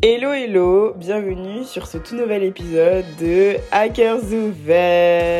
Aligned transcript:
Hello 0.00 0.32
hello, 0.32 0.94
bienvenue 0.94 1.64
sur 1.64 1.88
ce 1.88 1.98
tout 1.98 2.14
nouvel 2.14 2.44
épisode 2.44 3.04
de 3.18 3.56
Hackers 3.72 4.32
ouverts. 4.32 5.32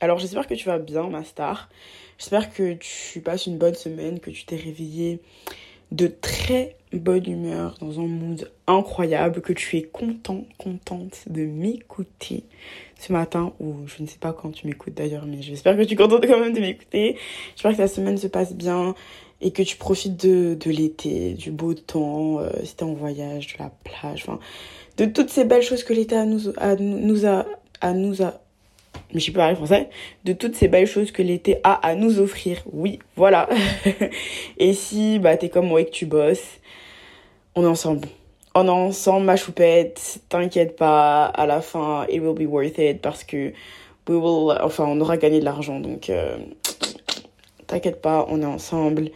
Alors 0.00 0.18
j'espère 0.18 0.48
que 0.48 0.54
tu 0.54 0.66
vas 0.66 0.80
bien 0.80 1.08
ma 1.08 1.22
star. 1.22 1.68
J'espère 2.18 2.52
que 2.52 2.72
tu 2.72 3.20
passes 3.20 3.46
une 3.46 3.56
bonne 3.56 3.76
semaine, 3.76 4.18
que 4.18 4.30
tu 4.30 4.44
t'es 4.44 4.56
réveillé 4.56 5.20
de 5.92 6.06
très 6.06 6.76
bonne 6.92 7.28
humeur, 7.28 7.76
dans 7.80 8.00
un 8.00 8.06
mood 8.06 8.50
incroyable, 8.66 9.40
que 9.40 9.52
tu 9.52 9.76
es 9.76 9.82
content, 9.82 10.44
contente 10.56 11.24
de 11.28 11.42
m'écouter 11.42 12.44
ce 12.98 13.12
matin, 13.12 13.52
ou 13.60 13.74
je 13.86 14.02
ne 14.02 14.08
sais 14.08 14.18
pas 14.18 14.32
quand 14.32 14.50
tu 14.50 14.66
m'écoutes 14.66 14.94
d'ailleurs, 14.94 15.26
mais 15.26 15.42
j'espère 15.42 15.76
que 15.76 15.82
tu 15.82 15.94
es 15.94 15.96
contente 15.96 16.26
quand 16.26 16.40
même 16.40 16.54
de 16.54 16.60
m'écouter. 16.60 17.16
J'espère 17.54 17.72
que 17.72 17.76
ta 17.76 17.88
semaine 17.88 18.16
se 18.16 18.26
passe 18.26 18.54
bien 18.54 18.94
et 19.40 19.52
que 19.52 19.62
tu 19.62 19.76
profites 19.76 20.16
de, 20.16 20.56
l'été, 20.70 21.34
du 21.34 21.50
beau 21.50 21.74
temps, 21.74 22.40
euh, 22.40 22.50
si 22.64 22.74
t'es 22.74 22.82
en 22.82 22.94
voyage, 22.94 23.54
de 23.54 23.62
la 23.62 23.70
plage, 23.84 24.26
de 24.96 25.04
toutes 25.04 25.30
ces 25.30 25.44
belles 25.44 25.62
choses 25.62 25.84
que 25.84 25.92
l'été 25.92 26.16
a 26.16 26.24
nous, 26.24 26.48
a, 26.56 26.74
nous 26.76 27.26
a, 27.26 28.40
mais 29.12 29.20
je 29.20 29.26
sais 29.26 29.32
pas 29.32 29.40
parler 29.40 29.56
français, 29.56 29.88
de 30.24 30.32
toutes 30.32 30.54
ces 30.54 30.68
belles 30.68 30.86
choses 30.86 31.12
que 31.12 31.22
l'été 31.22 31.58
a 31.64 31.74
à 31.86 31.94
nous 31.94 32.18
offrir. 32.20 32.62
Oui, 32.72 32.98
voilà. 33.16 33.48
et 34.58 34.72
si, 34.72 35.18
bah, 35.18 35.36
t'es 35.36 35.48
comme 35.48 35.66
moi 35.66 35.80
et 35.80 35.86
que 35.86 35.90
tu 35.90 36.06
bosses, 36.06 36.58
on 37.54 37.64
est 37.64 37.66
ensemble 37.66 38.08
on 38.54 38.66
est 38.66 38.70
ensemble, 38.70 39.26
ma 39.26 39.36
choupette, 39.36 40.20
t'inquiète 40.28 40.76
pas, 40.76 41.26
à 41.26 41.46
la 41.46 41.60
fin, 41.60 42.06
it 42.08 42.20
will 42.20 42.34
be 42.34 42.50
worth 42.50 42.78
it 42.78 43.00
parce 43.00 43.22
que 43.22 43.52
we 44.08 44.16
will, 44.16 44.58
enfin, 44.60 44.84
on 44.86 45.00
aura 45.00 45.16
gagné 45.16 45.40
de 45.40 45.44
l'argent, 45.44 45.80
donc 45.80 46.10
euh, 46.10 46.38
t'inquiète 47.66 48.00
pas, 48.02 48.26
on 48.28 48.42
est 48.42 48.46
ensemble. 48.46 49.10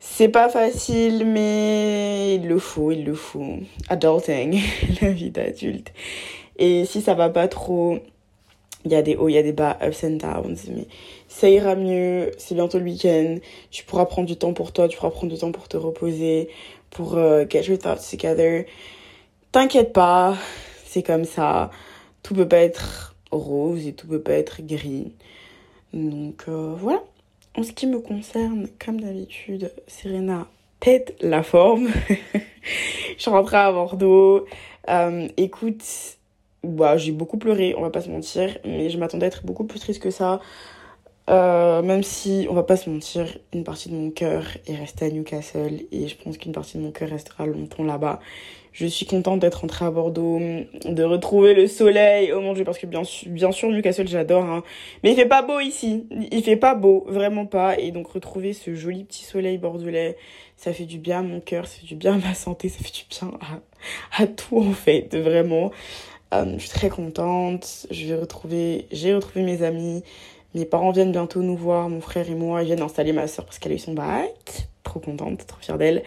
C'est 0.00 0.28
pas 0.28 0.48
facile, 0.48 1.26
mais 1.26 2.36
il 2.36 2.48
le 2.48 2.58
faut, 2.58 2.92
il 2.92 3.04
le 3.04 3.14
faut. 3.14 3.58
Adulting, 3.88 4.60
la 5.02 5.10
vie 5.10 5.30
d'adulte. 5.30 5.92
Et 6.58 6.84
si 6.86 7.02
ça 7.02 7.14
va 7.14 7.28
pas 7.28 7.48
trop, 7.48 7.98
il 8.86 8.92
y 8.92 8.94
a 8.94 9.02
des 9.02 9.16
hauts, 9.16 9.28
il 9.28 9.34
y 9.34 9.38
a 9.38 9.42
des 9.42 9.52
bas, 9.52 9.76
ups 9.84 10.04
and 10.04 10.16
downs, 10.16 10.56
mais 10.68 10.86
ça 11.26 11.50
ira 11.50 11.74
mieux, 11.74 12.30
c'est 12.38 12.54
bientôt 12.54 12.78
le 12.78 12.84
week-end, 12.84 13.38
tu 13.70 13.84
pourras 13.84 14.06
prendre 14.06 14.28
du 14.28 14.36
temps 14.36 14.52
pour 14.52 14.72
toi, 14.72 14.86
tu 14.86 14.96
pourras 14.96 15.10
prendre 15.10 15.32
du 15.32 15.38
temps 15.38 15.50
pour 15.50 15.66
te 15.68 15.76
reposer, 15.76 16.48
pour 16.90 17.16
euh, 17.16 17.44
get 17.48 17.64
your 17.64 17.78
thoughts 17.78 18.08
together. 18.08 18.64
T'inquiète 19.50 19.92
pas, 19.92 20.36
c'est 20.84 21.02
comme 21.02 21.24
ça. 21.24 21.70
Tout 22.22 22.34
peut 22.34 22.46
pas 22.46 22.58
être 22.58 23.16
rose 23.32 23.86
et 23.86 23.92
tout 23.92 24.06
peut 24.06 24.22
pas 24.22 24.34
être 24.34 24.62
gris. 24.62 25.12
Donc 25.92 26.44
euh, 26.48 26.74
voilà. 26.78 27.02
En 27.56 27.64
ce 27.64 27.72
qui 27.72 27.86
me 27.86 27.98
concerne, 27.98 28.68
comme 28.84 29.00
d'habitude, 29.00 29.72
Serena 29.88 30.46
pète 30.78 31.16
la 31.20 31.42
forme. 31.42 31.88
je 33.16 33.20
suis 33.22 33.30
rentrée 33.30 33.56
à 33.56 33.72
Bordeaux. 33.72 34.46
Euh, 34.88 35.26
écoute, 35.36 35.82
bah, 36.68 36.96
j'ai 36.96 37.12
beaucoup 37.12 37.38
pleuré, 37.38 37.74
on 37.76 37.82
va 37.82 37.90
pas 37.90 38.00
se 38.00 38.10
mentir, 38.10 38.58
mais 38.64 38.90
je 38.90 38.98
m'attendais 38.98 39.26
à 39.26 39.28
être 39.28 39.44
beaucoup 39.44 39.64
plus 39.64 39.80
triste 39.80 40.02
que 40.02 40.10
ça. 40.10 40.40
Euh, 41.28 41.82
même 41.82 42.04
si, 42.04 42.46
on 42.48 42.54
va 42.54 42.62
pas 42.62 42.76
se 42.76 42.88
mentir, 42.88 43.26
une 43.52 43.64
partie 43.64 43.88
de 43.88 43.94
mon 43.94 44.10
cœur 44.10 44.44
est 44.66 44.76
restée 44.76 45.06
à 45.06 45.10
Newcastle 45.10 45.82
et 45.90 46.06
je 46.06 46.16
pense 46.16 46.38
qu'une 46.38 46.52
partie 46.52 46.78
de 46.78 46.82
mon 46.82 46.92
cœur 46.92 47.08
restera 47.08 47.46
longtemps 47.46 47.82
là-bas. 47.82 48.20
Je 48.70 48.86
suis 48.86 49.06
contente 49.06 49.40
d'être 49.40 49.62
rentrée 49.62 49.86
à 49.86 49.90
Bordeaux, 49.90 50.38
de 50.38 51.02
retrouver 51.02 51.54
le 51.54 51.66
soleil. 51.66 52.30
Oh 52.32 52.42
mon 52.42 52.52
dieu, 52.52 52.62
parce 52.62 52.78
que 52.78 52.86
bien 52.86 53.04
sûr, 53.04 53.30
bien 53.30 53.50
sûr 53.50 53.70
Newcastle, 53.70 54.06
j'adore. 54.06 54.44
Hein. 54.44 54.62
Mais 55.02 55.12
il 55.12 55.16
fait 55.16 55.26
pas 55.26 55.40
beau 55.40 55.60
ici. 55.60 56.06
Il 56.30 56.42
fait 56.42 56.56
pas 56.56 56.74
beau, 56.74 57.04
vraiment 57.08 57.46
pas. 57.46 57.78
Et 57.78 57.90
donc 57.90 58.06
retrouver 58.08 58.52
ce 58.52 58.74
joli 58.74 59.04
petit 59.04 59.24
soleil 59.24 59.56
bordelais, 59.56 60.18
ça 60.56 60.74
fait 60.74 60.84
du 60.84 60.98
bien 60.98 61.20
à 61.20 61.22
mon 61.22 61.40
cœur, 61.40 61.66
ça 61.66 61.80
fait 61.80 61.86
du 61.86 61.94
bien 61.96 62.16
à 62.16 62.18
ma 62.18 62.34
santé, 62.34 62.68
ça 62.68 62.84
fait 62.84 62.92
du 62.92 63.06
bien 63.08 63.32
à, 63.40 64.22
à 64.22 64.26
tout 64.26 64.58
en 64.58 64.72
fait, 64.72 65.16
vraiment. 65.16 65.72
Euh, 66.34 66.54
je 66.56 66.60
suis 66.60 66.70
très 66.70 66.88
contente. 66.88 67.86
Je 67.90 68.06
vais 68.06 68.16
retrouver, 68.16 68.86
j'ai 68.90 69.14
retrouvé 69.14 69.44
mes 69.44 69.62
amis. 69.62 70.02
Mes 70.54 70.64
parents 70.64 70.90
viennent 70.90 71.12
bientôt 71.12 71.42
nous 71.42 71.56
voir, 71.56 71.88
mon 71.88 72.00
frère 72.00 72.28
et 72.28 72.34
moi. 72.34 72.62
Ils 72.62 72.66
viennent 72.66 72.82
installer 72.82 73.12
ma 73.12 73.26
soeur 73.26 73.44
parce 73.44 73.58
qu'elle 73.58 73.72
a 73.72 73.74
eu 73.74 73.78
son 73.78 73.94
bac. 73.94 74.68
Trop 74.82 75.00
contente, 75.00 75.46
trop 75.46 75.60
fière 75.60 75.78
d'elle. 75.78 76.02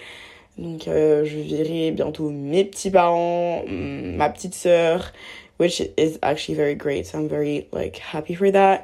Donc 0.58 0.88
euh, 0.88 1.24
je 1.24 1.38
verrai 1.38 1.92
bientôt 1.92 2.30
mes 2.30 2.66
petits 2.66 2.92
parents, 2.92 3.64
mm, 3.66 4.16
ma 4.16 4.30
petite 4.30 4.56
sœur, 4.56 5.14
which 5.60 5.82
is 5.98 6.18
actually 6.22 6.56
very 6.56 6.76
great. 6.76 7.06
So 7.06 7.20
I'm 7.20 7.28
very 7.28 7.68
like 7.72 8.02
happy 8.14 8.36
for 8.36 8.52
that. 8.52 8.84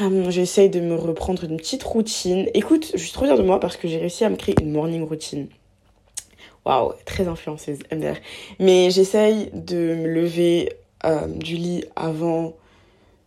Um, 0.00 0.30
J'essaye 0.30 0.70
de 0.70 0.80
me 0.80 0.94
reprendre 0.94 1.44
une 1.44 1.58
petite 1.58 1.82
routine. 1.82 2.48
Écoute, 2.54 2.92
je 2.94 2.98
suis 2.98 3.12
trop 3.12 3.26
fière 3.26 3.36
de 3.36 3.42
moi 3.42 3.60
parce 3.60 3.76
que 3.76 3.86
j'ai 3.86 3.98
réussi 3.98 4.24
à 4.24 4.30
me 4.30 4.36
créer 4.36 4.54
une 4.60 4.72
morning 4.72 5.06
routine. 5.06 5.48
Waouh, 6.64 6.92
très 7.04 7.26
influenceuse, 7.26 7.80
MDR. 7.90 8.16
Mais 8.60 8.90
j'essaye 8.90 9.50
de 9.52 9.94
me 9.94 10.06
lever 10.06 10.72
euh, 11.04 11.26
du 11.26 11.56
lit 11.56 11.84
avant 11.96 12.54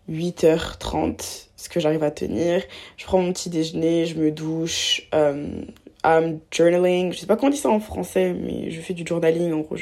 8h30, 0.10 1.48
ce 1.58 1.68
que 1.68 1.82
j'arrive 1.82 2.04
à 2.04 2.12
tenir. 2.12 2.62
Je 2.96 3.06
prends 3.06 3.20
mon 3.20 3.34
petit 3.34 3.50
déjeuner, 3.50 4.06
je 4.06 4.16
me 4.16 4.32
douche, 4.32 5.08
euh, 5.14 5.64
I'm 6.06 6.40
journaling. 6.52 7.12
Je 7.12 7.20
sais 7.20 7.26
pas 7.26 7.36
comment 7.36 7.48
on 7.50 7.52
dit 7.52 7.58
ça 7.58 7.70
en 7.70 7.80
français, 7.80 8.34
mais 8.34 8.70
je 8.72 8.80
fais 8.80 8.94
du 8.94 9.06
journaling. 9.06 9.52
En 9.52 9.60
gros, 9.60 9.76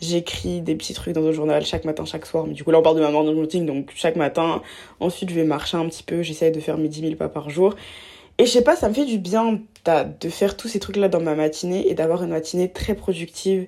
j'écris 0.00 0.60
des 0.60 0.76
petits 0.76 0.94
trucs 0.94 1.14
dans 1.14 1.26
un 1.26 1.32
journal 1.32 1.64
chaque 1.64 1.84
matin, 1.84 2.04
chaque 2.04 2.26
soir. 2.26 2.46
Mais 2.46 2.52
du 2.52 2.62
coup, 2.62 2.70
là, 2.70 2.78
on 2.78 2.82
parle 2.82 2.96
de 2.96 3.00
ma 3.00 3.10
morning 3.10 3.34
routine, 3.34 3.66
donc 3.66 3.90
chaque 3.96 4.16
matin. 4.16 4.62
Ensuite, 5.00 5.30
je 5.30 5.34
vais 5.34 5.44
marcher 5.44 5.76
un 5.78 5.88
petit 5.88 6.02
peu. 6.04 6.22
J'essaie 6.22 6.50
de 6.50 6.60
faire 6.60 6.78
mes 6.78 6.88
10 6.88 7.00
000 7.00 7.14
pas 7.16 7.28
par 7.28 7.50
jour. 7.50 7.74
Et 8.38 8.46
je 8.46 8.50
sais 8.50 8.62
pas, 8.62 8.76
ça 8.76 8.88
me 8.88 8.94
fait 8.94 9.04
du 9.04 9.18
bien 9.18 9.60
de 9.84 10.28
faire 10.28 10.56
tous 10.56 10.68
ces 10.68 10.78
trucs-là 10.78 11.08
dans 11.08 11.20
ma 11.20 11.34
matinée 11.34 11.88
et 11.88 11.94
d'avoir 11.94 12.22
une 12.22 12.30
matinée 12.30 12.70
très 12.70 12.94
productive. 12.94 13.66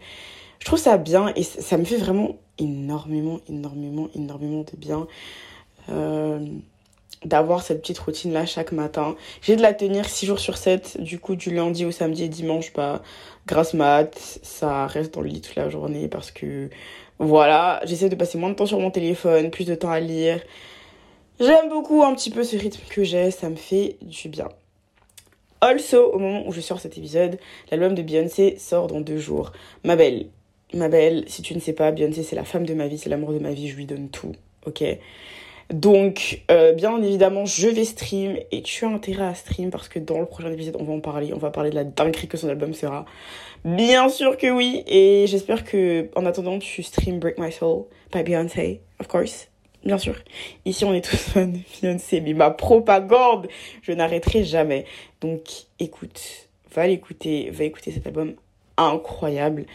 Je 0.58 0.64
trouve 0.64 0.78
ça 0.78 0.96
bien 0.96 1.32
et 1.34 1.42
ça 1.42 1.76
me 1.76 1.84
fait 1.84 1.96
vraiment 1.96 2.36
énormément, 2.58 3.40
énormément, 3.48 4.08
énormément 4.14 4.60
de 4.60 4.76
bien. 4.76 5.06
Euh, 5.88 6.38
d'avoir 7.24 7.62
cette 7.62 7.80
petite 7.82 7.98
routine 7.98 8.32
là 8.32 8.46
chaque 8.46 8.72
matin. 8.72 9.14
J'ai 9.42 9.56
de 9.56 9.62
la 9.62 9.74
tenir 9.74 10.08
6 10.08 10.26
jours 10.26 10.38
sur 10.38 10.56
7, 10.56 11.00
du 11.00 11.18
coup 11.18 11.36
du 11.36 11.50
lundi 11.50 11.84
au 11.84 11.90
samedi 11.90 12.24
et 12.24 12.28
dimanche, 12.28 12.72
bah 12.72 13.02
grâce 13.46 13.74
mat, 13.74 14.16
ça 14.42 14.86
reste 14.86 15.14
dans 15.14 15.20
le 15.20 15.28
lit 15.28 15.40
toute 15.40 15.56
la 15.56 15.68
journée 15.68 16.08
parce 16.08 16.30
que 16.30 16.70
voilà, 17.18 17.80
j'essaie 17.84 18.08
de 18.08 18.14
passer 18.14 18.38
moins 18.38 18.48
de 18.50 18.54
temps 18.54 18.66
sur 18.66 18.80
mon 18.80 18.90
téléphone, 18.90 19.50
plus 19.50 19.66
de 19.66 19.74
temps 19.74 19.90
à 19.90 20.00
lire. 20.00 20.40
J'aime 21.40 21.70
beaucoup 21.70 22.02
un 22.02 22.14
petit 22.14 22.28
peu 22.28 22.44
ce 22.44 22.54
rythme 22.54 22.82
que 22.90 23.02
j'ai, 23.02 23.30
ça 23.30 23.48
me 23.48 23.56
fait 23.56 23.96
du 24.02 24.28
bien. 24.28 24.48
Also, 25.62 26.12
au 26.12 26.18
moment 26.18 26.46
où 26.46 26.52
je 26.52 26.60
sors 26.60 26.80
cet 26.80 26.98
épisode, 26.98 27.38
l'album 27.70 27.94
de 27.94 28.02
Beyoncé 28.02 28.56
sort 28.58 28.88
dans 28.88 29.00
deux 29.00 29.16
jours. 29.16 29.52
Ma 29.82 29.96
belle, 29.96 30.26
ma 30.74 30.90
belle, 30.90 31.24
si 31.28 31.40
tu 31.40 31.54
ne 31.54 31.60
sais 31.60 31.72
pas, 31.72 31.92
Beyoncé 31.92 32.24
c'est 32.24 32.36
la 32.36 32.44
femme 32.44 32.66
de 32.66 32.74
ma 32.74 32.88
vie, 32.88 32.98
c'est 32.98 33.08
l'amour 33.08 33.32
de 33.32 33.38
ma 33.38 33.52
vie, 33.52 33.68
je 33.68 33.76
lui 33.76 33.86
donne 33.86 34.10
tout, 34.10 34.32
ok? 34.66 34.84
Donc, 35.70 36.42
euh, 36.50 36.72
bien 36.72 37.00
évidemment, 37.02 37.46
je 37.46 37.68
vais 37.68 37.84
stream 37.84 38.36
et 38.50 38.60
tu 38.60 38.84
as 38.84 38.88
intérêt 38.88 39.24
à 39.24 39.34
stream 39.34 39.70
parce 39.70 39.88
que 39.88 39.98
dans 39.98 40.20
le 40.20 40.26
prochain 40.26 40.52
épisode, 40.52 40.76
on 40.78 40.84
va 40.84 40.92
en 40.92 41.00
parler. 41.00 41.32
On 41.32 41.38
va 41.38 41.50
parler 41.50 41.70
de 41.70 41.76
la 41.76 41.84
dinguerie 41.84 42.26
que 42.26 42.36
son 42.36 42.48
album 42.48 42.74
sera. 42.74 43.06
Bien 43.64 44.08
sûr 44.08 44.36
que 44.36 44.50
oui. 44.50 44.82
Et 44.88 45.26
j'espère 45.28 45.64
que, 45.64 46.10
en 46.16 46.26
attendant, 46.26 46.58
tu 46.58 46.82
stream 46.82 47.20
Break 47.20 47.38
My 47.38 47.52
Soul 47.52 47.84
by 48.12 48.24
Beyoncé, 48.24 48.80
of 48.98 49.06
course. 49.06 49.49
Bien 49.84 49.98
sûr. 49.98 50.14
Ici, 50.64 50.84
on 50.84 50.92
est 50.92 51.04
tous 51.04 51.16
fans 51.16 51.46
de 51.46 51.58
Beyoncé, 51.80 52.20
mais 52.20 52.34
ma 52.34 52.50
propagande, 52.50 53.48
je 53.82 53.92
n'arrêterai 53.92 54.44
jamais. 54.44 54.84
Donc, 55.20 55.42
écoute, 55.78 56.48
va 56.74 56.86
l'écouter, 56.86 57.50
va 57.50 57.64
écouter 57.64 57.90
cet 57.90 58.06
album 58.06 58.34
incroyable. 58.76 59.66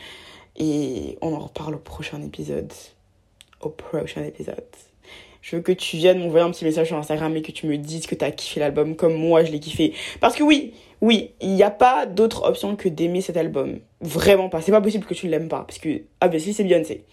Et 0.58 1.18
on 1.22 1.34
en 1.34 1.40
reparle 1.40 1.76
au 1.76 1.80
prochain 1.80 2.22
épisode. 2.22 2.72
Au 3.62 3.70
prochain 3.70 4.24
épisode. 4.24 4.64
Je 5.42 5.56
veux 5.56 5.62
que 5.62 5.72
tu 5.72 5.98
viennes 5.98 6.20
m'envoyer 6.20 6.44
un 6.44 6.50
petit 6.50 6.66
message 6.66 6.88
sur 6.88 6.98
Instagram 6.98 7.36
et 7.38 7.44
que 7.44 7.52
tu 7.52 7.68
me 7.68 7.78
dises 7.78 8.08
que 8.08 8.16
tu 8.16 8.26
as 8.26 8.32
kiffé 8.32 8.60
l'album 8.60 8.96
comme 8.96 9.14
moi 9.14 9.44
je 9.44 9.52
l'ai 9.52 9.60
kiffé. 9.60 9.94
Parce 10.20 10.36
que 10.36 10.42
oui, 10.42 10.74
oui, 11.02 11.34
il 11.40 11.54
n'y 11.54 11.62
a 11.62 11.70
pas 11.70 12.08
d'autre 12.08 12.50
option 12.50 12.76
que 12.76 12.90
d'aimer 12.90 13.22
cet 13.22 13.38
album. 13.38 13.80
Vraiment 14.02 14.50
pas. 14.50 14.62
C'est 14.62 14.72
pas 14.72 14.82
possible 14.82 15.06
que 15.06 15.14
tu 15.14 15.28
ne 15.28 15.32
l'aimes 15.32 15.48
pas. 15.48 15.64
Parce 15.68 15.78
que, 15.78 16.02
ah 16.20 16.30
ben 16.30 16.40
si, 16.40 16.52
c'est 16.52 16.64
Beyoncé. 16.64 17.04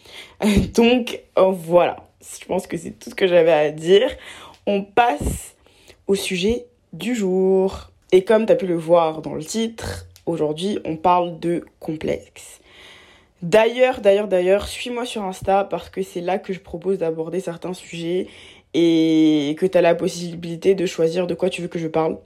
Donc, 0.75 1.21
euh, 1.39 1.51
voilà. 1.51 2.09
Je 2.23 2.45
pense 2.47 2.67
que 2.67 2.77
c'est 2.77 2.93
tout 2.93 3.11
ce 3.11 3.15
que 3.15 3.27
j'avais 3.27 3.53
à 3.53 3.71
dire. 3.71 4.11
On 4.67 4.83
passe 4.83 5.55
au 6.07 6.15
sujet 6.15 6.67
du 6.93 7.15
jour. 7.15 7.91
Et 8.13 8.25
comme 8.25 8.47
tu 8.47 8.53
as 8.53 8.57
pu 8.57 8.67
le 8.67 8.77
voir 8.77 9.23
dans 9.23 9.35
le 9.35 9.45
titre, 9.45 10.07
aujourd'hui, 10.27 10.79
on 10.85 10.97
parle 10.97 11.41
de 11.41 11.65
complexe. 11.81 12.61
D'ailleurs, 13.43 14.01
d'ailleurs, 14.01 14.29
d'ailleurs, 14.29 14.69
suis-moi 14.69 15.05
sur 15.05 15.25
Insta 15.25 15.65
parce 15.65 15.89
que 15.91 16.03
c'est 16.03 16.21
là 16.21 16.39
que 16.39 16.53
je 16.53 16.61
propose 16.61 16.99
d'aborder 16.99 17.41
certains 17.41 17.75
sujets 17.75 18.29
et 18.75 19.57
que 19.59 19.67
tu 19.67 19.77
as 19.77 19.81
la 19.81 19.95
possibilité 19.95 20.75
de 20.75 20.87
choisir 20.87 21.27
de 21.27 21.35
quoi 21.35 21.51
tu 21.51 21.61
veux 21.61 21.69
que 21.69 21.79
je 21.79 21.89
parle. 21.89 22.19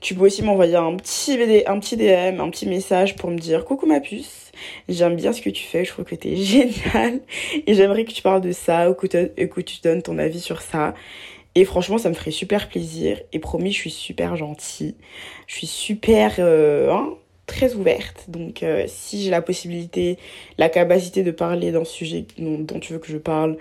Tu 0.00 0.14
peux 0.14 0.24
aussi 0.24 0.42
m'envoyer 0.42 0.76
un 0.76 0.96
petit, 0.96 1.38
un 1.66 1.78
petit 1.78 1.96
DM, 1.96 2.40
un 2.40 2.50
petit 2.50 2.66
message 2.66 3.16
pour 3.16 3.30
me 3.30 3.38
dire 3.38 3.64
coucou 3.64 3.86
ma 3.86 4.00
puce, 4.00 4.39
j'aime 4.88 5.16
bien 5.16 5.32
ce 5.32 5.40
que 5.40 5.50
tu 5.50 5.64
fais, 5.64 5.84
je 5.84 5.90
trouve 5.90 6.04
que 6.04 6.14
t'es 6.14 6.36
génial 6.36 7.20
et 7.66 7.74
j'aimerais 7.74 8.04
que 8.04 8.12
tu 8.12 8.22
parles 8.22 8.40
de 8.40 8.52
ça 8.52 8.90
ou 8.90 8.94
que, 8.94 9.06
tu 9.06 9.80
donnes 9.82 10.02
ton 10.02 10.18
avis 10.18 10.40
sur 10.40 10.62
ça. 10.62 10.94
Et 11.54 11.64
franchement, 11.64 11.98
ça 11.98 12.08
me 12.08 12.14
ferait 12.14 12.30
super 12.30 12.68
plaisir. 12.68 13.20
Et 13.32 13.40
promis, 13.40 13.72
je 13.72 13.78
suis 13.78 13.90
super 13.90 14.36
gentille. 14.36 14.94
Je 15.46 15.56
suis 15.56 15.66
super... 15.66 16.36
Euh, 16.38 16.92
hein, 16.92 17.14
très 17.46 17.74
ouverte. 17.74 18.26
Donc 18.28 18.62
euh, 18.62 18.84
si 18.86 19.24
j'ai 19.24 19.30
la 19.30 19.42
possibilité, 19.42 20.18
la 20.56 20.68
capacité 20.68 21.24
de 21.24 21.32
parler 21.32 21.72
d'un 21.72 21.84
sujet 21.84 22.24
dont, 22.38 22.58
dont, 22.58 22.78
tu 22.78 22.92
veux 22.92 23.00
que 23.00 23.08
je 23.08 23.18
parle, 23.18 23.56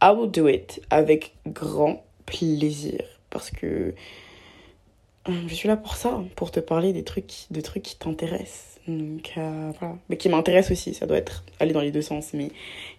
I 0.00 0.12
will 0.16 0.30
do 0.30 0.46
it 0.46 0.80
avec 0.90 1.34
grand 1.46 2.04
plaisir. 2.26 3.00
Parce 3.30 3.50
que 3.50 3.94
je 5.26 5.54
suis 5.54 5.68
là 5.68 5.76
pour 5.76 5.96
ça, 5.96 6.22
pour 6.36 6.50
te 6.50 6.60
parler 6.60 6.92
des 6.92 7.02
trucs, 7.02 7.46
de 7.50 7.60
trucs 7.60 7.82
qui 7.82 7.96
t'intéressent. 7.96 8.73
Donc 8.86 9.32
euh, 9.38 9.72
voilà, 9.78 9.96
mais 10.08 10.16
qui 10.16 10.28
m'intéresse 10.28 10.70
aussi, 10.70 10.92
ça 10.92 11.06
doit 11.06 11.16
être 11.16 11.44
aller 11.58 11.72
dans 11.72 11.80
les 11.80 11.90
deux 11.90 12.02
sens. 12.02 12.34
Mais 12.34 12.50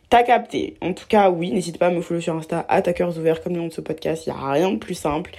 t'as 0.10 0.24
capté. 0.24 0.78
En 0.82 0.94
tout 0.94 1.08
cas, 1.08 1.30
oui, 1.30 1.52
n'hésite 1.52 1.78
pas 1.78 1.88
à 1.88 1.92
me 1.92 2.02
follow 2.02 2.22
sur 2.22 2.36
Insta, 2.36 2.66
à 2.70 2.82
ta 2.82 2.94
cœurs 2.94 3.18
ouverts 3.18 3.42
comme 3.44 3.54
le 3.54 3.60
nom 3.60 3.68
de 3.68 3.74
ce 3.74 3.82
podcast. 3.82 4.26
Il 4.26 4.34
n'y 4.34 4.40
a 4.40 4.52
rien 4.52 4.72
de 4.72 4.78
plus 4.78 4.96
simple. 4.96 5.32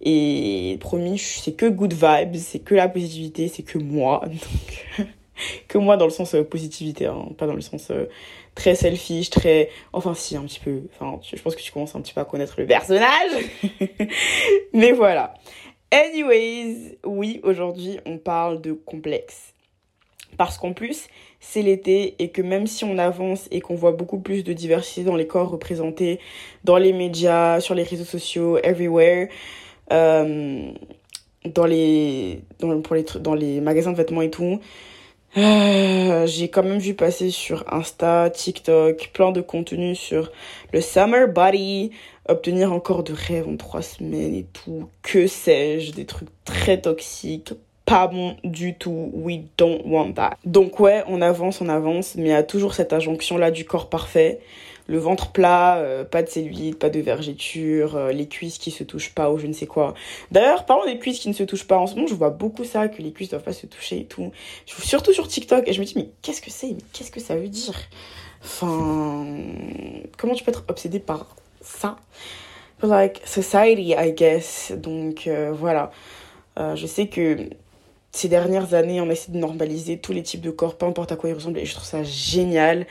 Et 0.00 0.78
promis, 0.80 1.18
c'est 1.18 1.52
que 1.52 1.66
good 1.66 1.92
vibes, 1.92 2.36
c'est 2.36 2.60
que 2.60 2.74
la 2.74 2.88
positivité, 2.88 3.48
c'est 3.48 3.62
que 3.62 3.78
moi. 3.78 4.22
Donc, 4.98 5.08
que 5.68 5.78
moi 5.78 5.96
dans 5.96 6.04
le 6.04 6.10
sens 6.10 6.34
euh, 6.34 6.44
positivité, 6.44 7.06
hein, 7.06 7.28
pas 7.38 7.46
dans 7.46 7.54
le 7.54 7.62
sens 7.62 7.90
euh, 7.90 8.06
très 8.54 8.74
selfish, 8.74 9.30
très. 9.30 9.68
Enfin, 9.92 10.14
si, 10.14 10.36
un 10.36 10.42
petit 10.42 10.60
peu. 10.60 10.82
Enfin, 10.94 11.20
je 11.22 11.40
pense 11.42 11.54
que 11.54 11.62
tu 11.62 11.72
commences 11.72 11.94
un 11.94 12.00
petit 12.00 12.14
peu 12.14 12.20
à 12.22 12.24
connaître 12.24 12.54
le 12.58 12.66
personnage. 12.66 13.32
mais 14.72 14.92
voilà. 14.92 15.34
Anyways, 15.92 16.98
oui, 17.04 17.40
aujourd'hui, 17.42 17.98
on 18.06 18.16
parle 18.16 18.60
de 18.60 18.72
complexe 18.72 19.54
parce 20.36 20.58
qu'en 20.58 20.72
plus 20.72 21.08
c'est 21.40 21.62
l'été 21.62 22.14
et 22.18 22.30
que 22.30 22.42
même 22.42 22.66
si 22.66 22.84
on 22.84 22.98
avance 22.98 23.48
et 23.50 23.60
qu'on 23.60 23.74
voit 23.74 23.92
beaucoup 23.92 24.18
plus 24.18 24.44
de 24.44 24.52
diversité 24.52 25.04
dans 25.04 25.16
les 25.16 25.26
corps 25.26 25.50
représentés 25.50 26.20
dans 26.64 26.76
les 26.76 26.92
médias, 26.92 27.60
sur 27.60 27.74
les 27.74 27.82
réseaux 27.82 28.04
sociaux, 28.04 28.58
everywhere, 28.62 29.28
euh, 29.92 30.70
dans 31.46 31.66
les 31.66 32.42
magasins 33.60 33.92
de 33.92 33.96
vêtements 33.96 34.22
et 34.22 34.30
tout, 34.30 34.60
euh, 35.36 36.26
j'ai 36.26 36.48
quand 36.48 36.64
même 36.64 36.78
vu 36.78 36.94
passer 36.94 37.30
sur 37.30 37.64
Insta, 37.72 38.30
TikTok, 38.30 39.10
plein 39.12 39.30
de 39.30 39.40
contenus 39.40 39.98
sur 39.98 40.32
le 40.72 40.80
summer 40.80 41.28
body, 41.28 41.92
obtenir 42.28 42.72
encore 42.72 43.04
de 43.04 43.12
rêves 43.12 43.48
en 43.48 43.56
trois 43.56 43.82
semaines 43.82 44.34
et 44.34 44.46
tout, 44.52 44.88
que 45.02 45.28
sais-je, 45.28 45.92
des 45.92 46.04
trucs 46.04 46.28
très 46.44 46.80
toxiques, 46.80 47.52
pas 47.90 48.06
bon 48.06 48.36
du 48.44 48.74
tout. 48.74 49.10
We 49.12 49.40
don't 49.58 49.82
want 49.84 50.12
that. 50.12 50.36
Donc 50.44 50.78
ouais, 50.78 51.02
on 51.08 51.20
avance, 51.20 51.60
on 51.60 51.68
avance, 51.68 52.14
mais 52.14 52.28
il 52.28 52.28
y 52.28 52.32
a 52.32 52.44
toujours 52.44 52.74
cette 52.74 52.92
injonction-là 52.92 53.50
du 53.50 53.64
corps 53.64 53.88
parfait. 53.88 54.38
Le 54.86 54.98
ventre 54.98 55.32
plat, 55.32 55.78
euh, 55.78 56.04
pas 56.04 56.22
de 56.22 56.28
cellulite, 56.28 56.78
pas 56.78 56.88
de 56.88 57.00
vergeture, 57.00 57.96
euh, 57.96 58.12
les 58.12 58.28
cuisses 58.28 58.58
qui 58.58 58.70
se 58.70 58.84
touchent 58.84 59.12
pas 59.12 59.32
ou 59.32 59.38
je 59.38 59.48
ne 59.48 59.52
sais 59.52 59.66
quoi. 59.66 59.94
D'ailleurs, 60.30 60.66
parlons 60.66 60.84
des 60.84 60.98
cuisses 61.00 61.18
qui 61.18 61.28
ne 61.28 61.34
se 61.34 61.42
touchent 61.42 61.66
pas. 61.66 61.78
En 61.78 61.88
ce 61.88 61.96
moment, 61.96 62.06
je 62.06 62.14
vois 62.14 62.30
beaucoup 62.30 62.64
ça, 62.64 62.86
que 62.86 63.02
les 63.02 63.12
cuisses 63.12 63.30
doivent 63.30 63.42
pas 63.42 63.52
se 63.52 63.66
toucher 63.66 64.00
et 64.00 64.04
tout. 64.04 64.30
Surtout 64.66 65.12
sur 65.12 65.26
TikTok. 65.26 65.66
Et 65.66 65.72
je 65.72 65.80
me 65.80 65.84
dis, 65.84 65.94
mais 65.96 66.10
qu'est-ce 66.22 66.40
que 66.40 66.50
c'est? 66.50 66.76
Qu'est-ce 66.92 67.10
que 67.10 67.20
ça 67.20 67.34
veut 67.34 67.48
dire? 67.48 67.74
Enfin, 68.44 69.26
comment 70.16 70.34
tu 70.34 70.44
peux 70.44 70.50
être 70.50 70.64
obsédé 70.68 71.00
par 71.00 71.34
ça? 71.60 71.96
Like, 72.82 73.20
society, 73.24 73.94
I 73.98 74.12
guess. 74.12 74.72
Donc, 74.76 75.26
euh, 75.26 75.52
voilà. 75.52 75.90
je 76.56 76.86
sais 76.86 77.08
que 77.08 77.48
ces 78.12 78.28
dernières 78.28 78.74
années, 78.74 79.00
on 79.00 79.10
essaie 79.10 79.32
de 79.32 79.38
normaliser 79.38 79.98
tous 79.98 80.12
les 80.12 80.22
types 80.22 80.40
de 80.40 80.50
corps, 80.50 80.76
peu 80.76 80.86
importe 80.86 81.12
à 81.12 81.16
quoi 81.16 81.30
ils 81.30 81.34
ressemblent, 81.34 81.58
et 81.58 81.66
je 81.66 81.74
trouve 81.74 81.86
ça 81.86 82.02
génial. 82.02 82.86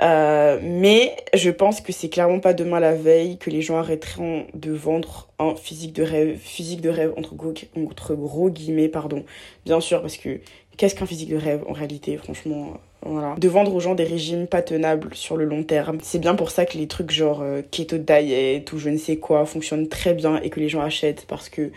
Euh, 0.00 0.58
mais 0.62 1.14
je 1.32 1.50
pense 1.50 1.80
que 1.80 1.92
c'est 1.92 2.08
clairement 2.08 2.40
pas 2.40 2.54
demain 2.54 2.80
la 2.80 2.94
veille 2.94 3.38
que 3.38 3.50
les 3.50 3.62
gens 3.62 3.76
arrêteront 3.76 4.46
de 4.54 4.72
vendre 4.72 5.28
un 5.38 5.54
physique 5.54 5.92
de 5.92 6.02
rêve, 6.02 6.38
physique 6.38 6.80
de 6.80 6.88
rêve 6.88 7.12
entre 7.16 7.34
gros, 7.34 7.54
entre 7.76 8.14
gros 8.14 8.50
guillemets, 8.50 8.88
pardon. 8.88 9.24
Bien 9.64 9.80
sûr, 9.80 10.00
parce 10.00 10.16
que 10.16 10.40
qu'est-ce 10.76 10.96
qu'un 10.96 11.06
physique 11.06 11.30
de 11.30 11.36
rêve 11.36 11.62
en 11.68 11.72
réalité, 11.72 12.16
franchement, 12.16 12.78
voilà. 13.04 13.36
De 13.38 13.48
vendre 13.48 13.74
aux 13.74 13.80
gens 13.80 13.94
des 13.94 14.04
régimes 14.04 14.46
pas 14.46 14.62
tenables 14.62 15.14
sur 15.14 15.36
le 15.36 15.44
long 15.44 15.62
terme. 15.62 15.98
C'est 16.02 16.20
bien 16.20 16.34
pour 16.34 16.50
ça 16.50 16.66
que 16.66 16.78
les 16.78 16.88
trucs 16.88 17.10
genre 17.10 17.40
euh, 17.42 17.62
keto 17.70 17.98
diet 17.98 18.64
ou 18.72 18.78
je 18.78 18.88
ne 18.88 18.96
sais 18.96 19.16
quoi 19.16 19.44
fonctionnent 19.44 19.88
très 19.88 20.14
bien 20.14 20.40
et 20.40 20.50
que 20.50 20.58
les 20.58 20.68
gens 20.68 20.80
achètent 20.80 21.26
parce 21.26 21.48
que 21.48 21.70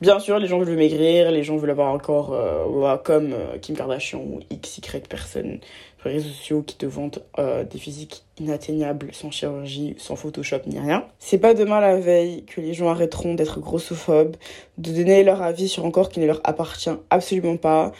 Bien 0.00 0.20
sûr, 0.20 0.38
les 0.38 0.46
gens 0.46 0.60
veulent 0.60 0.76
maigrir, 0.76 1.32
les 1.32 1.42
gens 1.42 1.56
veulent 1.56 1.70
avoir 1.70 1.92
encore, 1.92 2.32
euh, 2.32 2.96
comme 2.98 3.32
euh, 3.32 3.58
Kim 3.60 3.76
Kardashian 3.76 4.20
ou 4.20 4.38
XY 4.54 4.80
personnes 5.08 5.58
sur 5.98 6.08
les 6.08 6.14
réseaux 6.14 6.28
sociaux 6.28 6.62
qui 6.62 6.76
te 6.76 6.86
vendent 6.86 7.24
euh, 7.40 7.64
des 7.64 7.78
physiques 7.78 8.22
inatteignables, 8.38 9.08
sans 9.12 9.32
chirurgie, 9.32 9.96
sans 9.98 10.14
Photoshop 10.14 10.60
ni 10.66 10.78
rien. 10.78 11.04
C'est 11.18 11.38
pas 11.38 11.52
demain 11.52 11.80
la 11.80 11.96
veille 11.98 12.44
que 12.44 12.60
les 12.60 12.74
gens 12.74 12.88
arrêteront 12.88 13.34
d'être 13.34 13.58
grossophobes, 13.58 14.36
de 14.78 14.92
donner 14.92 15.24
leur 15.24 15.42
avis 15.42 15.68
sur 15.68 15.84
un 15.84 15.90
corps 15.90 16.10
qui 16.10 16.20
ne 16.20 16.26
leur 16.26 16.40
appartient 16.44 16.90
absolument 17.10 17.56
pas, 17.56 17.90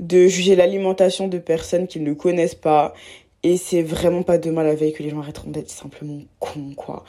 de 0.00 0.26
juger 0.26 0.56
l'alimentation 0.56 1.28
de 1.28 1.38
personnes 1.38 1.86
qu'ils 1.86 2.02
ne 2.02 2.14
connaissent 2.14 2.56
pas. 2.56 2.94
Et 3.44 3.58
c'est 3.58 3.82
vraiment 3.82 4.24
pas 4.24 4.38
demain 4.38 4.64
la 4.64 4.74
veille 4.74 4.92
que 4.92 5.04
les 5.04 5.10
gens 5.10 5.20
arrêteront 5.20 5.50
d'être 5.50 5.70
simplement 5.70 6.18
cons, 6.40 6.74
quoi. 6.76 7.04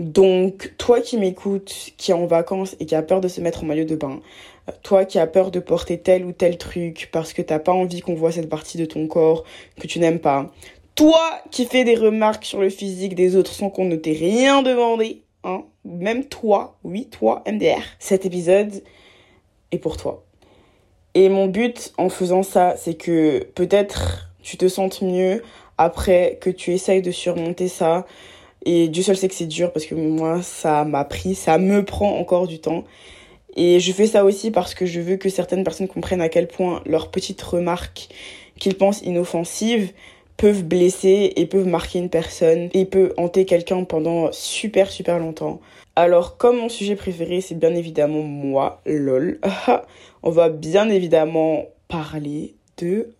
Donc, 0.00 0.74
toi 0.78 1.00
qui 1.00 1.16
m'écoutes, 1.16 1.92
qui 1.96 2.12
est 2.12 2.14
en 2.14 2.26
vacances 2.26 2.76
et 2.78 2.86
qui 2.86 2.94
a 2.94 3.02
peur 3.02 3.20
de 3.20 3.28
se 3.28 3.40
mettre 3.40 3.64
en 3.64 3.66
maillot 3.66 3.84
de 3.84 3.96
bain, 3.96 4.20
euh, 4.68 4.72
toi 4.82 5.04
qui 5.04 5.18
as 5.18 5.26
peur 5.26 5.50
de 5.50 5.58
porter 5.58 5.98
tel 5.98 6.24
ou 6.24 6.32
tel 6.32 6.56
truc 6.56 7.08
parce 7.12 7.32
que 7.32 7.42
t'as 7.42 7.58
pas 7.58 7.72
envie 7.72 8.00
qu'on 8.00 8.14
voit 8.14 8.30
cette 8.30 8.48
partie 8.48 8.78
de 8.78 8.84
ton 8.84 9.08
corps 9.08 9.44
que 9.80 9.88
tu 9.88 9.98
n'aimes 9.98 10.20
pas, 10.20 10.52
toi 10.94 11.20
qui 11.50 11.64
fais 11.64 11.82
des 11.82 11.96
remarques 11.96 12.44
sur 12.44 12.60
le 12.60 12.70
physique 12.70 13.16
des 13.16 13.34
autres 13.34 13.52
sans 13.52 13.70
qu'on 13.70 13.86
ne 13.86 13.96
t'ait 13.96 14.12
rien 14.12 14.62
demandé, 14.62 15.22
hein, 15.42 15.64
même 15.84 16.24
toi, 16.24 16.78
oui, 16.84 17.08
toi, 17.10 17.42
MDR, 17.46 17.82
cet 17.98 18.24
épisode 18.24 18.82
est 19.72 19.78
pour 19.78 19.96
toi. 19.96 20.24
Et 21.14 21.28
mon 21.28 21.46
but 21.46 21.92
en 21.98 22.08
faisant 22.08 22.44
ça, 22.44 22.76
c'est 22.76 22.94
que 22.94 23.42
peut-être 23.54 24.30
tu 24.42 24.56
te 24.56 24.68
sentes 24.68 25.02
mieux 25.02 25.42
après 25.76 26.38
que 26.40 26.50
tu 26.50 26.72
essayes 26.72 27.02
de 27.02 27.10
surmonter 27.10 27.66
ça, 27.66 28.06
et 28.64 28.88
Dieu 28.88 29.02
seul 29.02 29.16
sait 29.16 29.28
que 29.28 29.34
c'est 29.34 29.46
dur 29.46 29.72
parce 29.72 29.86
que 29.86 29.94
moi, 29.94 30.42
ça 30.42 30.84
m'a 30.84 31.04
pris, 31.04 31.34
ça 31.34 31.58
me 31.58 31.84
prend 31.84 32.18
encore 32.18 32.46
du 32.46 32.58
temps. 32.60 32.84
Et 33.56 33.80
je 33.80 33.92
fais 33.92 34.06
ça 34.06 34.24
aussi 34.24 34.50
parce 34.50 34.74
que 34.74 34.86
je 34.86 35.00
veux 35.00 35.16
que 35.16 35.28
certaines 35.28 35.64
personnes 35.64 35.88
comprennent 35.88 36.20
à 36.20 36.28
quel 36.28 36.48
point 36.48 36.82
leurs 36.86 37.10
petites 37.10 37.42
remarques 37.42 38.08
qu'ils 38.58 38.76
pensent 38.76 39.02
inoffensives 39.02 39.92
peuvent 40.36 40.62
blesser 40.62 41.32
et 41.34 41.46
peuvent 41.46 41.66
marquer 41.66 41.98
une 41.98 42.10
personne 42.10 42.68
et 42.72 42.84
peut 42.84 43.12
hanter 43.16 43.44
quelqu'un 43.44 43.82
pendant 43.84 44.30
super 44.32 44.90
super 44.90 45.18
longtemps. 45.18 45.60
Alors 45.96 46.36
comme 46.36 46.58
mon 46.58 46.68
sujet 46.68 46.94
préféré 46.94 47.40
c'est 47.40 47.56
bien 47.56 47.74
évidemment 47.74 48.22
moi, 48.22 48.80
lol, 48.86 49.40
on 50.22 50.30
va 50.30 50.48
bien 50.48 50.88
évidemment 50.88 51.64
parler 51.88 52.54
de... 52.76 53.12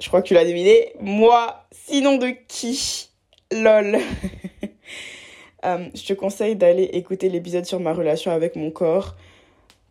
Je 0.00 0.08
crois 0.08 0.22
que 0.22 0.28
tu 0.28 0.34
l'as 0.34 0.44
deviné, 0.44 0.92
moi, 1.00 1.66
sinon 1.72 2.18
de 2.18 2.34
qui? 2.46 3.08
Lol. 3.52 3.98
Euh, 5.64 5.88
je 5.94 6.04
te 6.04 6.12
conseille 6.12 6.56
d'aller 6.56 6.82
écouter 6.92 7.30
l'épisode 7.30 7.64
sur 7.64 7.80
ma 7.80 7.94
relation 7.94 8.30
avec 8.30 8.54
mon 8.54 8.70
corps 8.70 9.16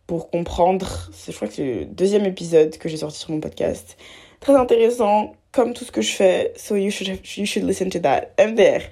pour 0.06 0.30
comprendre. 0.30 1.10
Je 1.26 1.32
crois 1.32 1.48
que 1.48 1.54
c'est 1.54 1.64
le 1.64 1.84
deuxième 1.84 2.24
épisode 2.26 2.78
que 2.78 2.88
j'ai 2.88 2.98
sorti 2.98 3.18
sur 3.18 3.32
mon 3.32 3.40
podcast. 3.40 3.96
Très 4.38 4.54
intéressant, 4.54 5.34
comme 5.50 5.72
tout 5.72 5.84
ce 5.84 5.90
que 5.90 6.00
je 6.00 6.12
fais. 6.12 6.52
So 6.56 6.76
you 6.76 6.90
should, 6.90 7.08
you 7.36 7.44
should 7.44 7.64
listen 7.64 7.90
to 7.90 7.98
that. 8.00 8.28
MDR. 8.38 8.82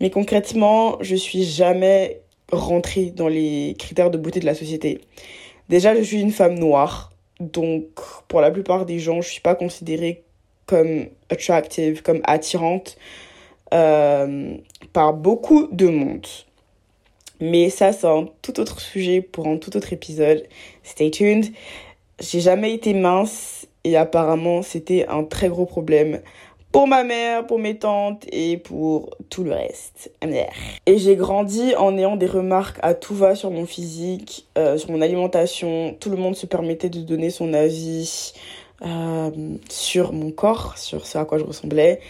Mais 0.00 0.10
concrètement, 0.10 0.98
je 1.00 1.14
suis 1.14 1.44
jamais 1.44 2.20
rentrée 2.50 3.12
dans 3.14 3.28
les 3.28 3.76
critères 3.78 4.10
de 4.10 4.18
beauté 4.18 4.40
de 4.40 4.46
la 4.46 4.54
société. 4.54 5.00
Déjà, 5.68 5.94
je 5.94 6.02
suis 6.02 6.20
une 6.20 6.32
femme 6.32 6.58
noire. 6.58 7.12
Donc, 7.40 7.84
pour 8.28 8.40
la 8.40 8.50
plupart 8.50 8.86
des 8.86 8.98
gens, 8.98 9.20
je 9.20 9.28
suis 9.28 9.40
pas 9.40 9.54
considérée 9.54 10.24
comme 10.66 11.06
attractive, 11.28 12.02
comme 12.02 12.20
attirante. 12.24 12.96
Euh, 13.72 14.56
par 14.92 15.14
beaucoup 15.14 15.68
de 15.72 15.86
monde. 15.86 16.26
Mais 17.40 17.70
ça, 17.70 17.92
c'est 17.92 18.06
un 18.06 18.28
tout 18.42 18.60
autre 18.60 18.80
sujet 18.80 19.22
pour 19.22 19.48
un 19.48 19.56
tout 19.56 19.76
autre 19.76 19.92
épisode. 19.92 20.44
Stay 20.82 21.10
tuned. 21.10 21.46
J'ai 22.20 22.40
jamais 22.40 22.74
été 22.74 22.92
mince 22.92 23.66
et 23.84 23.96
apparemment, 23.96 24.62
c'était 24.62 25.06
un 25.08 25.24
très 25.24 25.48
gros 25.48 25.64
problème 25.64 26.20
pour 26.70 26.86
ma 26.86 27.02
mère, 27.02 27.46
pour 27.46 27.58
mes 27.58 27.78
tantes 27.78 28.24
et 28.30 28.58
pour 28.58 29.10
tout 29.30 29.44
le 29.44 29.52
reste. 29.52 30.12
Et 30.86 30.98
j'ai 30.98 31.16
grandi 31.16 31.74
en 31.76 31.96
ayant 31.96 32.16
des 32.16 32.26
remarques 32.26 32.78
à 32.82 32.94
tout 32.94 33.14
va 33.14 33.34
sur 33.34 33.50
mon 33.50 33.66
physique, 33.66 34.46
euh, 34.58 34.76
sur 34.76 34.90
mon 34.90 35.00
alimentation. 35.00 35.96
Tout 35.98 36.10
le 36.10 36.16
monde 36.16 36.36
se 36.36 36.46
permettait 36.46 36.90
de 36.90 37.00
donner 37.00 37.30
son 37.30 37.54
avis 37.54 38.34
euh, 38.84 39.30
sur 39.68 40.12
mon 40.12 40.30
corps, 40.30 40.76
sur 40.78 41.06
ce 41.06 41.18
à 41.18 41.24
quoi 41.24 41.38
je 41.38 41.44
ressemblais 41.44 42.00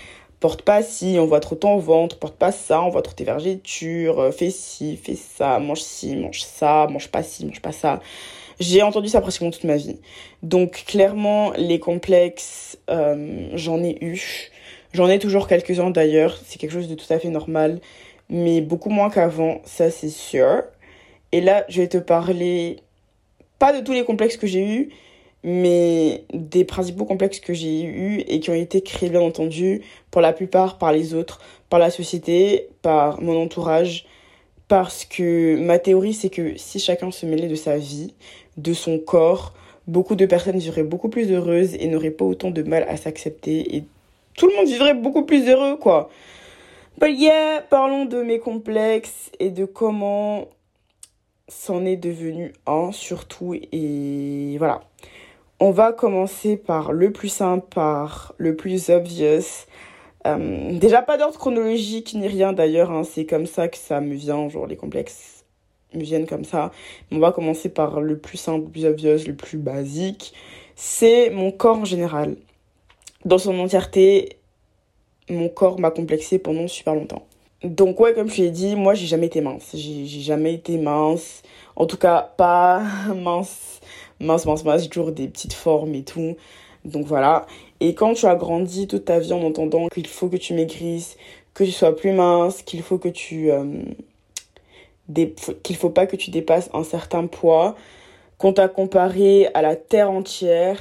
porte 0.43 0.63
pas 0.63 0.83
ci, 0.83 1.19
on 1.21 1.25
voit 1.27 1.39
trop 1.39 1.55
ton 1.55 1.79
ventre, 1.79 2.19
porte 2.19 2.35
pas 2.37 2.51
ça, 2.51 2.83
on 2.83 2.91
voit 2.91 3.01
trop 3.03 3.15
tes 3.15 3.23
vergetures, 3.23 4.19
euh, 4.19 4.33
fais 4.33 4.51
ci, 4.51 4.97
fais 4.97 5.15
ça, 5.15 5.61
mange 5.61 5.81
ci, 5.81 6.17
mange 6.17 6.43
ça, 6.43 6.89
mange 6.91 7.09
pas 7.09 7.23
ci, 7.23 7.47
mange 7.47 7.63
pas 7.63 7.71
ça. 7.71 8.01
J'ai 8.59 8.83
entendu 8.83 9.09
ça 9.09 9.21
pratiquement 9.21 9.53
toute 9.53 9.63
ma 9.63 9.77
vie. 9.77 9.99
Donc 10.43 10.85
clairement, 10.87 11.53
les 11.57 11.79
complexes, 11.79 12.77
euh, 12.91 13.51
j'en 13.55 13.83
ai 13.85 13.97
eu. 14.05 14.51
J'en 14.93 15.09
ai 15.09 15.21
toujours 15.21 15.47
quelques-uns 15.47 15.91
d'ailleurs, 15.91 16.37
c'est 16.45 16.59
quelque 16.59 16.73
chose 16.73 16.89
de 16.89 16.97
tout 16.97 17.11
à 17.11 17.19
fait 17.21 17.31
normal. 17.31 17.81
mais 18.29 18.61
beaucoup 18.61 18.91
moins 18.91 19.11
qu'avant, 19.11 19.61
ça 19.65 19.91
c'est 19.91 20.11
sûr. 20.11 20.65
Et 21.31 21.41
là, 21.41 21.65
je 21.69 21.83
vais 21.83 21.89
te 21.89 21.99
parler, 21.99 22.81
pas 23.61 23.73
de 23.73 23.85
tous 23.85 23.93
les 23.93 24.05
complexes 24.05 24.37
que 24.37 24.49
j'ai 24.49 24.67
eus, 24.67 24.91
mais 25.45 26.25
des 26.33 26.65
principaux 26.65 27.05
complexes 27.05 27.41
que 27.41 27.53
j'ai 27.53 27.83
eus 27.83 28.21
et 28.29 28.41
qui 28.41 28.51
ont 28.51 28.55
été 28.55 28.81
créés, 28.83 29.11
bien 29.11 29.21
entendu, 29.21 29.83
pour 30.11 30.21
la 30.21 30.33
plupart 30.33 30.79
par 30.79 30.93
les 30.93 31.15
autres, 31.15 31.41
par 31.69 31.79
la 31.79 31.91
société, 31.91 32.69
par 32.83 33.21
mon 33.21 33.41
entourage. 33.41 34.07
Parce 34.69 35.05
que 35.05 35.57
ma 35.57 35.79
théorie, 35.79 36.15
c'est 36.15 36.31
que 36.31 36.57
si 36.57 36.79
chacun 36.79 37.11
se 37.11 37.27
mêlait 37.27 37.49
de 37.49 37.55
sa 37.57 37.77
vie, 37.77 38.15
de 38.57 38.73
son 38.73 38.99
corps, 38.99 39.53
beaucoup 39.87 40.15
de 40.15 40.27
personnes 40.27 40.61
seraient 40.61 40.83
beaucoup 40.83 41.09
plus 41.09 41.31
heureuses 41.31 41.75
et 41.75 41.89
n'auraient 41.89 42.11
pas 42.11 42.25
autant 42.25 42.51
de 42.51 42.63
mal 42.63 42.87
à 42.89 42.97
s'accepter 42.97 43.77
et 43.77 43.85
tout 44.37 44.49
le 44.49 44.57
monde 44.57 44.67
vivrait 44.67 44.95
beaucoup 44.95 45.25
plus 45.25 45.49
heureux, 45.49 45.77
quoi. 45.77 46.09
But 46.99 47.19
yeah, 47.19 47.63
parlons 47.69 48.05
de 48.05 48.23
mes 48.23 48.39
complexes 48.39 49.31
et 49.41 49.51
de 49.51 49.65
comment 49.65 50.49
c'en 51.49 51.85
est 51.85 51.97
devenu 51.97 52.53
un 52.67 52.93
surtout 52.93 53.55
et 53.55 54.57
voilà. 54.59 54.83
On 55.65 55.71
va 55.71 55.93
commencer 55.93 56.57
par 56.57 56.91
le 56.91 57.13
plus 57.13 57.29
simple, 57.29 57.69
par 57.73 58.35
le 58.37 58.57
plus 58.57 58.91
obvious. 58.91 59.69
Euh, 60.27 60.77
déjà 60.77 61.03
pas 61.03 61.17
d'ordre 61.17 61.39
chronologique 61.39 62.15
ni 62.15 62.27
rien 62.27 62.53
d'ailleurs, 62.53 62.91
hein. 62.91 63.05
c'est 63.05 63.27
comme 63.27 63.47
ça 63.47 63.69
que 63.69 63.77
ça 63.77 64.01
me 64.01 64.13
vient, 64.13 64.49
genre 64.49 64.67
les 64.67 64.75
complexes 64.75 65.45
me 65.95 66.03
viennent 66.03 66.27
comme 66.27 66.43
ça. 66.43 66.73
On 67.13 67.21
va 67.21 67.31
commencer 67.31 67.69
par 67.69 68.01
le 68.01 68.19
plus 68.19 68.39
simple, 68.39 68.65
le 68.65 68.71
plus 68.73 68.87
obvious, 68.87 69.25
le 69.25 69.37
plus 69.37 69.57
basique. 69.57 70.35
C'est 70.75 71.31
mon 71.31 71.53
corps 71.53 71.79
en 71.79 71.85
général. 71.85 72.35
Dans 73.25 73.39
son 73.39 73.57
entièreté, 73.61 74.39
mon 75.31 75.49
corps 75.49 75.79
m'a 75.79 75.93
complexé 75.93 76.41
pendant 76.41 76.67
super 76.67 76.97
longtemps. 76.97 77.25
Donc 77.63 78.01
ouais, 78.01 78.15
comme 78.15 78.29
je 78.29 78.43
l'ai 78.43 78.51
dit, 78.51 78.75
moi 78.75 78.95
j'ai 78.95 79.07
jamais 79.07 79.27
été 79.27 79.41
mince. 79.41 79.71
J'ai 79.75 80.07
jamais 80.07 80.55
été 80.55 80.77
mince. 80.77 81.43
En 81.77 81.87
tout 81.87 81.99
cas, 81.99 82.33
pas 82.37 82.83
mince, 83.15 83.81
mince, 84.23 84.47
mince, 84.47 84.65
mince. 84.65 84.89
Toujours 84.89 85.13
des 85.13 85.29
petites 85.29 85.53
formes 85.53 85.95
et 85.95 86.05
tout. 86.05 86.37
Donc 86.85 87.07
voilà. 87.07 87.47
Et 87.81 87.95
quand 87.95 88.15
tu 88.15 88.27
as 88.27 88.35
grandi 88.35 88.87
toute 88.87 89.05
ta 89.05 89.19
vie 89.19 89.33
en 89.33 89.43
entendant 89.43 89.89
qu'il 89.89 90.07
faut 90.07 90.29
que 90.29 90.37
tu 90.37 90.55
maigrisses, 90.55 91.17
que 91.55 91.65
tu 91.65 91.73
sois 91.73 91.95
plus 91.95 92.13
mince, 92.13 92.63
qu'il 92.63 92.83
faut 92.83 92.99
que 92.99 93.09
tu... 93.09 93.51
Euh, 93.51 93.83
qu'il 95.63 95.77
faut 95.77 95.91
pas 95.91 96.07
que 96.07 96.17
tu 96.17 96.31
dépasses 96.31 96.71
un 96.73 96.85
certain 96.85 97.27
poids, 97.27 97.75
qu'on 98.39 98.53
t'a 98.53 98.69
comparé 98.69 99.49
à 99.53 99.61
la 99.61 99.77
terre 99.77 100.11
entière, 100.11 100.79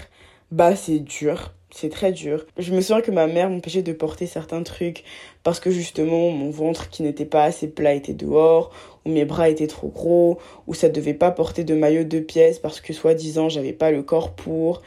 bah 0.51 0.75
c'est 0.75 1.00
dur 1.00 1.51
c'est 1.71 1.89
très 1.89 2.12
dur. 2.12 2.45
Je 2.57 2.74
me 2.74 2.81
souviens 2.81 3.01
que 3.01 3.12
ma 3.12 3.27
mère 3.27 3.50
m'empêchait 3.50 3.81
de 3.81 3.93
porter 3.93 4.27
certains 4.27 4.63
trucs 4.63 5.03
parce 5.43 5.60
que 5.60 5.71
justement 5.71 6.29
mon 6.29 6.50
ventre 6.50 6.89
qui 6.89 7.03
n'était 7.03 7.25
pas 7.25 7.43
assez 7.43 7.67
plat 7.67 7.93
était 7.93 8.13
dehors, 8.13 8.71
ou 9.05 9.12
mes 9.12 9.25
bras 9.25 9.50
étaient 9.50 9.67
trop 9.67 9.89
gros, 9.89 10.39
ou 10.67 10.74
ça 10.74 10.89
devait 10.89 11.13
pas 11.13 11.31
porter 11.31 11.63
de 11.63 11.74
maillot 11.75 12.03
de 12.03 12.20
pièces 12.20 12.60
parce 12.60 12.81
que 12.81 12.93
soi-disant 12.93 13.50
j'avais 13.50 13.74
pas 13.74 13.91
le 13.91 14.03
corps 14.03 14.31
pour. 14.34 14.81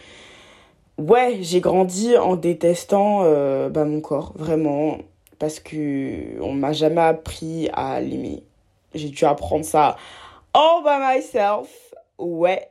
Ouais, 0.98 1.38
j'ai 1.40 1.60
grandi 1.60 2.16
en 2.16 2.36
détestant 2.36 3.22
euh, 3.24 3.68
bah, 3.68 3.84
mon 3.84 4.00
corps, 4.00 4.32
vraiment, 4.36 4.98
parce 5.38 5.58
que 5.58 6.40
on 6.40 6.52
m'a 6.52 6.72
jamais 6.72 7.00
appris 7.00 7.68
à 7.72 8.00
l'aimer. 8.00 8.44
J'ai 8.94 9.08
dû 9.08 9.24
apprendre 9.24 9.64
ça 9.64 9.96
all 10.52 10.84
by 10.84 11.16
myself. 11.16 11.68
Ouais, 12.16 12.70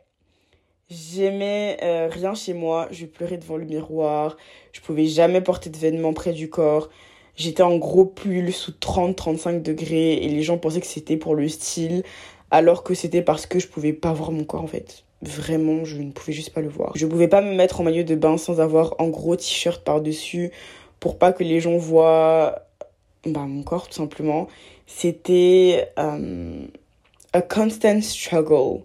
J'aimais 0.89 1.77
euh, 1.81 2.07
rien 2.11 2.35
chez 2.35 2.53
moi, 2.53 2.87
je 2.91 3.05
pleurais 3.05 3.37
devant 3.37 3.57
le 3.57 3.65
miroir, 3.65 4.37
je 4.73 4.81
pouvais 4.81 5.05
jamais 5.05 5.41
porter 5.41 5.69
de 5.71 5.77
vêtements 5.77 6.13
près 6.13 6.33
du 6.33 6.49
corps. 6.49 6.89
J'étais 7.35 7.63
en 7.63 7.77
gros 7.77 8.05
pull 8.05 8.53
sous 8.53 8.71
30-35 8.71 9.61
degrés 9.61 10.13
et 10.13 10.29
les 10.29 10.43
gens 10.43 10.57
pensaient 10.57 10.81
que 10.81 10.87
c'était 10.87 11.17
pour 11.17 11.35
le 11.35 11.47
style 11.47 12.03
alors 12.51 12.83
que 12.83 12.93
c'était 12.93 13.23
parce 13.23 13.47
que 13.47 13.57
je 13.57 13.67
pouvais 13.67 13.93
pas 13.93 14.13
voir 14.13 14.31
mon 14.31 14.43
corps 14.43 14.63
en 14.63 14.67
fait. 14.67 15.03
Vraiment, 15.23 15.85
je 15.85 15.97
ne 15.97 16.11
pouvais 16.11 16.33
juste 16.33 16.53
pas 16.53 16.61
le 16.61 16.67
voir. 16.67 16.91
Je 16.95 17.05
pouvais 17.05 17.27
pas 17.27 17.41
me 17.41 17.55
mettre 17.55 17.81
en 17.81 17.83
maillot 17.83 18.03
de 18.03 18.15
bain 18.15 18.37
sans 18.37 18.59
avoir 18.59 18.95
un 18.99 19.07
gros 19.07 19.35
t-shirt 19.35 19.83
par-dessus 19.83 20.51
pour 20.99 21.17
pas 21.17 21.33
que 21.33 21.43
les 21.43 21.59
gens 21.59 21.77
voient 21.77 22.67
bah, 23.25 23.45
mon 23.47 23.63
corps 23.63 23.87
tout 23.87 23.95
simplement. 23.95 24.47
C'était 24.85 25.89
euh, 25.97 26.65
a 27.33 27.41
constant 27.41 28.01
struggle. 28.01 28.81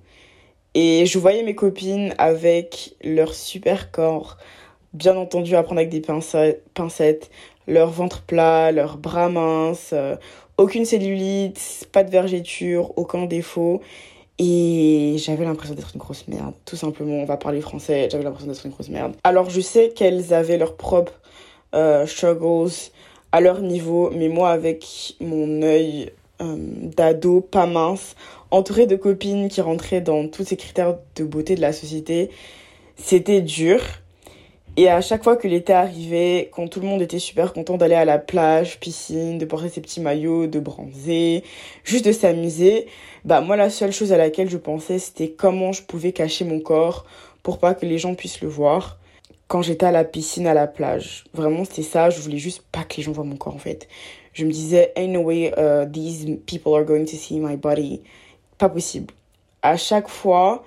Et 0.74 1.06
je 1.06 1.18
voyais 1.18 1.42
mes 1.42 1.54
copines 1.54 2.14
avec 2.18 2.94
leur 3.02 3.34
super 3.34 3.90
corps, 3.90 4.38
bien 4.92 5.16
entendu 5.16 5.54
à 5.56 5.62
prendre 5.62 5.80
avec 5.80 5.90
des 5.90 6.00
pincettes, 6.00 7.30
leur 7.68 7.90
ventre 7.90 8.22
plat, 8.22 8.72
leurs 8.72 8.96
bras 8.96 9.28
minces, 9.28 9.90
euh, 9.92 10.16
aucune 10.56 10.84
cellulite, 10.84 11.88
pas 11.92 12.02
de 12.02 12.10
vergéture, 12.10 12.92
aucun 12.96 13.26
défaut. 13.26 13.80
Et 14.40 15.16
j'avais 15.18 15.44
l'impression 15.44 15.74
d'être 15.74 15.90
une 15.94 16.00
grosse 16.00 16.26
merde, 16.28 16.54
tout 16.64 16.76
simplement. 16.76 17.14
On 17.14 17.24
va 17.24 17.36
parler 17.36 17.60
français, 17.60 18.08
j'avais 18.10 18.24
l'impression 18.24 18.48
d'être 18.50 18.64
une 18.64 18.72
grosse 18.72 18.88
merde. 18.88 19.14
Alors 19.24 19.50
je 19.50 19.60
sais 19.60 19.90
qu'elles 19.90 20.32
avaient 20.32 20.58
leurs 20.58 20.76
propres 20.76 21.20
euh, 21.74 22.06
struggles 22.06 22.70
à 23.32 23.40
leur 23.40 23.60
niveau, 23.60 24.10
mais 24.14 24.28
moi 24.28 24.50
avec 24.50 25.16
mon 25.20 25.62
œil 25.62 26.12
euh, 26.40 26.56
d'ado 26.56 27.40
pas 27.40 27.66
mince, 27.66 28.14
entourée 28.50 28.86
de 28.86 28.96
copines 28.96 29.48
qui 29.48 29.60
rentraient 29.60 30.00
dans 30.00 30.28
tous 30.28 30.44
ces 30.44 30.56
critères 30.56 30.96
de 31.16 31.24
beauté 31.24 31.56
de 31.56 31.60
la 31.60 31.72
société, 31.72 32.30
c'était 32.96 33.42
dur. 33.42 33.80
Et 34.80 34.88
à 34.88 35.00
chaque 35.00 35.24
fois 35.24 35.36
que 35.36 35.48
l'été 35.48 35.72
arrivait, 35.72 36.50
quand 36.52 36.68
tout 36.68 36.78
le 36.78 36.86
monde 36.86 37.02
était 37.02 37.18
super 37.18 37.52
content 37.52 37.76
d'aller 37.76 37.96
à 37.96 38.04
la 38.04 38.16
plage, 38.16 38.78
piscine, 38.78 39.36
de 39.36 39.44
porter 39.44 39.70
ses 39.70 39.80
petits 39.80 40.00
maillots, 40.00 40.46
de 40.46 40.60
bronzer, 40.60 41.42
juste 41.82 42.04
de 42.04 42.12
s'amuser, 42.12 42.86
bah 43.24 43.40
moi 43.40 43.56
la 43.56 43.70
seule 43.70 43.90
chose 43.90 44.12
à 44.12 44.16
laquelle 44.16 44.48
je 44.48 44.56
pensais 44.56 45.00
c'était 45.00 45.30
comment 45.30 45.72
je 45.72 45.82
pouvais 45.82 46.12
cacher 46.12 46.44
mon 46.44 46.60
corps 46.60 47.06
pour 47.42 47.58
pas 47.58 47.74
que 47.74 47.86
les 47.86 47.98
gens 47.98 48.14
puissent 48.14 48.40
le 48.40 48.46
voir 48.46 49.00
quand 49.48 49.62
j'étais 49.62 49.86
à 49.86 49.90
la 49.90 50.04
piscine, 50.04 50.46
à 50.46 50.54
la 50.54 50.68
plage. 50.68 51.24
Vraiment 51.34 51.64
c'était 51.64 51.82
ça, 51.82 52.08
je 52.10 52.20
voulais 52.20 52.38
juste 52.38 52.62
pas 52.70 52.84
que 52.84 52.98
les 52.98 53.02
gens 53.02 53.10
voient 53.10 53.24
mon 53.24 53.36
corps 53.36 53.56
en 53.56 53.58
fait. 53.58 53.88
Je 54.32 54.44
me 54.44 54.52
disais, 54.52 54.92
ain't 54.94 55.10
no 55.10 55.22
way 55.22 55.52
uh, 55.58 55.90
these 55.90 56.24
people 56.46 56.76
are 56.76 56.84
going 56.84 57.04
to 57.04 57.16
see 57.16 57.40
my 57.40 57.56
body 57.56 58.00
pas 58.58 58.68
possible. 58.68 59.12
À 59.60 59.76
chaque 59.76 60.06
fois 60.06 60.62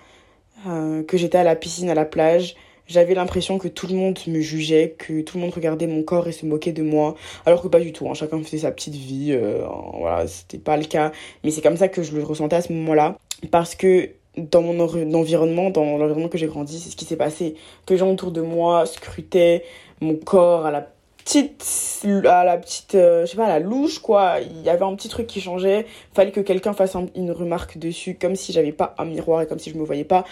euh, 0.68 1.02
que 1.04 1.16
j'étais 1.16 1.38
à 1.38 1.46
la 1.46 1.56
piscine, 1.56 1.90
à 1.90 1.96
la 1.96 2.04
plage, 2.04 2.58
j'avais 2.92 3.14
l'impression 3.14 3.58
que 3.58 3.68
tout 3.68 3.88
le 3.88 3.96
monde 3.96 4.20
me 4.28 4.42
jugeait, 4.42 4.96
que 4.98 5.22
tout 5.22 5.38
le 5.38 5.42
monde 5.42 5.54
regardait 5.54 5.88
mon 5.88 6.04
corps 6.04 6.28
et 6.28 6.32
se 6.32 6.46
moquait 6.46 6.74
de 6.74 6.84
moi, 6.84 7.16
alors 7.46 7.62
que 7.62 7.68
pas 7.68 7.80
du 7.80 7.94
tout. 7.94 8.10
Hein. 8.10 8.14
Chacun 8.14 8.42
faisait 8.44 8.60
sa 8.60 8.72
petite 8.72 8.96
vie, 8.96 9.32
euh, 9.32 9.64
voilà, 9.98 10.28
c'était 10.28 10.58
pas 10.58 10.78
le 10.78 10.86
cas. 10.86 11.12
Mais 11.44 11.52
c'est 11.52 11.62
comme 11.62 11.78
ça 11.78 11.88
que 11.88 12.04
je 12.04 12.16
le 12.16 12.24
ressentais 12.24 12.58
à 12.58 12.62
ce 12.62 12.74
moment-là, 12.74 13.18
parce 13.50 13.76
que 13.76 14.10
dans 14.38 14.62
mon 14.62 14.80
environnement, 14.80 15.70
dans 15.70 15.98
l'environnement 15.98 16.30
que 16.30 16.38
j'ai 16.38 16.48
grandi, 16.48 16.80
c'est 16.80 16.90
ce 16.90 16.96
qui 16.96 17.06
s'est 17.06 17.18
passé. 17.18 17.56
Que 17.86 17.94
les 17.94 18.00
gens 18.00 18.12
autour 18.12 18.32
de 18.32 18.42
moi 18.42 18.86
scrutaient 18.86 19.64
mon 20.02 20.16
corps 20.16 20.66
à 20.66 20.72
la 20.72 20.88
petite 21.24 22.06
à 22.26 22.44
la 22.44 22.58
petite 22.58 22.96
euh, 22.96 23.26
je 23.26 23.32
sais 23.32 23.38
pas 23.38 23.46
à 23.46 23.50
la 23.50 23.60
louche 23.60 24.00
quoi 24.00 24.38
il 24.42 24.64
y 24.64 24.70
avait 24.70 24.84
un 24.84 24.96
petit 24.96 25.08
truc 25.08 25.28
qui 25.28 25.40
changeait 25.40 25.86
fallait 26.14 26.32
que 26.32 26.40
quelqu'un 26.40 26.74
fasse 26.74 26.98
une 27.16 27.32
remarque 27.32 27.78
dessus 27.78 28.18
comme 28.20 28.36
si 28.36 28.52
j'avais 28.52 28.72
pas 28.72 28.96
un 28.98 29.06
miroir 29.06 29.44
et 29.44 29.46
comme 29.46 29.60
si 29.60 29.70
je 29.70 29.78
me 29.78 29.84
voyais 29.84 30.04
pas 30.04 30.26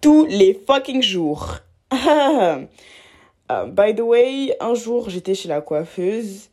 tous 0.00 0.26
les 0.26 0.54
fucking 0.54 1.02
jours 1.02 1.58
by 3.50 3.94
the 3.94 4.00
way 4.00 4.54
un 4.60 4.74
jour 4.74 5.10
j'étais 5.10 5.34
chez 5.34 5.48
la 5.48 5.60
coiffeuse. 5.60 6.50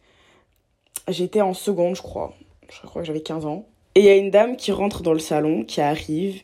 J'étais 1.08 1.42
en 1.42 1.54
seconde 1.54 1.96
je 1.96 2.02
crois. 2.02 2.34
Je 2.70 2.86
crois 2.88 3.02
que 3.02 3.08
j'avais 3.08 3.22
15 3.22 3.46
ans. 3.46 3.66
Et 3.96 4.00
il 4.02 4.06
y 4.06 4.10
a 4.10 4.16
une 4.16 4.32
dame 4.32 4.58
qui 4.58 4.72
rentre 4.72 5.04
dans 5.04 5.14
le 5.14 5.20
salon 5.20 5.64
qui 5.64 5.82
arrive 5.82 6.42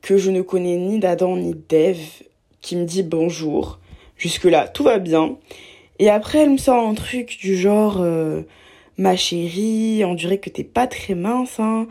que 0.00 0.16
je 0.16 0.30
ne 0.30 0.42
connais 0.42 0.76
ni 0.76 0.98
d'Adam 0.98 1.36
ni 1.36 1.54
d'Eve 1.54 2.22
qui 2.60 2.76
me 2.76 2.84
dit 2.84 3.02
bonjour. 3.02 3.78
Jusque 4.16 4.44
là 4.44 4.68
tout 4.68 4.84
va 4.84 4.98
bien. 4.98 5.36
Et 5.98 6.10
après, 6.10 6.38
elle 6.38 6.50
me 6.50 6.58
sort 6.58 6.84
un 6.84 6.94
truc 6.94 7.38
du 7.38 7.56
genre 7.56 8.00
euh, 8.00 8.42
Ma 8.98 9.16
chérie, 9.16 10.04
on 10.04 10.14
dirait 10.14 10.38
que 10.38 10.50
t'es 10.50 10.64
pas 10.64 10.86
très 10.86 11.14
mince, 11.14 11.58
hein. 11.58 11.86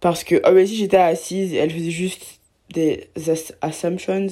Parce 0.00 0.24
que, 0.24 0.36
oh, 0.36 0.52
bah, 0.52 0.66
si 0.66 0.76
j'étais 0.76 0.98
assise, 0.98 1.54
elle 1.54 1.70
faisait 1.70 1.90
juste 1.90 2.40
des 2.70 3.08
assumptions. 3.62 4.26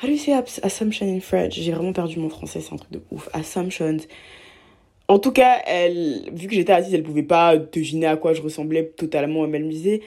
How 0.00 0.06
do 0.06 0.12
you 0.12 0.18
say 0.18 0.32
assumption 0.62 1.08
in 1.08 1.18
French? 1.18 1.54
J'ai 1.54 1.72
vraiment 1.72 1.92
perdu 1.92 2.20
mon 2.20 2.28
français, 2.28 2.60
c'est 2.60 2.72
un 2.72 2.76
truc 2.76 2.92
de 2.92 3.00
ouf. 3.10 3.28
Assumptions. 3.32 3.96
En 5.08 5.18
tout 5.18 5.32
cas, 5.32 5.58
elle, 5.66 6.30
vu 6.32 6.46
que 6.46 6.54
j'étais 6.54 6.72
assise, 6.72 6.94
elle 6.94 7.02
pouvait 7.02 7.24
pas 7.24 7.56
deviner 7.56 8.06
à 8.06 8.16
quoi 8.16 8.32
je 8.32 8.40
ressemblais 8.40 8.84
totalement. 8.96 9.44
Elle 9.44 9.64
me 9.64 9.70
disait, 9.70 10.02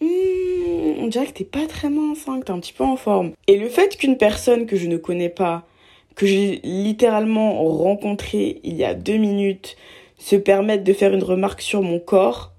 hmm, 0.00 1.00
on 1.00 1.08
dirait 1.08 1.26
que 1.26 1.32
t'es 1.32 1.44
pas 1.44 1.66
très 1.66 1.90
mince, 1.90 2.28
hein, 2.28 2.38
que 2.38 2.44
t'es 2.44 2.52
un 2.52 2.60
petit 2.60 2.72
peu 2.72 2.84
en 2.84 2.94
forme. 2.94 3.32
Et 3.48 3.56
le 3.56 3.68
fait 3.68 3.96
qu'une 3.96 4.16
personne 4.16 4.64
que 4.66 4.76
je 4.76 4.86
ne 4.86 4.96
connais 4.96 5.28
pas 5.30 5.66
que 6.14 6.26
j'ai 6.26 6.60
littéralement 6.62 7.64
rencontré 7.64 8.60
il 8.62 8.74
y 8.74 8.84
a 8.84 8.94
deux 8.94 9.16
minutes 9.16 9.76
se 10.18 10.36
permettre 10.36 10.84
de 10.84 10.92
faire 10.92 11.12
une 11.14 11.24
remarque 11.24 11.62
sur 11.62 11.82
mon 11.82 11.98
corps, 11.98 12.52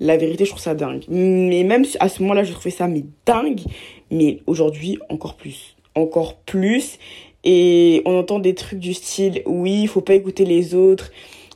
la 0.00 0.16
vérité, 0.16 0.46
je 0.46 0.50
trouve 0.50 0.62
ça 0.62 0.74
dingue. 0.74 1.04
Mais 1.08 1.62
même 1.62 1.84
à 2.00 2.08
ce 2.08 2.22
moment-là, 2.22 2.42
je 2.42 2.52
trouvais 2.52 2.70
ça 2.70 2.88
mais 2.88 3.04
dingue. 3.24 3.60
Mais 4.10 4.40
aujourd'hui, 4.46 4.98
encore 5.10 5.36
plus. 5.36 5.76
Encore 5.98 6.36
plus. 6.36 6.98
Et 7.44 8.02
on 8.04 8.18
entend 8.18 8.38
des 8.38 8.54
trucs 8.54 8.78
du 8.78 8.94
style, 8.94 9.42
oui, 9.46 9.82
il 9.82 9.88
faut 9.88 10.00
pas 10.00 10.14
écouter 10.14 10.44
les 10.44 10.74
autres. 10.74 11.10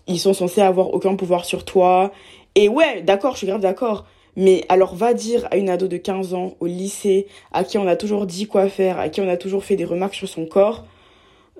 Ils 0.07 0.19
sont 0.19 0.35
censés 0.35 0.61
avoir 0.61 0.93
aucun 0.95 1.15
pouvoir 1.17 1.45
sur 1.45 1.65
toi. 1.65 2.13
Et 2.55 2.69
ouais, 2.69 3.03
d'accord, 3.03 3.33
je 3.33 3.39
suis 3.39 3.47
grave 3.47 3.61
d'accord. 3.61 4.05
Mais 4.37 4.65
alors 4.69 4.95
va 4.95 5.15
dire 5.15 5.47
à 5.51 5.57
une 5.57 5.69
ado 5.69 5.89
de 5.89 5.97
15 5.97 6.35
ans 6.35 6.55
au 6.61 6.67
lycée, 6.67 7.27
à 7.53 7.65
qui 7.65 7.79
on 7.79 7.87
a 7.87 7.97
toujours 7.97 8.27
dit 8.27 8.47
quoi 8.47 8.69
faire, 8.69 8.99
à 8.99 9.09
qui 9.11 9.21
on 9.21 9.29
a 9.29 9.37
toujours 9.37 9.65
fait 9.65 9.77
des 9.77 9.85
remarques 9.85 10.15
sur 10.15 10.29
son 10.29 10.47
corps, 10.47 10.87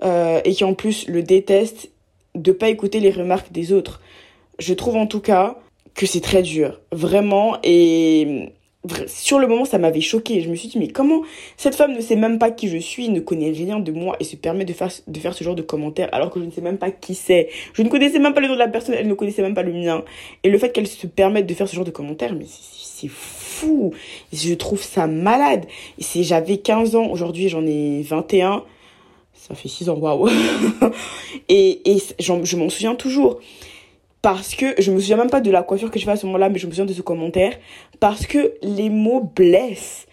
euh, 0.03 0.41
et 0.43 0.53
qui 0.53 0.63
en 0.63 0.73
plus 0.73 1.07
le 1.07 1.21
déteste, 1.21 1.91
de 2.33 2.51
pas 2.51 2.69
écouter 2.69 2.99
les 2.99 3.11
remarques 3.11 3.51
des 3.51 3.71
autres. 3.71 4.01
Je 4.57 4.73
trouve 4.73 4.95
en 4.95 5.05
tout 5.05 5.19
cas 5.19 5.59
que 5.93 6.07
c'est 6.07 6.21
très 6.21 6.41
dur, 6.41 6.81
vraiment, 6.91 7.57
et 7.63 8.49
sur 9.07 9.39
le 9.39 9.47
moment, 9.47 9.65
ça 9.65 9.77
m'avait 9.77 10.01
choqué. 10.01 10.41
Je 10.41 10.49
me 10.49 10.55
suis 10.55 10.67
dit, 10.67 10.77
mais 10.77 10.89
comment 10.89 11.21
cette 11.57 11.75
femme 11.75 11.93
ne 11.93 12.01
sait 12.01 12.15
même 12.15 12.37
pas 12.37 12.51
qui 12.51 12.67
je 12.67 12.77
suis, 12.77 13.09
ne 13.09 13.19
connaît 13.19 13.51
rien 13.51 13.79
de 13.79 13.91
moi 13.91 14.15
et 14.19 14.23
se 14.23 14.35
permet 14.35 14.65
de 14.65 14.73
faire, 14.73 14.89
de 15.07 15.19
faire 15.19 15.33
ce 15.33 15.43
genre 15.43 15.55
de 15.55 15.61
commentaires 15.61 16.09
alors 16.11 16.29
que 16.29 16.39
je 16.39 16.45
ne 16.45 16.51
sais 16.51 16.61
même 16.61 16.77
pas 16.77 16.91
qui 16.91 17.15
c'est. 17.15 17.49
Je 17.73 17.81
ne 17.81 17.89
connaissais 17.89 18.19
même 18.19 18.33
pas 18.33 18.41
le 18.41 18.47
nom 18.47 18.53
de 18.53 18.59
la 18.59 18.67
personne, 18.67 18.95
elle 18.97 19.07
ne 19.07 19.13
connaissait 19.13 19.41
même 19.41 19.53
pas 19.53 19.63
le 19.63 19.73
mien. 19.73 20.03
Et 20.43 20.49
le 20.49 20.57
fait 20.57 20.71
qu'elle 20.71 20.87
se 20.87 21.07
permette 21.07 21.45
de 21.45 21.53
faire 21.53 21.67
ce 21.67 21.75
genre 21.75 21.85
de 21.85 21.91
commentaires, 21.91 22.33
mais 22.33 22.45
c'est 22.47 23.09
fou. 23.09 23.93
Je 24.33 24.53
trouve 24.53 24.81
ça 24.81 25.07
malade. 25.07 25.65
Et 25.97 26.23
j'avais 26.23 26.57
15 26.57 26.95
ans, 26.95 27.07
aujourd'hui 27.07 27.49
j'en 27.49 27.65
ai 27.65 28.01
21. 28.01 28.63
Ça 29.33 29.55
fait 29.55 29.69
6 29.69 29.89
ans, 29.89 29.97
waouh. 29.97 30.29
et 31.49 31.91
et 31.91 32.01
je 32.19 32.55
m'en 32.57 32.69
souviens 32.69 32.95
toujours 32.95 33.39
parce 34.23 34.55
que 34.55 34.73
je 34.79 34.89
me 34.89 34.99
souviens 34.99 35.17
même 35.17 35.29
pas 35.29 35.41
de 35.41 35.51
la 35.51 35.61
coiffure 35.61 35.91
que 35.91 35.99
je 35.99 36.05
fais 36.05 36.11
à 36.11 36.15
ce 36.15 36.25
moment-là, 36.25 36.49
mais 36.49 36.57
je 36.57 36.65
me 36.65 36.71
souviens 36.71 36.85
de 36.85 36.93
ce 36.93 37.01
commentaire 37.03 37.59
parce 37.99 38.25
que 38.25 38.53
les 38.63 38.89
mots 38.89 39.29
blessent 39.35 40.07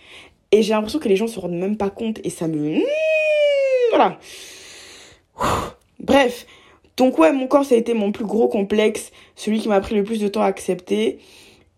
et 0.52 0.62
j'ai 0.62 0.74
l'impression 0.74 0.98
que 0.98 1.08
les 1.08 1.14
gens 1.16 1.28
se 1.28 1.38
rendent 1.38 1.52
même 1.52 1.76
pas 1.76 1.90
compte 1.90 2.18
et 2.24 2.28
ça 2.28 2.48
me 2.48 2.80
voilà. 3.90 4.18
Bref, 6.00 6.44
donc 6.96 7.18
ouais, 7.18 7.32
mon 7.32 7.46
corps 7.46 7.64
ça 7.64 7.76
a 7.76 7.78
été 7.78 7.94
mon 7.94 8.10
plus 8.10 8.24
gros 8.24 8.48
complexe, 8.48 9.12
celui 9.36 9.60
qui 9.60 9.68
m'a 9.68 9.80
pris 9.80 9.94
le 9.94 10.02
plus 10.02 10.18
de 10.18 10.26
temps 10.26 10.42
à 10.42 10.46
accepter 10.46 11.20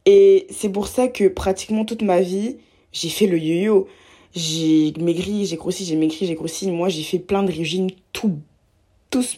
et 0.06 0.46
c'est 0.48 0.70
pour 0.70 0.88
ça 0.88 1.08
que 1.08 1.28
pratiquement 1.28 1.84
toute 1.84 2.02
ma 2.02 2.22
vie, 2.22 2.56
j'ai 2.92 3.10
fait 3.10 3.26
le 3.26 3.38
yo-yo. 3.38 3.86
J'ai 4.34 4.94
maigri, 4.98 5.44
j'ai 5.44 5.56
grossi, 5.56 5.84
j'ai 5.84 5.96
maigri, 5.96 6.24
j'ai 6.26 6.34
grossi. 6.34 6.70
Moi, 6.70 6.88
j'ai 6.88 7.02
fait 7.02 7.18
plein 7.18 7.42
de 7.42 7.52
régimes 7.52 7.88
tout 8.14 8.38
tous 9.10 9.36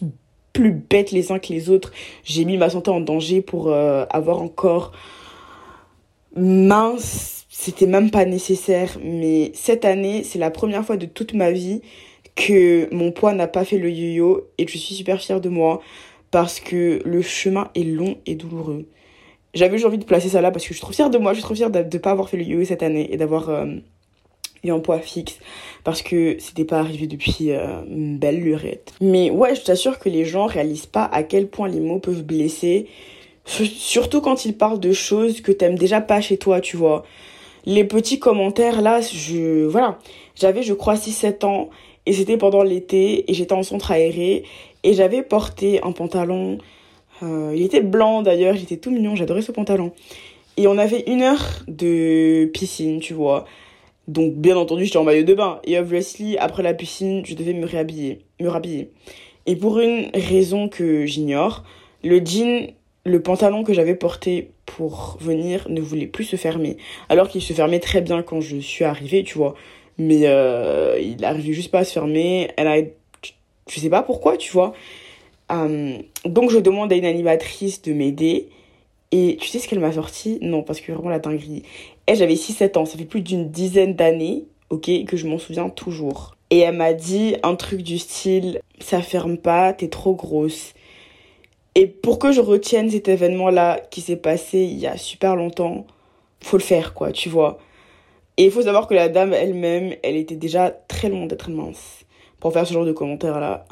plus 0.55 0.71
bêtes 0.71 1.11
les 1.11 1.31
uns 1.31 1.37
que 1.37 1.53
les 1.53 1.69
autres. 1.69 1.91
J'ai 2.23 2.45
mis 2.45 2.57
ma 2.57 2.69
santé 2.69 2.89
en 2.89 3.01
danger 3.01 3.41
pour 3.41 3.67
euh, 3.67 4.05
avoir 4.09 4.41
un 4.41 4.47
corps 4.47 4.93
mince. 6.35 7.45
C'était 7.49 7.85
même 7.85 8.09
pas 8.09 8.25
nécessaire. 8.25 8.97
Mais 9.03 9.51
cette 9.53 9.85
année, 9.85 10.23
c'est 10.23 10.39
la 10.39 10.49
première 10.49 10.85
fois 10.85 10.97
de 10.97 11.05
toute 11.05 11.33
ma 11.33 11.51
vie 11.51 11.81
que 12.35 12.93
mon 12.93 13.11
poids 13.11 13.33
n'a 13.33 13.47
pas 13.47 13.65
fait 13.65 13.77
le 13.77 13.91
yo-yo. 13.91 14.47
Et 14.57 14.65
je 14.65 14.77
suis 14.77 14.95
super 14.95 15.19
fière 15.21 15.41
de 15.41 15.49
moi 15.49 15.81
parce 16.31 16.59
que 16.59 17.01
le 17.05 17.21
chemin 17.21 17.69
est 17.75 17.83
long 17.83 18.17
et 18.25 18.35
douloureux. 18.35 18.85
J'avais 19.53 19.77
juste 19.77 19.87
envie 19.87 19.97
de 19.97 20.05
placer 20.05 20.29
ça 20.29 20.41
là 20.41 20.51
parce 20.51 20.63
que 20.63 20.69
je 20.69 20.75
suis 20.75 20.81
trop 20.81 20.93
fière 20.93 21.09
de 21.09 21.17
moi. 21.17 21.33
Je 21.33 21.39
suis 21.39 21.43
trop 21.43 21.55
fière 21.55 21.69
de 21.69 21.79
ne 21.79 21.97
pas 21.99 22.11
avoir 22.11 22.29
fait 22.29 22.37
le 22.37 22.43
yo-yo 22.43 22.65
cette 22.65 22.81
année 22.81 23.13
et 23.13 23.17
d'avoir... 23.17 23.49
Euh, 23.49 23.75
un 24.67 24.79
poids 24.79 24.99
fixe 24.99 25.37
parce 25.83 26.01
que 26.01 26.37
c'était 26.39 26.65
pas 26.65 26.79
arrivé 26.79 27.07
depuis 27.07 27.51
euh, 27.51 27.83
une 27.87 28.17
belle 28.17 28.39
lurette. 28.39 28.93
Mais 29.01 29.29
ouais, 29.29 29.55
je 29.55 29.61
t'assure 29.61 29.99
que 29.99 30.09
les 30.09 30.25
gens 30.25 30.45
réalisent 30.45 30.87
pas 30.87 31.05
à 31.05 31.23
quel 31.23 31.47
point 31.47 31.67
les 31.67 31.79
mots 31.79 31.99
peuvent 31.99 32.23
blesser, 32.23 32.87
surtout 33.45 34.21
quand 34.21 34.45
ils 34.45 34.57
parlent 34.57 34.79
de 34.79 34.91
choses 34.91 35.41
que 35.41 35.51
t'aimes 35.51 35.77
déjà 35.77 36.01
pas 36.01 36.21
chez 36.21 36.37
toi, 36.37 36.61
tu 36.61 36.77
vois. 36.77 37.05
Les 37.65 37.83
petits 37.83 38.19
commentaires 38.19 38.81
là, 38.81 39.01
je 39.01 39.65
voilà, 39.65 39.99
j'avais 40.35 40.63
je 40.63 40.73
crois 40.73 40.95
6 40.95 41.11
7 41.11 41.43
ans 41.43 41.69
et 42.05 42.13
c'était 42.13 42.37
pendant 42.37 42.63
l'été 42.63 43.29
et 43.29 43.33
j'étais 43.33 43.53
en 43.53 43.63
centre 43.63 43.91
aéré 43.91 44.43
et 44.83 44.93
j'avais 44.93 45.23
porté 45.23 45.81
un 45.83 45.91
pantalon 45.91 46.59
euh, 47.23 47.53
il 47.55 47.61
était 47.63 47.81
blanc 47.81 48.21
d'ailleurs, 48.21 48.55
j'étais 48.55 48.77
tout 48.77 48.91
mignon, 48.91 49.15
j'adorais 49.15 49.41
ce 49.41 49.51
pantalon. 49.51 49.91
Et 50.57 50.67
on 50.67 50.77
avait 50.77 51.03
une 51.07 51.21
heure 51.21 51.63
de 51.67 52.45
piscine, 52.53 52.99
tu 52.99 53.13
vois. 53.13 53.45
Donc, 54.07 54.33
bien 54.35 54.55
entendu, 54.55 54.85
j'étais 54.85 54.97
en 54.97 55.03
maillot 55.03 55.23
de 55.23 55.33
bain. 55.33 55.59
Et 55.63 55.79
obviously, 55.79 56.37
après 56.37 56.63
la 56.63 56.73
piscine, 56.73 57.25
je 57.25 57.33
devais 57.33 57.53
me 57.53 57.65
réhabiller, 57.65 58.19
me 58.39 58.47
rhabiller. 58.49 58.91
Et 59.45 59.55
pour 59.55 59.79
une 59.79 60.09
raison 60.13 60.69
que 60.69 61.05
j'ignore, 61.05 61.63
le 62.03 62.23
jean, 62.23 62.73
le 63.03 63.21
pantalon 63.21 63.63
que 63.63 63.73
j'avais 63.73 63.95
porté 63.95 64.51
pour 64.65 65.17
venir 65.19 65.67
ne 65.69 65.81
voulait 65.81 66.07
plus 66.07 66.23
se 66.23 66.35
fermer. 66.35 66.77
Alors 67.09 67.29
qu'il 67.29 67.41
se 67.41 67.53
fermait 67.53 67.79
très 67.79 68.01
bien 68.01 68.23
quand 68.23 68.41
je 68.41 68.57
suis 68.57 68.85
arrivée, 68.85 69.23
tu 69.23 69.37
vois. 69.37 69.55
Mais 69.97 70.21
euh, 70.25 70.99
il 70.99 71.23
arrivait 71.23 71.53
juste 71.53 71.71
pas 71.71 71.79
à 71.79 71.83
se 71.83 71.93
fermer. 71.93 72.49
Elle 72.57 72.67
a... 72.67 72.77
Je 73.67 73.79
sais 73.79 73.89
pas 73.89 74.03
pourquoi, 74.03 74.37
tu 74.37 74.51
vois. 74.51 74.73
Euh, 75.51 75.97
donc, 76.25 76.51
je 76.51 76.59
demande 76.59 76.91
à 76.91 76.95
une 76.95 77.05
animatrice 77.05 77.81
de 77.81 77.93
m'aider. 77.93 78.49
Et 79.11 79.37
tu 79.39 79.47
sais 79.47 79.59
ce 79.59 79.67
qu'elle 79.67 79.79
m'a 79.79 79.93
sorti? 79.93 80.39
Non, 80.41 80.61
parce 80.63 80.81
que 80.81 80.91
vraiment 80.91 81.09
la 81.09 81.19
dinguerie. 81.19 81.63
Et 82.07 82.15
j'avais 82.15 82.35
6-7 82.35 82.77
ans, 82.77 82.85
ça 82.85 82.97
fait 82.97 83.05
plus 83.05 83.21
d'une 83.21 83.49
dizaine 83.49 83.95
d'années, 83.95 84.45
ok, 84.69 84.89
que 85.05 85.17
je 85.17 85.27
m'en 85.27 85.39
souviens 85.39 85.69
toujours. 85.69 86.35
Et 86.51 86.59
elle 86.59 86.75
m'a 86.75 86.93
dit 86.93 87.35
un 87.43 87.55
truc 87.55 87.81
du 87.81 87.97
style 87.97 88.59
ça 88.79 89.01
ferme 89.01 89.37
pas, 89.37 89.73
t'es 89.73 89.87
trop 89.87 90.13
grosse. 90.13 90.73
Et 91.75 91.87
pour 91.87 92.19
que 92.19 92.31
je 92.31 92.41
retienne 92.41 92.89
cet 92.89 93.07
événement-là 93.07 93.81
qui 93.89 94.01
s'est 94.01 94.15
passé 94.15 94.59
il 94.59 94.77
y 94.77 94.87
a 94.87 94.97
super 94.97 95.35
longtemps, 95.35 95.85
faut 96.41 96.57
le 96.57 96.63
faire, 96.63 96.93
quoi, 96.93 97.11
tu 97.11 97.29
vois. 97.29 97.57
Et 98.37 98.45
il 98.45 98.51
faut 98.51 98.61
savoir 98.61 98.87
que 98.87 98.93
la 98.93 99.09
dame 99.09 99.33
elle-même, 99.33 99.95
elle 100.03 100.15
était 100.15 100.35
déjà 100.35 100.71
très 100.71 101.09
loin 101.09 101.25
d'être 101.25 101.49
mince 101.49 102.05
pour 102.39 102.53
faire 102.53 102.67
ce 102.67 102.73
genre 102.73 102.85
de 102.85 102.91
commentaires-là. 102.91 103.65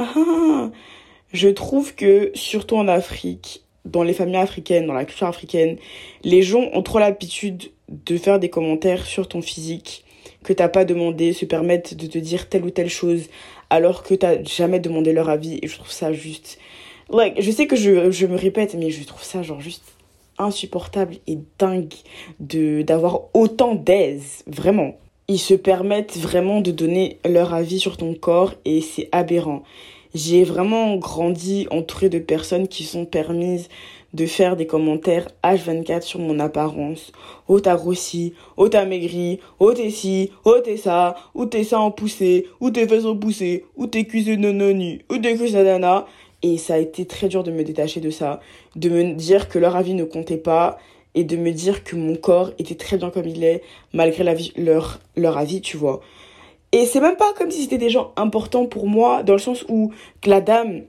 je 1.33 1.49
trouve 1.49 1.95
que, 1.95 2.31
surtout 2.33 2.77
en 2.77 2.87
Afrique, 2.87 3.63
dans 3.85 4.03
les 4.03 4.13
familles 4.13 4.37
africaines, 4.37 4.87
dans 4.87 4.93
la 4.93 5.05
culture 5.05 5.27
africaine, 5.27 5.77
les 6.23 6.41
gens 6.41 6.69
ont 6.73 6.81
trop 6.81 6.99
l'habitude 6.99 7.71
de 8.06 8.17
faire 8.17 8.39
des 8.39 8.49
commentaires 8.49 9.06
sur 9.06 9.27
ton 9.27 9.41
physique 9.41 10.06
que 10.43 10.53
t'as 10.53 10.67
pas 10.67 10.84
demandé, 10.84 11.32
se 11.34 11.45
permettent 11.45 11.95
de 11.95 12.08
te 12.08 12.17
dire 12.17 12.49
telle 12.49 12.65
ou 12.65 12.69
telle 12.69 12.89
chose 12.89 13.29
alors 13.69 14.03
que 14.03 14.13
t'as 14.13 14.43
jamais 14.43 14.79
demandé 14.79 15.13
leur 15.13 15.29
avis 15.29 15.60
et 15.62 15.67
je 15.67 15.75
trouve 15.75 15.91
ça 15.91 16.12
juste 16.12 16.60
like 17.10 17.41
je 17.41 17.51
sais 17.51 17.65
que 17.65 17.75
je, 17.75 18.12
je 18.12 18.27
me 18.27 18.36
répète 18.36 18.75
mais 18.75 18.89
je 18.89 19.03
trouve 19.03 19.23
ça 19.23 19.41
genre 19.41 19.62
juste 19.62 19.84
insupportable 20.38 21.15
et 21.27 21.38
dingue 21.60 21.93
de 22.39 22.82
d'avoir 22.82 23.21
autant 23.34 23.75
d'aise 23.75 24.43
vraiment. 24.47 24.97
Ils 25.27 25.39
se 25.39 25.53
permettent 25.53 26.17
vraiment 26.17 26.62
de 26.62 26.71
donner 26.71 27.19
leur 27.25 27.53
avis 27.53 27.79
sur 27.79 27.97
ton 27.97 28.13
corps 28.13 28.53
et 28.65 28.82
c'est 28.82 29.10
aberrant. 29.12 29.63
J'ai 30.13 30.43
vraiment 30.43 30.95
grandi 30.97 31.67
entourée 31.71 32.10
de 32.10 32.19
personnes 32.19 32.67
qui 32.67 32.84
sont 32.84 33.06
permises 33.06 33.69
de 34.13 34.26
faire 34.26 34.56
des 34.56 34.67
commentaires 34.67 35.28
H24 35.43 36.02
sur 36.02 36.19
mon 36.19 36.39
apparence. 36.39 37.12
Oh 37.47 37.60
t'as 37.60 37.76
grossi, 37.76 38.34
oh 38.58 38.69
t'as 38.69 38.86
maigri, 38.86 39.39
oh 39.60 39.73
t'es 39.73 39.89
ci, 39.89 40.32
oh 40.45 40.58
t'es 40.63 40.78
ça, 40.78 41.15
ou 41.34 41.45
t'es 41.45 41.63
ça 41.63 41.80
en 41.80 41.91
poussé, 41.91 42.47
ou 42.60 42.69
t'es 42.69 42.88
fesses 42.88 43.06
en 43.06 43.17
poussé, 43.17 43.65
ou 43.76 43.88
t'es 43.88 44.06
cuisine 44.06 44.41
nononi, 44.41 45.02
ou 45.12 45.17
t'es 45.17 45.36
cuisine 45.36 45.63
nana. 45.63 46.06
Et 46.41 46.58
ça 46.58 46.76
a 46.76 46.78
été 46.78 47.06
très 47.06 47.30
dur 47.30 47.43
de 47.43 47.52
me 47.52 47.63
détacher 47.63 48.02
de 48.02 48.10
ça, 48.10 48.41
de 48.76 48.89
me 48.89 49.13
dire 49.13 49.47
que 49.47 49.60
leur 49.60 49.76
avis 49.76 49.93
ne 49.93 50.04
comptait 50.04 50.38
pas 50.38 50.78
et 51.15 51.23
de 51.23 51.38
me 51.38 51.52
dire 51.52 51.84
que 51.84 51.95
mon 51.95 52.15
corps 52.15 52.52
était 52.60 52.76
très 52.76 52.97
bien 52.97 53.10
comme 53.12 53.28
il 53.28 53.43
est 53.43 53.62
malgré 53.93 54.23
la 54.23 54.34
vie, 54.34 54.52
leur, 54.58 54.99
leur 55.15 55.38
avis, 55.38 55.62
tu 55.62 55.78
vois. 55.78 56.02
Et 56.73 56.86
c'est 56.86 56.99
même 56.99 57.15
pas 57.15 57.34
comme 57.38 57.52
si 57.52 57.62
c'était 57.62 57.78
des 57.78 57.89
gens 57.89 58.12
importants 58.17 58.65
pour 58.65 58.88
moi 58.88 59.23
dans 59.23 59.34
le 59.34 59.39
sens 59.39 59.63
où 59.69 59.91
la 60.26 60.41
dame 60.41 60.82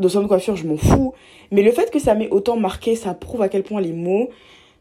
de 0.00 0.08
son 0.08 0.26
coiffure, 0.26 0.56
je 0.56 0.66
m'en 0.66 0.76
fous. 0.76 1.14
Mais 1.54 1.62
le 1.62 1.70
fait 1.70 1.92
que 1.92 2.00
ça 2.00 2.16
m'ait 2.16 2.30
autant 2.30 2.56
marqué, 2.56 2.96
ça 2.96 3.14
prouve 3.14 3.40
à 3.40 3.48
quel 3.48 3.62
point 3.62 3.80
les 3.80 3.92
mots, 3.92 4.28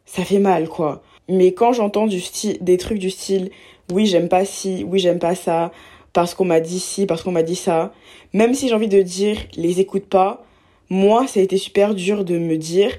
ça 0.08 0.24
fait 0.26 0.40
mal, 0.40 0.68
quoi. 0.68 1.04
Mais 1.30 1.54
quand 1.54 1.72
j'entends 1.72 2.08
du 2.08 2.20
style, 2.20 2.58
des 2.62 2.78
trucs 2.78 2.98
du 2.98 3.12
style, 3.12 3.52
oui, 3.92 4.08
j'aime 4.08 4.28
pas 4.28 4.44
ci, 4.44 4.84
oui, 4.90 4.98
j'aime 4.98 5.20
pas 5.20 5.36
ça, 5.36 5.72
parce 6.14 6.34
qu'on 6.34 6.46
m'a 6.46 6.60
dit 6.60 6.80
ci, 6.80 7.06
parce 7.06 7.22
qu'on 7.22 7.32
m'a 7.32 7.44
dit 7.44 7.56
ça, 7.56 7.94
même 8.34 8.56
si 8.56 8.70
j'ai 8.70 8.74
envie 8.74 8.88
de 8.88 9.04
dire, 9.04 9.38
les 9.56 9.82
écoute 9.82 10.06
pas, 10.06 10.44
moi, 10.90 11.28
ça 11.28 11.42
a 11.42 11.44
été 11.44 11.58
super 11.58 11.94
dur 11.94 12.26
de 12.26 12.40
me 12.40 12.58
dire, 12.58 12.90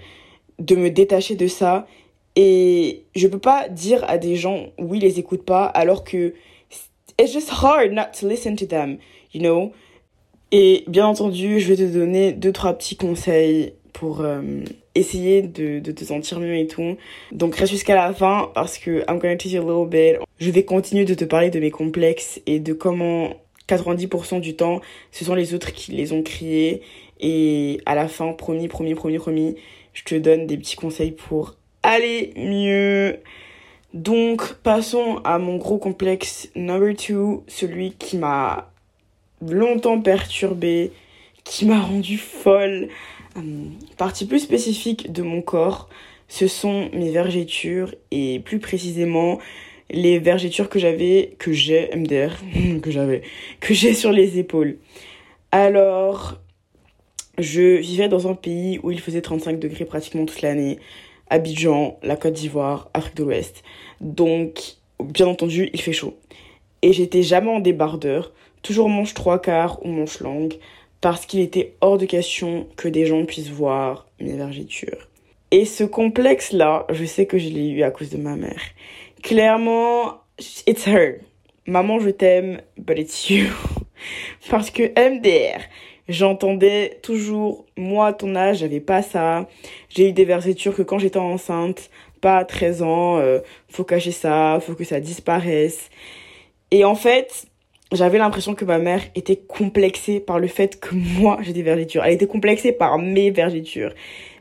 de 0.60 0.76
me 0.76 0.88
détacher 0.88 1.34
de 1.34 1.48
ça. 1.48 1.88
Et 2.36 3.02
je 3.16 3.26
peux 3.26 3.40
pas 3.40 3.68
dire 3.68 4.04
à 4.06 4.18
des 4.18 4.36
gens, 4.36 4.66
oui, 4.78 5.00
les 5.00 5.18
écoute 5.18 5.42
pas, 5.42 5.64
alors 5.64 6.04
que 6.04 6.32
it's 7.20 7.32
just 7.32 7.50
hard 7.50 7.90
not 7.90 8.12
to 8.20 8.28
listen 8.28 8.54
to 8.54 8.66
them, 8.66 8.98
you 9.32 9.40
know? 9.40 9.72
Et 10.52 10.84
bien 10.86 11.06
entendu, 11.06 11.60
je 11.60 11.68
vais 11.68 11.76
te 11.76 11.92
donner 11.92 12.32
deux, 12.32 12.52
trois 12.52 12.74
petits 12.74 12.96
conseils 12.96 13.72
pour 13.92 14.20
euh, 14.20 14.42
essayer 14.94 15.42
de, 15.42 15.80
te 15.80 16.04
sentir 16.04 16.40
mieux 16.40 16.56
et 16.56 16.66
tout. 16.66 16.96
Donc 17.32 17.56
reste 17.56 17.72
jusqu'à 17.72 17.94
la 17.94 18.12
fin 18.12 18.50
parce 18.54 18.78
que 18.78 19.04
I'm 19.08 19.18
gonna 19.18 19.36
teach 19.36 19.52
you 19.52 19.62
a 19.62 19.64
little 19.64 19.88
bit. 19.88 20.18
Je 20.38 20.50
vais 20.50 20.64
continuer 20.64 21.04
de 21.04 21.14
te 21.14 21.24
parler 21.24 21.50
de 21.50 21.60
mes 21.60 21.70
complexes 21.70 22.40
et 22.46 22.60
de 22.60 22.72
comment 22.72 23.34
90% 23.68 24.40
du 24.40 24.56
temps, 24.56 24.80
ce 25.10 25.24
sont 25.24 25.34
les 25.34 25.54
autres 25.54 25.72
qui 25.72 25.92
les 25.92 26.12
ont 26.12 26.22
créés. 26.22 26.82
Et 27.20 27.80
à 27.86 27.94
la 27.94 28.08
fin, 28.08 28.32
promis, 28.32 28.68
promis, 28.68 28.94
promis, 28.94 29.18
promis, 29.18 29.56
je 29.92 30.02
te 30.04 30.14
donne 30.14 30.46
des 30.46 30.56
petits 30.58 30.76
conseils 30.76 31.12
pour 31.12 31.54
aller 31.82 32.32
mieux. 32.36 33.18
Donc, 33.94 34.54
passons 34.64 35.20
à 35.24 35.38
mon 35.38 35.56
gros 35.56 35.78
complexe 35.78 36.50
number 36.56 36.96
two, 36.96 37.44
celui 37.46 37.92
qui 37.92 38.16
m'a 38.16 38.73
longtemps 39.48 40.00
perturbée, 40.00 40.92
qui 41.44 41.66
m'a 41.66 41.80
rendue 41.80 42.18
folle. 42.18 42.88
Euh, 43.36 43.40
partie 43.96 44.26
plus 44.26 44.40
spécifique 44.40 45.12
de 45.12 45.22
mon 45.22 45.42
corps, 45.42 45.88
ce 46.28 46.46
sont 46.46 46.88
mes 46.92 47.10
vergetures 47.10 47.94
et 48.10 48.40
plus 48.40 48.58
précisément 48.58 49.38
les 49.90 50.18
vergetures 50.18 50.68
que 50.68 50.78
j'avais, 50.78 51.34
que 51.38 51.52
j'ai, 51.52 51.90
MDR, 51.94 52.32
que 52.82 52.90
j'avais, 52.90 53.22
que 53.60 53.74
j'ai 53.74 53.94
sur 53.94 54.12
les 54.12 54.38
épaules. 54.38 54.78
Alors, 55.52 56.40
je 57.38 57.76
vivais 57.76 58.08
dans 58.08 58.28
un 58.28 58.34
pays 58.34 58.80
où 58.82 58.90
il 58.90 59.00
faisait 59.00 59.20
35 59.20 59.58
degrés 59.58 59.84
pratiquement 59.84 60.24
toute 60.24 60.42
l'année. 60.42 60.78
Abidjan, 61.30 61.98
la 62.02 62.16
Côte 62.16 62.34
d'Ivoire, 62.34 62.90
Afrique 62.94 63.16
de 63.16 63.24
l'Ouest. 63.24 63.62
Donc, 64.00 64.76
bien 65.02 65.26
entendu, 65.26 65.70
il 65.72 65.80
fait 65.80 65.92
chaud. 65.92 66.16
Et 66.82 66.92
j'étais 66.92 67.22
jamais 67.22 67.50
en 67.50 67.60
débardeur, 67.60 68.32
toujours 68.64 68.88
manche 68.88 69.14
trois 69.14 69.40
quarts 69.40 69.78
ou 69.84 69.88
manche 69.88 70.18
longue, 70.18 70.54
parce 71.00 71.26
qu'il 71.26 71.40
était 71.40 71.76
hors 71.80 71.98
de 71.98 72.06
question 72.06 72.66
que 72.76 72.88
des 72.88 73.06
gens 73.06 73.24
puissent 73.24 73.50
voir 73.50 74.08
mes 74.18 74.32
vergetures. 74.32 75.08
Et 75.52 75.66
ce 75.66 75.84
complexe-là, 75.84 76.86
je 76.90 77.04
sais 77.04 77.26
que 77.26 77.38
je 77.38 77.48
l'ai 77.48 77.68
eu 77.68 77.82
à 77.84 77.92
cause 77.92 78.10
de 78.10 78.16
ma 78.16 78.34
mère. 78.34 78.60
Clairement, 79.22 80.14
it's 80.66 80.88
her. 80.88 81.20
Maman, 81.66 82.00
je 82.00 82.10
t'aime, 82.10 82.60
but 82.76 82.98
it's 82.98 83.30
you. 83.30 83.46
Parce 84.50 84.70
que 84.70 84.82
MDR, 84.98 85.60
j'entendais 86.08 86.98
toujours, 87.02 87.66
moi, 87.76 88.12
ton 88.12 88.34
âge, 88.34 88.58
j'avais 88.58 88.80
pas 88.80 89.02
ça. 89.02 89.46
J'ai 89.90 90.08
eu 90.08 90.12
des 90.12 90.24
vergetures 90.24 90.74
que 90.74 90.82
quand 90.82 90.98
j'étais 90.98 91.18
enceinte, 91.18 91.90
pas 92.20 92.38
à 92.38 92.44
13 92.44 92.82
ans, 92.82 93.18
euh, 93.18 93.40
faut 93.68 93.84
cacher 93.84 94.10
ça, 94.10 94.58
faut 94.60 94.74
que 94.74 94.84
ça 94.84 95.00
disparaisse. 95.00 95.90
Et 96.70 96.84
en 96.84 96.94
fait, 96.94 97.46
j'avais 97.92 98.18
l'impression 98.18 98.54
que 98.54 98.64
ma 98.64 98.78
mère 98.78 99.02
était 99.14 99.36
complexée 99.36 100.20
par 100.20 100.38
le 100.38 100.48
fait 100.48 100.80
que 100.80 100.94
moi 100.94 101.38
j'ai 101.42 101.52
des 101.52 101.62
vergetures. 101.62 102.04
Elle 102.04 102.14
était 102.14 102.26
complexée 102.26 102.72
par 102.72 102.98
mes 102.98 103.30
vergetures. 103.30 103.94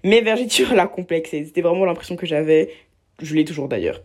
Mes 0.04 0.22
vergetures 0.22 0.74
la 0.76 0.88
complexaient. 0.88 1.44
C'était 1.46 1.62
vraiment 1.62 1.86
l'impression 1.86 2.16
que 2.16 2.26
j'avais. 2.26 2.72
Je 3.22 3.36
l'ai 3.36 3.46
toujours 3.46 3.68
d'ailleurs 3.68 4.02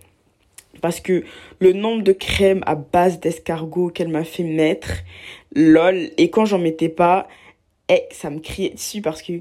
parce 0.81 1.01
que 1.01 1.25
le 1.59 1.73
nombre 1.73 2.03
de 2.03 2.13
crèmes 2.13 2.63
à 2.67 2.75
base 2.75 3.21
d'escargot 3.21 3.89
qu'elle 3.89 4.09
m'a 4.09 4.25
fait 4.25 4.45
mettre, 4.45 4.99
lol, 5.55 6.11
et 6.17 6.31
quand 6.31 6.45
j'en 6.45 6.59
mettais 6.59 6.89
pas, 6.89 7.29
eh, 7.89 8.03
ça 8.11 8.31
me 8.31 8.39
criait 8.39 8.71
dessus 8.71 9.01
parce 9.01 9.23
que 9.23 9.41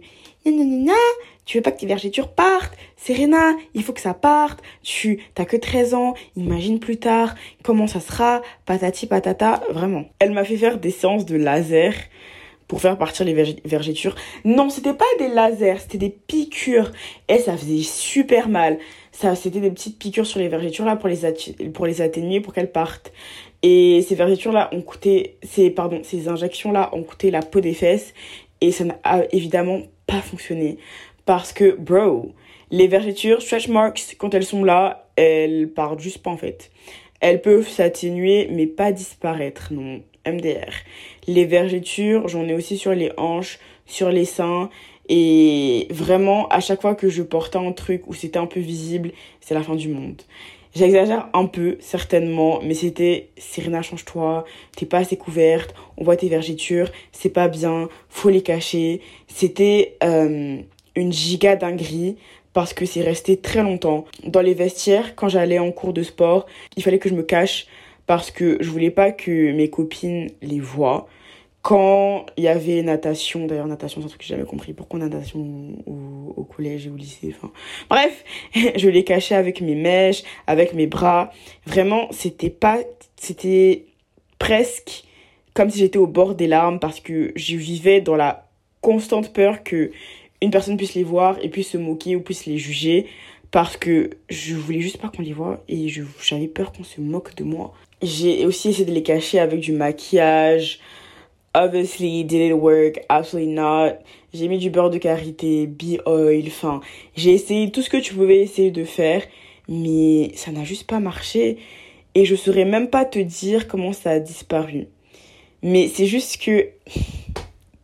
tu 1.48 1.58
veux 1.58 1.64
pas 1.64 1.72
que 1.72 1.80
tes 1.80 1.88
vergetures 1.88 2.30
partent, 2.30 2.78
Serena, 2.98 3.56
il 3.74 3.82
faut 3.82 3.94
que 3.94 4.02
ça 4.02 4.14
parte, 4.14 4.62
tu 4.84 5.20
t'as 5.34 5.46
que 5.46 5.56
13 5.56 5.94
ans, 5.94 6.14
imagine 6.36 6.80
plus 6.80 6.98
tard 6.98 7.36
comment 7.64 7.88
ça 7.88 8.02
sera, 8.02 8.42
patati 8.66 9.08
patata, 9.08 9.64
vraiment. 9.72 10.06
Elle 10.20 10.34
m'a 10.34 10.44
fait 10.44 10.58
faire 10.58 10.78
des 10.78 10.92
séances 10.92 11.26
de 11.26 11.38
laser 11.38 11.94
pour 12.68 12.82
faire 12.82 12.98
partir 12.98 13.26
les 13.26 13.34
vergetures. 13.64 14.16
Non, 14.44 14.70
c'était 14.70 14.94
pas 14.94 15.06
des 15.20 15.30
lasers, 15.30 15.80
c'était 15.80 15.98
des 15.98 16.10
piqûres. 16.10 16.92
Et 17.30 17.38
ça 17.38 17.56
faisait 17.56 17.82
super 17.82 18.50
mal. 18.50 18.78
Ça, 19.14 19.36
c'était 19.36 19.62
des 19.62 19.72
petites 19.72 19.98
piqûres 19.98 20.28
sur 20.28 20.40
les 20.40 20.50
vergetures 20.50 20.84
là 20.84 20.98
pour 20.98 21.08
les, 21.08 21.20
pour 21.74 21.86
les 21.86 22.02
atténuer, 22.02 22.42
pour 22.42 22.54
qu'elles 22.54 22.72
partent. 22.72 23.14
Et 23.64 24.06
ces 24.08 24.16
vergetures 24.16 24.52
là 24.52 24.70
ont 24.74 24.82
coûté, 24.82 25.38
ces, 25.44 25.70
pardon, 25.70 26.02
ces 26.04 26.28
injections 26.28 26.74
là 26.74 26.90
ont 26.92 27.04
coûté 27.04 27.32
la 27.32 27.42
peau 27.42 27.62
des 27.62 27.74
fesses. 27.74 28.14
Et 28.60 28.74
ça 28.74 28.84
n'a 28.84 29.00
évidemment 29.32 29.84
pas 30.08 30.22
fonctionné. 30.22 30.78
Parce 31.28 31.52
que, 31.52 31.76
bro, 31.76 32.32
les 32.72 32.88
vergetures, 32.88 33.42
stretch 33.42 33.68
marks, 33.68 34.16
quand 34.18 34.34
elles 34.34 34.46
sont 34.46 34.64
là, 34.64 35.10
elles 35.18 35.70
partent 35.70 36.00
juste 36.00 36.20
pas 36.20 36.32
en 36.32 36.38
fait. 36.38 36.72
Elles 37.20 37.42
peuvent 37.42 37.68
s'atténuer 37.68 38.48
mais 38.50 38.66
pas 38.66 38.94
disparaître, 38.94 39.74
non. 39.74 40.02
MDR. 40.26 40.72
Les 41.28 41.46
vergetures, 41.46 42.30
j'en 42.30 42.48
ai 42.48 42.54
aussi 42.54 42.78
sur 42.78 42.94
les 42.94 43.12
hanches, 43.18 43.60
sur 43.86 44.10
les 44.10 44.24
seins. 44.24 44.70
Et 45.10 45.88
vraiment, 45.90 46.48
à 46.48 46.62
chaque 46.62 46.82
fois 46.82 46.96
que 46.96 47.10
je 47.10 47.24
portais 47.24 47.58
un 47.58 47.74
truc 47.74 48.08
où 48.08 48.14
c'était 48.14 48.40
un 48.40 48.46
peu 48.46 48.62
visible, 48.62 49.12
c'est 49.42 49.54
la 49.54 49.64
fin 49.64 49.76
du 49.76 49.90
monde. 49.90 50.22
J'exagère 50.76 51.28
un 51.34 51.46
peu, 51.46 51.76
certainement, 51.82 52.62
mais 52.64 52.74
c'était 52.74 53.30
Serena, 53.38 53.82
change-toi, 53.82 54.46
t'es 54.76 54.86
pas 54.86 55.00
assez 55.00 55.18
couverte, 55.18 55.74
on 55.98 56.04
voit 56.04 56.16
tes 56.16 56.30
vergetures, 56.30 56.90
c'est 57.12 57.30
pas 57.30 57.48
bien, 57.48 57.90
faut 58.10 58.30
les 58.30 58.44
cacher. 58.44 59.02
C'était 59.28 59.98
euh, 60.04 60.58
une 60.98 61.14
giga 61.14 61.56
dinguerie 61.56 62.18
parce 62.54 62.74
que 62.74 62.86
c'est 62.86 63.02
resté 63.02 63.38
très 63.38 63.62
longtemps. 63.62 64.06
Dans 64.24 64.42
les 64.42 64.54
vestiaires, 64.54 65.16
quand 65.16 65.30
j'allais 65.30 65.60
en 65.60 65.72
cours 65.72 65.94
de 65.94 66.04
sport, 66.04 66.48
il 66.76 66.84
fallait 66.84 67.00
que 67.00 67.08
je 67.08 67.14
me 67.14 67.24
cache 67.24 67.68
parce 68.08 68.32
que 68.32 68.58
je 68.62 68.70
voulais 68.70 68.90
pas 68.90 69.12
que 69.12 69.52
mes 69.52 69.70
copines 69.70 70.30
les 70.42 70.60
voient. 70.60 71.08
Quand 71.62 72.26
il 72.38 72.46
y 72.46 72.48
avait 72.48 72.82
natation, 72.82 73.46
d'ailleurs 73.46 73.68
natation 73.68 74.02
c'est 74.02 74.06
un 74.06 74.10
truc 74.10 74.22
que 74.22 74.26
j'ai 74.26 74.36
jamais 74.36 74.48
compris, 74.48 74.74
pourquoi 74.74 75.00
natation 75.00 75.76
au, 75.86 76.44
collège 76.44 76.88
et 76.88 76.90
au 76.90 76.96
lycée, 76.96 77.36
bref, 77.90 78.24
je 78.76 78.90
les 78.90 79.04
cachais 79.04 79.36
avec 79.36 79.62
mes 79.62 79.76
mèches, 79.76 80.24
avec 80.48 80.74
mes 80.74 80.88
bras. 80.88 81.32
Vraiment, 81.68 82.08
c'était 82.12 82.50
pas, 82.50 82.80
c'était 83.18 83.86
presque 84.40 85.04
comme 85.54 85.70
si 85.70 85.80
j'étais 85.80 85.98
au 85.98 86.08
bord 86.08 86.36
des 86.36 86.48
larmes 86.48 86.80
parce 86.80 87.00
que 87.00 87.34
je 87.36 87.56
vivais 87.56 88.00
dans 88.00 88.16
la 88.16 88.48
constante 88.82 89.34
peur 89.34 89.64
que 89.64 89.92
une 90.42 90.52
personne 90.52 90.78
puisse 90.78 90.96
les 90.96 91.04
voir 91.04 91.38
et 91.42 91.50
puisse 91.50 91.72
se 91.72 91.78
moquer 91.78 92.16
ou 92.16 92.22
puisse 92.22 92.46
les 92.46 92.58
juger 92.58 93.08
parce 93.52 93.78
que 93.78 94.12
je 94.30 94.56
voulais 94.56 94.82
juste 94.82 94.98
pas 94.98 95.10
qu'on 95.10 95.22
les 95.22 95.34
voit 95.34 95.64
et 95.68 95.88
j'avais 96.22 96.48
peur 96.48 96.72
qu'on 96.72 96.84
se 96.84 97.02
moque 97.02 97.36
de 97.36 97.44
moi. 97.44 97.74
J'ai 98.02 98.46
aussi 98.46 98.70
essayé 98.70 98.86
de 98.86 98.92
les 98.92 99.04
cacher 99.04 99.40
avec 99.40 99.60
du 99.62 99.72
maquillage. 99.72 100.80
Obviously, 101.56 102.24
did 102.24 102.42
it 102.42 102.54
work? 102.54 103.00
Absolutely 103.10 103.52
not. 103.52 103.94
J'ai 104.34 104.48
mis 104.48 104.60
du 104.60 104.70
beurre 104.70 104.92
de 104.92 105.00
karité, 105.00 105.66
bee 105.66 106.00
oil, 106.06 106.44
enfin, 106.48 106.82
j'ai 107.16 107.32
essayé 107.32 107.72
tout 107.72 107.82
ce 107.82 107.90
que 107.90 107.98
tu 107.98 108.14
pouvais 108.14 108.40
essayer 108.40 108.70
de 108.70 108.84
faire, 108.84 109.24
mais 109.68 110.32
ça 110.36 110.52
n'a 110.52 110.64
juste 110.64 110.86
pas 110.86 111.00
marché. 111.00 111.58
Et 112.14 112.26
je 112.26 112.36
saurais 112.36 112.66
même 112.66 112.90
pas 112.90 113.06
te 113.06 113.20
dire 113.20 113.68
comment 113.68 113.94
ça 113.94 114.12
a 114.12 114.20
disparu. 114.20 114.88
Mais 115.64 115.88
c'est 115.88 116.06
juste 116.06 116.40
que. 116.40 116.70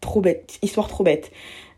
trop 0.02 0.22
bête. 0.22 0.60
Histoire 0.62 0.88
trop 0.88 1.04
bête. 1.04 1.32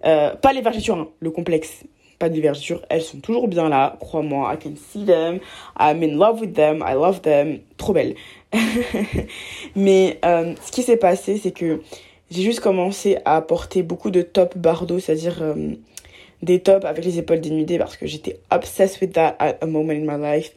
Euh, 0.05 0.35
pas 0.35 0.53
les 0.53 0.61
vergetures, 0.61 0.97
hein, 0.97 1.09
le 1.19 1.31
complexe 1.31 1.83
pas 2.19 2.29
de 2.29 2.39
vergetures, 2.39 2.81
elles 2.89 3.01
sont 3.01 3.19
toujours 3.19 3.47
bien 3.47 3.69
là, 3.69 3.97
crois-moi, 3.99 4.53
I 4.53 4.57
can 4.57 4.75
see 4.75 5.05
them, 5.05 5.39
I'm 5.77 6.01
in 6.01 6.17
love 6.17 6.39
with 6.39 6.53
them, 6.53 6.83
I 6.87 6.93
love 6.93 7.21
them, 7.21 7.59
trop 7.77 7.93
belles. 7.93 8.15
Mais 9.75 10.19
euh, 10.23 10.53
ce 10.65 10.71
qui 10.71 10.83
s'est 10.83 10.97
passé, 10.97 11.37
c'est 11.37 11.51
que 11.51 11.81
j'ai 12.31 12.41
juste 12.41 12.61
commencé 12.61 13.17
à 13.25 13.41
porter 13.41 13.83
beaucoup 13.83 14.11
de 14.11 14.21
top 14.21 14.57
bardo, 14.57 14.99
c'est-à-dire 14.99 15.41
euh, 15.41 15.73
des 16.41 16.59
tops 16.59 16.85
avec 16.85 17.03
les 17.03 17.19
épaules 17.19 17.41
dénudées 17.41 17.77
parce 17.77 17.97
que 17.97 18.07
j'étais 18.07 18.39
obsessed 18.49 19.01
with 19.01 19.13
that 19.13 19.35
at 19.39 19.57
a 19.61 19.65
moment 19.65 19.93
in 19.93 20.05
my 20.05 20.21
life. 20.21 20.51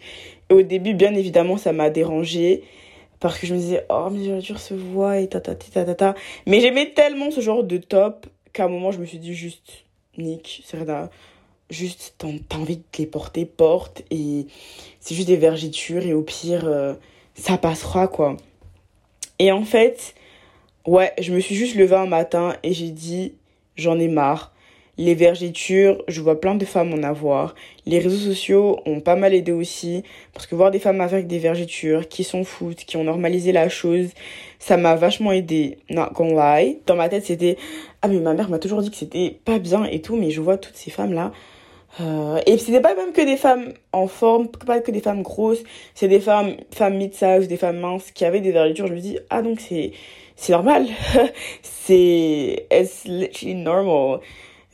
Et 0.51 0.55
au 0.55 0.63
début, 0.63 0.95
bien 0.95 1.15
évidemment, 1.15 1.57
ça 1.57 1.73
m'a 1.73 1.91
dérangé 1.91 2.63
parce 3.21 3.39
que 3.39 3.47
je 3.47 3.55
me 3.55 3.59
disais, 3.59 3.85
oh, 3.91 4.09
mes 4.11 4.29
vergetures 4.29 4.61
se 4.61 4.75
voient 4.75 5.19
et 5.19 5.29
ta 5.29 5.41
ta 5.41 5.55
ta 5.55 5.85
ta 5.85 5.95
ta. 5.95 6.15
Mais 6.47 6.61
j'aimais 6.61 6.93
tellement 6.95 7.31
ce 7.31 7.41
genre 7.41 7.65
de 7.65 7.79
top 7.79 8.27
qu'à 8.53 8.65
un 8.65 8.69
moment, 8.69 8.91
je 8.91 8.99
me 8.99 9.07
suis 9.07 9.19
dit 9.19 9.35
juste, 9.35 9.85
Nick, 10.17 10.63
Serena, 10.67 11.11
juste 11.71 12.15
t'as 12.19 12.57
envie 12.57 12.79
de 12.79 12.83
les 12.99 13.07
porter, 13.07 13.45
porte 13.45 14.03
et 14.11 14.47
c'est 15.01 15.15
juste 15.15 15.29
des 15.29 15.37
vergetures 15.37 16.05
et 16.05 16.15
au 16.15 16.23
pire 16.23 16.67
euh, 16.67 16.95
ça 17.35 17.59
passera 17.59 18.09
quoi. 18.09 18.37
Et 19.39 19.53
en 19.53 19.65
fait, 19.65 20.15
ouais, 20.87 21.13
je 21.21 21.33
me 21.33 21.41
suis 21.41 21.55
juste 21.55 21.77
levée 21.77 21.97
un 21.97 22.07
matin 22.07 22.57
et 22.63 22.73
j'ai 22.73 22.91
dit 22.91 23.35
j'en 23.77 23.99
ai 23.99 24.09
marre. 24.09 24.53
Les 25.01 25.15
vergetures, 25.15 26.03
je 26.09 26.21
vois 26.21 26.41
plein 26.41 26.57
de 26.57 26.65
femmes 26.65 26.93
en 26.93 27.05
avoir. 27.05 27.55
Les 27.87 28.01
réseaux 28.01 28.17
sociaux 28.17 28.81
ont 28.85 28.99
pas 28.99 29.15
mal 29.15 29.33
aidé 29.33 29.53
aussi. 29.53 30.03
Parce 30.35 30.49
que 30.49 30.57
voir 30.57 30.73
des 30.73 30.81
femmes 30.81 31.01
avec 31.01 31.29
des 31.29 31.39
vergetures 31.39 32.09
qui 32.09 32.25
s'en 32.25 32.43
foutent, 32.43 32.79
qui 32.85 32.97
ont 32.97 33.05
normalisé 33.05 33.53
la 33.53 33.69
chose, 33.69 34.09
ça 34.59 34.77
m'a 34.77 34.97
vachement 34.97 35.31
aidé. 35.31 35.79
Gonna 35.89 36.61
lie. 36.61 36.79
Dans 36.87 36.97
ma 36.97 37.09
tête, 37.09 37.27
c'était, 37.27 37.59
ah 38.03 38.09
mais 38.09 38.21
ma 38.21 38.35
mère 38.35 38.49
m'a 38.51 38.59
toujours 38.59 38.83
dit 38.83 38.91
que 38.91 38.97
c'était 38.97 39.39
pas 39.45 39.59
bien 39.59 39.85
et 39.85 40.01
tout, 40.01 40.17
mais 40.17 40.31
je 40.31 40.41
vois 40.41 40.59
toutes 40.59 40.77
ces 40.77 40.91
femmes-là 40.91 41.33
euh, 42.01 42.41
et 42.47 42.59
c'était 42.59 42.81
pas 42.81 42.95
même 42.95 43.13
que 43.13 43.23
des 43.23 43.37
femmes 43.37 43.73
en 43.93 44.07
forme, 44.07 44.49
pas 44.49 44.81
que 44.81 44.91
des 44.91 45.01
femmes 45.01 45.23
grosses, 45.23 45.63
c'est 45.95 46.09
des 46.09 46.21
femmes, 46.21 46.57
femmes 46.71 46.97
mid-size, 46.97 47.49
des 47.49 47.57
femmes 47.57 47.79
minces 47.79 48.11
qui 48.13 48.25
avaient 48.25 48.41
des 48.41 48.53
vergetures. 48.53 48.87
Je 48.87 48.95
me 48.95 49.01
dis, 49.01 49.19
ah 49.31 49.43
donc 49.43 49.61
c'est, 49.61 49.93
c'est 50.37 50.53
normal. 50.53 50.87
c'est, 51.63 52.67
it's 52.71 53.05
literally 53.05 53.55
normal. 53.55 54.21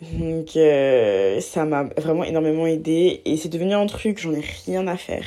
Donc 0.02 0.56
euh, 0.56 1.40
ça 1.40 1.64
m'a 1.64 1.84
vraiment 1.96 2.24
énormément 2.24 2.66
aidé 2.66 3.22
et 3.24 3.37
c'est 3.37 3.48
devenu 3.48 3.72
un 3.74 3.87
truc, 3.87 4.18
j'en 4.18 4.34
ai 4.34 4.44
rien 4.66 4.87
à 4.87 4.96
faire. 4.96 5.24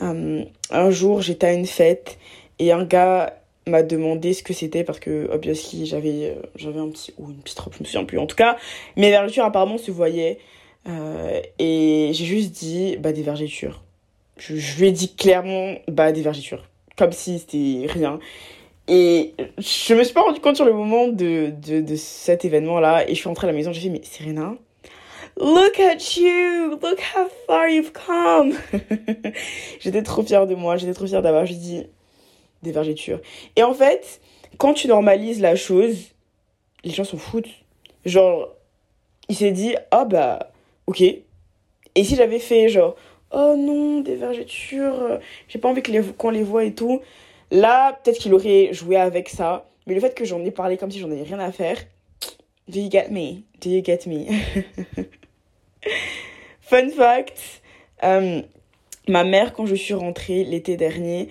Euh, 0.00 0.44
un 0.70 0.90
jour 0.90 1.22
j'étais 1.22 1.48
à 1.48 1.52
une 1.52 1.66
fête 1.66 2.18
et 2.58 2.72
un 2.72 2.84
gars 2.84 3.41
m'a 3.66 3.82
demandé 3.82 4.32
ce 4.32 4.42
que 4.42 4.52
c'était 4.52 4.84
parce 4.84 4.98
que 4.98 5.28
obviously 5.32 5.86
j'avais 5.86 6.36
j'avais 6.56 6.80
un 6.80 6.88
petit 6.88 7.14
ou 7.18 7.30
une 7.30 7.36
petite 7.36 7.58
robe 7.60 7.74
je 7.74 7.80
me 7.80 7.84
souviens 7.84 8.04
plus 8.04 8.18
en 8.18 8.26
tout 8.26 8.34
cas 8.34 8.56
mes 8.96 9.10
vergetures 9.10 9.44
apparemment 9.44 9.78
se 9.78 9.92
voyaient 9.92 10.38
euh, 10.88 11.40
et 11.58 12.10
j'ai 12.12 12.24
juste 12.24 12.52
dit, 12.52 12.96
bah, 12.98 13.12
des 13.12 13.22
vergetures. 13.22 13.82
Je, 14.38 14.56
je, 14.56 14.78
lui 14.78 14.88
ai 14.88 14.92
dit 14.92 15.14
clairement, 15.14 15.76
bah, 15.88 16.12
des 16.12 16.22
vergetures. 16.22 16.68
Comme 16.96 17.12
si 17.12 17.38
c'était 17.38 17.86
rien. 17.90 18.18
Et 18.88 19.34
je 19.58 19.94
me 19.94 20.02
suis 20.02 20.12
pas 20.12 20.22
rendu 20.22 20.40
compte 20.40 20.56
sur 20.56 20.64
le 20.64 20.72
moment 20.72 21.08
de, 21.08 21.52
de, 21.64 21.80
de 21.80 21.96
cet 21.96 22.44
événement-là. 22.44 23.08
Et 23.08 23.14
je 23.14 23.20
suis 23.20 23.28
rentrée 23.28 23.46
à 23.46 23.50
la 23.50 23.56
maison, 23.56 23.72
j'ai 23.72 23.80
fait, 23.80 23.88
mais 23.88 24.02
Serena, 24.02 24.54
Look 25.40 25.80
at 25.80 26.16
you! 26.18 26.70
Look 26.72 27.00
how 27.14 27.26
far 27.46 27.66
you've 27.68 27.92
come! 27.92 28.52
j'étais 29.80 30.02
trop 30.02 30.22
fière 30.22 30.46
de 30.46 30.54
moi, 30.54 30.76
j'étais 30.76 30.92
trop 30.92 31.06
fière 31.06 31.22
d'avoir 31.22 31.46
juste 31.46 31.60
dit 31.60 31.86
des 32.62 32.72
vergetures. 32.72 33.20
Et 33.56 33.62
en 33.62 33.74
fait, 33.74 34.20
quand 34.58 34.74
tu 34.74 34.88
normalises 34.88 35.40
la 35.40 35.56
chose, 35.56 36.12
les 36.84 36.90
gens 36.90 37.04
s'en 37.04 37.18
foutent. 37.18 37.50
Genre, 38.04 38.48
il 39.28 39.36
s'est 39.36 39.52
dit, 39.52 39.74
ah 39.90 40.04
bah, 40.04 40.50
ok. 40.86 41.00
Et 41.00 42.04
si 42.04 42.16
j'avais 42.16 42.38
fait 42.38 42.68
genre, 42.68 42.96
oh 43.32 43.54
non, 43.56 44.00
des 44.00 44.16
vergetures, 44.16 45.20
j'ai 45.48 45.58
pas 45.58 45.68
envie 45.68 45.82
qu'on 46.16 46.30
les 46.30 46.42
voit 46.42 46.64
et 46.64 46.74
tout, 46.74 47.00
là, 47.50 47.98
peut-être 48.02 48.18
qu'il 48.18 48.34
aurait 48.34 48.72
joué 48.72 48.96
avec 48.96 49.28
ça. 49.28 49.68
Mais 49.86 49.94
le 49.94 50.00
fait 50.00 50.14
que 50.14 50.24
j'en 50.24 50.44
ai 50.44 50.50
parlé 50.50 50.76
comme 50.76 50.90
si 50.90 50.98
j'en 50.98 51.10
avais 51.10 51.22
rien 51.22 51.38
à 51.40 51.52
faire, 51.52 51.76
do 52.68 52.78
you 52.78 52.90
get 52.90 53.08
me? 53.10 53.42
Do 53.60 53.70
you 53.70 53.82
get 53.84 54.00
me? 54.06 54.26
Fun 56.60 56.88
fact, 56.90 57.62
euh, 58.04 58.42
ma 59.08 59.24
mère, 59.24 59.52
quand 59.52 59.66
je 59.66 59.74
suis 59.74 59.94
rentrée 59.94 60.44
l'été 60.44 60.76
dernier, 60.76 61.28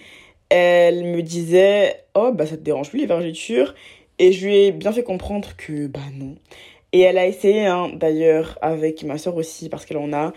elle 0.52 1.06
me 1.06 1.22
disait, 1.22 2.04
oh 2.14 2.32
bah 2.34 2.46
ça 2.46 2.58
te 2.58 2.62
dérange 2.62 2.90
plus 2.90 3.00
les 3.00 3.06
vergetures 3.06 3.74
Et 4.20 4.34
je 4.34 4.46
lui 4.46 4.56
ai 4.58 4.72
bien 4.74 4.92
fait 4.92 5.04
comprendre 5.04 5.56
que 5.58 5.88
bah 5.88 6.02
non. 6.14 6.36
Et 6.92 7.00
elle 7.02 7.18
a 7.18 7.26
essayé 7.26 7.66
hein, 7.66 7.90
d'ailleurs 7.94 8.60
avec 8.62 9.04
ma 9.04 9.18
soeur 9.18 9.38
aussi 9.38 9.70
parce 9.70 9.86
qu'elle 9.86 9.98
en 9.98 10.12
a. 10.14 10.34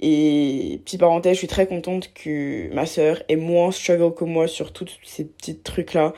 Et 0.00 0.80
petite 0.84 1.00
parenthèse, 1.00 1.34
je 1.34 1.38
suis 1.38 1.46
très 1.46 1.68
contente 1.68 2.12
que 2.12 2.74
ma 2.74 2.86
soeur 2.86 3.22
ait 3.28 3.36
moins 3.36 3.70
struggle 3.70 4.12
que 4.14 4.24
moi 4.24 4.48
sur 4.48 4.72
tous 4.72 4.98
ces 5.04 5.24
petits 5.26 5.58
trucs-là. 5.58 6.12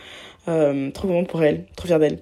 Euh, 0.48 0.90
trop 0.90 1.06
contente 1.08 1.28
pour 1.28 1.42
elle, 1.42 1.66
trop 1.76 1.86
fière 1.86 1.98
d'elle. 1.98 2.20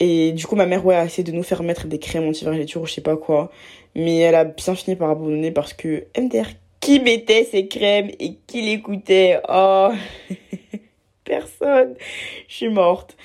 Et 0.00 0.32
du 0.32 0.46
coup, 0.46 0.56
ma 0.56 0.66
mère, 0.66 0.86
ouais, 0.86 0.94
a 0.94 1.04
essayé 1.04 1.24
de 1.24 1.32
nous 1.32 1.42
faire 1.42 1.62
mettre 1.62 1.86
des 1.88 1.98
crèmes 1.98 2.26
anti-vergetures 2.26 2.82
ou 2.82 2.86
je 2.86 2.94
sais 2.94 3.00
pas 3.02 3.16
quoi. 3.18 3.50
Mais 3.94 4.18
elle 4.18 4.34
a 4.34 4.44
bien 4.44 4.74
fini 4.74 4.96
par 4.96 5.10
abandonner 5.10 5.50
parce 5.50 5.74
que 5.74 6.06
MDR, 6.18 6.46
qui 6.88 7.00
mettait 7.00 7.44
ces 7.44 7.68
crèmes 7.68 8.10
et 8.18 8.36
qui 8.46 8.62
l'écoutait 8.62 9.40
Oh, 9.46 9.90
personne. 11.24 11.94
Je 12.48 12.54
suis 12.54 12.68
morte 12.70 13.16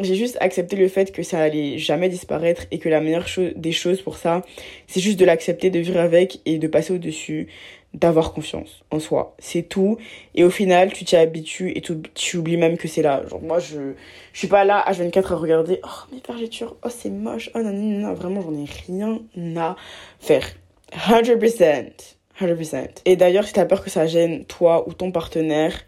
j'ai 0.00 0.16
juste 0.16 0.36
accepté 0.40 0.74
le 0.74 0.88
fait 0.88 1.12
que 1.12 1.22
ça 1.22 1.38
allait 1.38 1.78
jamais 1.78 2.08
disparaître 2.08 2.66
et 2.72 2.80
que 2.80 2.88
la 2.88 3.00
meilleure 3.00 3.28
chose 3.28 3.52
des 3.54 3.70
choses 3.70 4.02
pour 4.02 4.16
ça, 4.16 4.42
c'est 4.88 4.98
juste 4.98 5.20
de 5.20 5.24
l'accepter, 5.24 5.70
de 5.70 5.78
vivre 5.78 6.00
avec 6.00 6.40
et 6.46 6.58
de 6.58 6.66
passer 6.66 6.92
au-dessus, 6.92 7.46
d'avoir 7.94 8.32
confiance 8.32 8.82
en 8.90 8.98
soi. 8.98 9.36
C'est 9.38 9.62
tout. 9.62 9.96
Et 10.34 10.42
au 10.42 10.50
final, 10.50 10.92
tu 10.92 11.04
t'y 11.04 11.14
habitues 11.14 11.72
et 11.76 11.80
tu, 11.80 12.36
oublies 12.36 12.56
même 12.56 12.76
que 12.76 12.88
c'est 12.88 13.02
là. 13.02 13.22
Genre, 13.28 13.40
moi, 13.40 13.60
je, 13.60 13.92
je 14.32 14.38
suis 14.38 14.48
pas 14.48 14.64
là 14.64 14.84
H24 14.90 15.32
à 15.32 15.36
regarder, 15.36 15.80
oh, 15.84 16.12
mes 16.12 16.20
vergetures, 16.26 16.76
oh, 16.84 16.88
c'est 16.90 17.10
moche, 17.10 17.50
oh, 17.54 17.60
non, 17.60 17.72
non, 17.72 18.08
non, 18.08 18.14
vraiment, 18.14 18.40
j'en 18.40 18.54
ai 18.54 18.66
rien 18.88 19.20
à 19.56 19.76
faire. 20.18 20.44
100%. 20.92 22.13
100%. 22.40 23.02
Et 23.04 23.16
d'ailleurs, 23.16 23.46
si 23.46 23.52
t'as 23.52 23.64
peur 23.64 23.82
que 23.82 23.90
ça 23.90 24.06
gêne 24.06 24.44
toi 24.44 24.88
ou 24.88 24.92
ton 24.92 25.12
partenaire, 25.12 25.84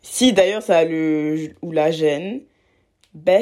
si 0.00 0.32
d'ailleurs 0.32 0.62
ça 0.62 0.84
le, 0.84 1.50
ou 1.62 1.72
la 1.72 1.90
gêne, 1.90 2.42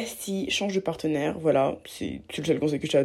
si 0.07 0.51
change 0.51 0.75
de 0.75 0.81
partenaire. 0.81 1.39
Voilà, 1.39 1.79
c'est 1.87 2.21
le 2.37 2.45
seul 2.45 2.59
conseil 2.59 2.81
que 2.81 2.89
j'ai 2.91 2.99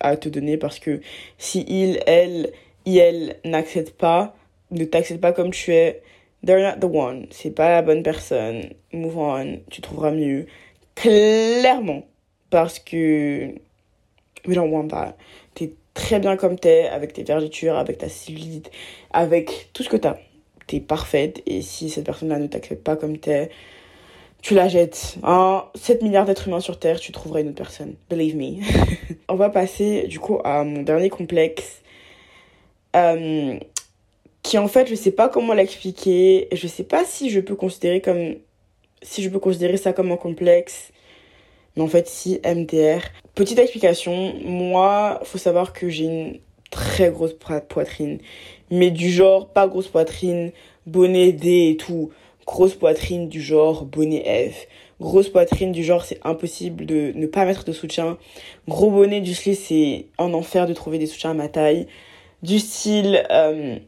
à, 0.00 0.16
te 0.16 0.28
donner 0.28 0.56
parce 0.56 0.78
que 0.78 1.00
si 1.38 1.64
il, 1.68 2.00
elle, 2.06 2.52
elle 2.86 3.36
n'accepte 3.44 3.92
pas, 3.96 4.36
ne 4.70 4.84
t'accepte 4.84 5.20
pas 5.20 5.32
comme 5.32 5.50
tu 5.50 5.72
es, 5.72 6.02
they're 6.44 6.60
not 6.60 6.80
the 6.80 6.90
one. 6.90 7.26
C'est 7.30 7.50
pas 7.50 7.70
la 7.70 7.82
bonne 7.82 8.02
personne. 8.02 8.70
Move 8.92 9.18
on, 9.18 9.60
tu 9.70 9.80
trouveras 9.80 10.10
mieux. 10.10 10.46
Clairement. 10.94 12.04
Parce 12.50 12.78
que 12.78 13.54
we 14.46 14.54
don't 14.54 14.70
want 14.70 14.88
that. 14.88 15.16
Très 15.94 16.18
bien 16.18 16.36
comme 16.36 16.58
t'es, 16.58 16.88
avec 16.88 17.12
tes 17.12 17.22
vergetures, 17.22 17.76
avec 17.78 17.98
ta 17.98 18.08
cellulite, 18.08 18.70
avec 19.12 19.70
tout 19.72 19.82
ce 19.82 19.88
que 19.88 19.96
t'as. 19.96 20.16
T'es 20.66 20.80
parfaite. 20.80 21.42
Et 21.46 21.62
si 21.62 21.88
cette 21.88 22.04
personne-là 22.04 22.38
ne 22.38 22.46
t'accepte 22.46 22.82
pas 22.82 22.96
comme 22.96 23.18
t'es, 23.18 23.50
tu 24.42 24.54
la 24.54 24.68
jettes. 24.68 25.16
En 25.22 25.64
7 25.74 26.02
milliards 26.02 26.26
d'êtres 26.26 26.48
humains 26.48 26.60
sur 26.60 26.78
Terre, 26.78 27.00
tu 27.00 27.12
trouveras 27.12 27.40
une 27.40 27.48
autre 27.48 27.56
personne. 27.56 27.94
Believe 28.10 28.36
me. 28.36 28.62
On 29.28 29.36
va 29.36 29.48
passer 29.48 30.06
du 30.06 30.18
coup 30.18 30.38
à 30.44 30.64
mon 30.64 30.82
dernier 30.82 31.08
complexe. 31.08 31.82
Euh, 32.94 33.58
qui 34.42 34.58
en 34.58 34.68
fait, 34.68 34.86
je 34.86 34.94
sais 34.94 35.12
pas 35.12 35.28
comment 35.28 35.54
l'expliquer. 35.54 36.48
Je 36.52 36.66
sais 36.66 36.84
pas 36.84 37.04
si 37.04 37.30
je 37.30 37.40
peux 37.40 37.56
considérer 37.56 38.00
comme. 38.00 38.34
Si 39.00 39.22
je 39.22 39.30
peux 39.30 39.38
considérer 39.38 39.76
ça 39.76 39.92
comme 39.92 40.12
un 40.12 40.16
complexe. 40.16 40.92
Mais 41.76 41.82
en 41.82 41.88
fait, 41.88 42.08
si, 42.08 42.40
MDR. 42.44 43.00
Petite 43.34 43.58
explication. 43.58 44.34
Moi, 44.44 45.20
faut 45.24 45.38
savoir 45.38 45.72
que 45.72 45.88
j'ai 45.88 46.04
une 46.04 46.38
très 46.70 47.10
grosse 47.10 47.34
poitrine. 47.68 48.18
Mais 48.70 48.90
du 48.90 49.10
genre, 49.10 49.48
pas 49.48 49.66
grosse 49.66 49.88
poitrine, 49.88 50.52
bonnet 50.86 51.32
D 51.32 51.70
et 51.70 51.76
tout 51.76 52.10
grosse 52.46 52.74
poitrine 52.74 53.28
du 53.28 53.40
genre 53.40 53.84
bonnet 53.84 54.50
F, 54.50 54.66
grosse 55.00 55.28
poitrine 55.28 55.72
du 55.72 55.82
genre 55.82 56.04
c'est 56.04 56.20
impossible 56.24 56.86
de 56.86 57.12
ne 57.14 57.26
pas 57.26 57.44
mettre 57.44 57.64
de 57.64 57.72
soutien, 57.72 58.18
gros 58.68 58.90
bonnet 58.90 59.20
du 59.20 59.34
style 59.34 59.56
c'est 59.56 60.06
en 60.18 60.32
enfer 60.34 60.66
de 60.66 60.72
trouver 60.72 60.98
des 60.98 61.06
soutiens 61.06 61.30
à 61.30 61.34
ma 61.34 61.48
taille, 61.48 61.86
du 62.42 62.58
style 62.58 63.24
euh, 63.30 63.78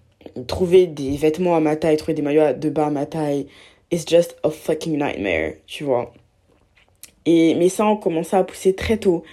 trouver 0.46 0.86
des 0.86 1.16
vêtements 1.16 1.56
à 1.56 1.60
ma 1.60 1.76
taille, 1.76 1.96
trouver 1.96 2.14
des 2.14 2.22
maillots 2.22 2.54
de 2.54 2.70
bain 2.70 2.88
à 2.88 2.90
ma 2.90 3.06
taille, 3.06 3.46
it's 3.90 4.06
just 4.08 4.36
a 4.42 4.50
fucking 4.50 4.98
nightmare, 4.98 5.54
tu 5.66 5.84
vois. 5.84 6.12
Et 7.26 7.54
mes 7.54 7.68
seins 7.68 7.86
ont 7.86 7.96
commencé 7.96 8.36
à 8.36 8.44
pousser 8.44 8.74
très 8.74 8.96
tôt. 8.98 9.24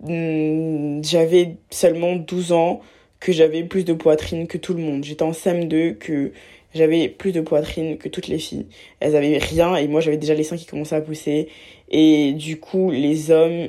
Hmm, 0.00 1.02
j'avais 1.02 1.56
seulement 1.70 2.16
12 2.16 2.52
ans 2.52 2.80
que 3.20 3.32
j'avais 3.32 3.64
plus 3.64 3.84
de 3.84 3.92
poitrine 3.94 4.46
que 4.46 4.58
tout 4.58 4.74
le 4.74 4.82
monde. 4.82 5.04
J'étais 5.04 5.22
en 5.22 5.30
CM2 5.30 5.96
que 5.96 6.32
j'avais 6.74 7.08
plus 7.08 7.32
de 7.32 7.40
poitrine 7.40 7.96
que 7.96 8.08
toutes 8.08 8.28
les 8.28 8.38
filles. 8.38 8.66
Elles 9.00 9.16
avaient 9.16 9.38
rien 9.38 9.76
et 9.76 9.88
moi 9.88 10.00
j'avais 10.00 10.18
déjà 10.18 10.34
les 10.34 10.44
seins 10.44 10.56
qui 10.56 10.66
commençaient 10.66 10.96
à 10.96 11.00
pousser. 11.00 11.48
Et 11.90 12.32
du 12.32 12.60
coup, 12.60 12.90
les 12.90 13.30
hommes, 13.30 13.68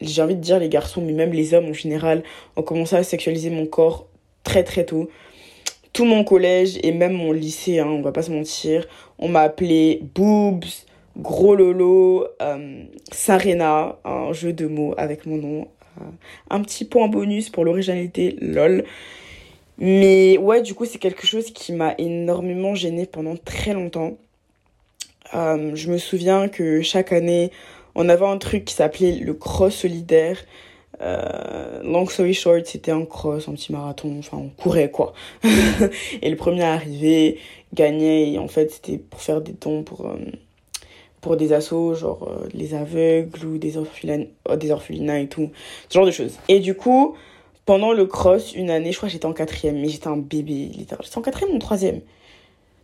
j'ai 0.00 0.22
envie 0.22 0.36
de 0.36 0.40
dire 0.40 0.58
les 0.58 0.68
garçons, 0.68 1.00
mais 1.00 1.12
même 1.12 1.32
les 1.32 1.54
hommes 1.54 1.66
en 1.66 1.72
général, 1.72 2.22
ont 2.56 2.62
commencé 2.62 2.94
à 2.96 3.02
sexualiser 3.02 3.50
mon 3.50 3.66
corps 3.66 4.06
très 4.44 4.62
très 4.62 4.84
tôt. 4.84 5.08
Tout 5.92 6.04
mon 6.04 6.24
collège 6.24 6.78
et 6.82 6.92
même 6.92 7.12
mon 7.12 7.32
lycée, 7.32 7.78
hein, 7.78 7.86
on 7.86 8.02
va 8.02 8.12
pas 8.12 8.22
se 8.22 8.30
mentir, 8.30 8.86
on 9.18 9.28
m'a 9.28 9.42
appelé 9.42 10.00
boobs, 10.14 10.64
gros 11.16 11.54
lolo, 11.54 12.26
euh, 12.42 12.84
Sarena, 13.12 13.98
un 14.04 14.32
jeu 14.32 14.52
de 14.52 14.66
mots 14.66 14.94
avec 14.96 15.26
mon 15.26 15.36
nom. 15.36 15.68
Euh, 16.00 16.04
un 16.50 16.60
petit 16.62 16.84
point 16.84 17.08
bonus 17.08 17.50
pour 17.50 17.64
l'originalité, 17.64 18.36
lol. 18.40 18.84
Mais 19.78 20.38
ouais, 20.38 20.62
du 20.62 20.74
coup, 20.74 20.84
c'est 20.84 20.98
quelque 20.98 21.26
chose 21.26 21.50
qui 21.52 21.72
m'a 21.72 21.94
énormément 21.98 22.74
gênée 22.74 23.06
pendant 23.06 23.36
très 23.36 23.74
longtemps. 23.74 24.16
Euh, 25.34 25.72
je 25.74 25.90
me 25.90 25.98
souviens 25.98 26.48
que 26.48 26.82
chaque 26.82 27.12
année, 27.12 27.50
on 27.94 28.08
avait 28.08 28.26
un 28.26 28.38
truc 28.38 28.64
qui 28.64 28.74
s'appelait 28.74 29.16
le 29.16 29.34
cross 29.34 29.74
solidaire. 29.74 30.38
Euh, 31.00 31.82
long 31.82 32.06
story 32.06 32.34
short, 32.34 32.66
c'était 32.66 32.92
un 32.92 33.04
cross, 33.04 33.48
un 33.48 33.54
petit 33.54 33.72
marathon, 33.72 34.16
enfin 34.18 34.36
on 34.38 34.48
courait 34.48 34.92
quoi. 34.92 35.12
et 36.22 36.30
le 36.30 36.36
premier 36.36 36.62
à 36.62 36.74
arriver 36.74 37.40
gagnait 37.74 38.30
et 38.32 38.38
en 38.38 38.46
fait 38.46 38.70
c'était 38.70 38.98
pour 38.98 39.20
faire 39.20 39.40
des 39.40 39.54
dons 39.54 39.82
pour, 39.82 40.08
pour 41.24 41.38
des 41.38 41.54
assos, 41.54 41.94
genre 41.94 42.28
euh, 42.28 42.46
les 42.52 42.74
aveugles 42.74 43.46
ou 43.46 43.56
des 43.56 43.78
orphelins, 43.78 44.26
des 44.58 44.70
orphelinats 44.70 45.20
et 45.20 45.26
tout, 45.26 45.50
ce 45.88 45.94
genre 45.94 46.04
de 46.04 46.10
choses. 46.10 46.38
Et 46.48 46.60
du 46.60 46.74
coup, 46.74 47.16
pendant 47.64 47.94
le 47.94 48.04
cross, 48.04 48.54
une 48.54 48.68
année, 48.68 48.92
je 48.92 48.98
crois 48.98 49.08
que 49.08 49.14
j'étais 49.14 49.24
en 49.24 49.32
quatrième, 49.32 49.80
mais 49.80 49.88
j'étais 49.88 50.08
un 50.08 50.18
bébé. 50.18 50.70
J'étais 50.76 51.18
en 51.18 51.22
quatrième 51.22 51.54
ou 51.54 51.56
en 51.56 51.60
troisième? 51.60 52.02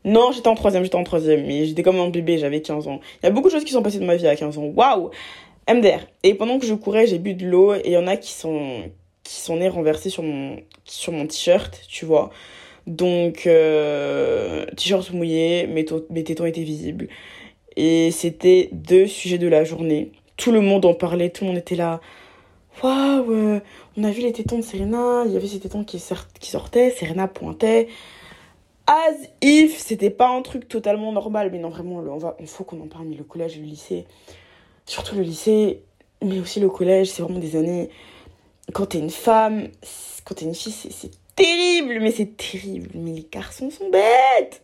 Non, 0.07 0.33
j'étais 0.33 0.49
en 0.49 0.55
troisième, 0.55 0.83
j'étais 0.85 0.97
en 0.97 1.05
troisième, 1.05 1.47
mais 1.47 1.67
j'étais 1.67 1.83
comme 1.83 2.01
un 2.01 2.09
bébé, 2.09 2.39
j'avais 2.39 2.63
15 2.63 2.89
ans. 2.89 3.01
Il 3.23 3.27
y 3.27 3.29
a 3.29 3.31
beaucoup 3.31 3.49
de 3.49 3.53
choses 3.53 3.65
qui 3.65 3.73
sont 3.73 3.83
passées 3.83 3.99
dans 3.99 4.07
ma 4.07 4.17
vie 4.17 4.27
à 4.27 4.35
15 4.35 4.57
ans. 4.57 4.73
Waouh 4.75 5.11
MDR. 5.69 6.07
Et 6.23 6.33
pendant 6.33 6.59
que 6.59 6.65
je 6.65 6.73
courais, 6.73 7.07
j'ai 7.07 7.19
bu 7.19 7.35
de 7.35 7.47
l'eau 7.47 7.75
et 7.75 7.83
il 7.85 7.93
y 7.93 7.99
en 7.99 8.07
a 8.07 8.17
qui 8.17 8.33
sont 8.33 8.85
qui 9.23 9.35
sont 9.37 9.57
nés 9.57 9.69
renversés 9.69 10.09
sur 10.09 10.23
mon 10.23 10.57
sur 10.87 11.13
mon 11.13 11.27
t-shirt, 11.27 11.79
tu 11.89 12.07
vois. 12.07 12.31
Donc 12.87 13.47
euh, 13.47 14.65
t-shirt 14.79 15.13
mouillé, 15.13 15.67
mes, 15.67 15.85
mes 16.09 16.25
tétons 16.25 16.47
étaient 16.47 16.63
visibles. 16.63 17.09
Et 17.83 18.11
c'était 18.11 18.69
deux 18.73 19.07
sujets 19.07 19.39
de 19.39 19.49
la 19.49 19.65
journée. 19.65 20.13
Tout 20.37 20.53
le 20.53 20.61
monde 20.61 20.85
en 20.85 20.93
parlait, 20.93 21.31
tout 21.31 21.45
le 21.45 21.49
monde 21.49 21.59
était 21.59 21.77
là 21.77 22.03
waouh, 22.83 23.33
euh, 23.33 23.61
on 23.97 24.05
a 24.05 24.11
vu 24.11 24.21
les 24.21 24.33
tétons 24.33 24.59
de 24.59 24.63
Serena, 24.63 25.23
il 25.25 25.33
y 25.33 25.37
avait 25.37 25.47
ces 25.47 25.61
tétons 25.61 25.83
qui, 25.83 25.99
sortaient, 25.99 26.91
Serena 26.91 27.27
pointait. 27.27 27.89
As 28.87 29.15
if 29.41 29.79
c'était 29.79 30.11
pas 30.11 30.29
un 30.29 30.43
truc 30.43 30.69
totalement 30.69 31.11
normal, 31.11 31.49
mais 31.51 31.59
non, 31.59 31.71
vraiment, 31.71 31.97
on 31.97 32.19
va, 32.19 32.37
il 32.39 32.49
faut 32.49 32.65
qu'on 32.65 32.83
en 32.83 32.87
parle, 32.87 33.07
mais 33.07 33.17
le 33.17 33.25
collège 33.25 33.57
et 33.57 33.61
le 33.61 33.67
lycée, 33.67 34.05
surtout 34.85 35.15
le 35.15 35.23
lycée, 35.23 35.81
mais 36.23 36.39
aussi 36.39 36.61
le 36.61 36.69
collège, 36.69 37.09
c'est 37.09 37.23
vraiment 37.23 37.39
des 37.39 37.57
années. 37.57 37.89
Quand 38.75 38.85
t'es 38.85 38.99
une 38.99 39.09
femme, 39.09 39.69
quand 40.25 40.35
t'es 40.35 40.45
une 40.45 40.55
fille, 40.55 40.73
c'est 40.73 41.11
terrible, 41.41 41.99
mais 42.01 42.11
c'est 42.11 42.37
terrible. 42.37 42.91
Mais 42.95 43.13
les 43.13 43.27
garçons 43.31 43.71
sont 43.71 43.91
bêtes. 43.91 44.63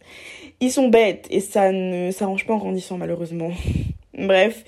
Ils 0.60 0.70
sont 0.70 0.88
bêtes 0.88 1.26
et 1.30 1.40
ça 1.40 1.72
ne 1.72 2.10
s'arrange 2.10 2.46
pas 2.46 2.54
en 2.54 2.58
grandissant, 2.58 2.98
malheureusement. 2.98 3.50
Bref, 4.18 4.64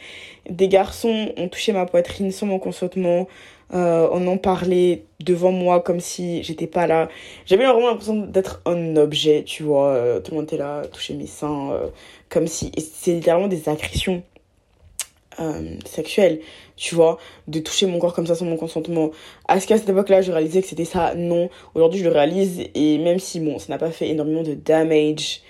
des 0.49 0.69
garçons 0.69 1.33
ont 1.37 1.49
touché 1.49 1.73
ma 1.73 1.87
poitrine 1.87 2.31
sans 2.31 2.47
mon 2.47 2.59
consentement. 2.59 3.27
Euh, 3.75 4.09
on 4.13 4.27
en 4.27 4.39
parlait 4.39 5.05
devant 5.21 5.53
moi 5.53 5.81
comme 5.81 6.01
si 6.01 6.43
j'étais 6.43 6.67
pas 6.67 6.87
là. 6.87 7.09
J'avais 7.47 7.67
vraiment 7.67 7.89
l'impression 7.89 8.17
d'être 8.17 8.63
un 8.65 8.97
objet, 8.97 9.45
tu 9.45 9.63
vois. 9.63 9.89
Euh, 9.89 10.21
tout 10.21 10.33
le 10.33 10.39
monde 10.39 10.47
était 10.47 10.57
là, 10.57 10.83
toucher 10.87 11.15
mes 11.15 11.27
seins, 11.27 11.73
euh, 11.73 11.89
comme 12.29 12.47
si. 12.47 12.73
c'est 12.79 13.13
littéralement 13.13 13.49
des 13.49 13.69
agressions 13.69 14.23
sexuelles, 15.85 16.41
tu 16.77 16.95
vois. 16.95 17.19
De 17.47 17.61
toucher 17.61 17.87
mon 17.87 17.99
corps 17.99 18.15
comme 18.15 18.27
ça 18.27 18.35
sans 18.35 18.45
mon 18.45 18.57
consentement. 18.57 19.11
À 19.47 19.61
ce 19.61 19.67
qu'à 19.67 19.79
cette 19.79 19.89
époque-là, 19.89 20.23
je 20.23 20.33
réalisais 20.33 20.63
que 20.63 20.69
c'était 20.69 20.85
ça, 20.85 21.15
non. 21.15 21.49
Aujourd'hui, 21.75 22.01
je 22.01 22.05
le 22.05 22.11
réalise 22.11 22.65
et 22.75 22.99
même 22.99 23.19
si, 23.19 23.41
bon, 23.41 23.59
ça 23.59 23.67
n'a 23.69 23.79
pas 23.79 23.91
fait 23.91 24.09
énormément 24.09 24.43
de 24.43 24.55
damage 24.55 25.43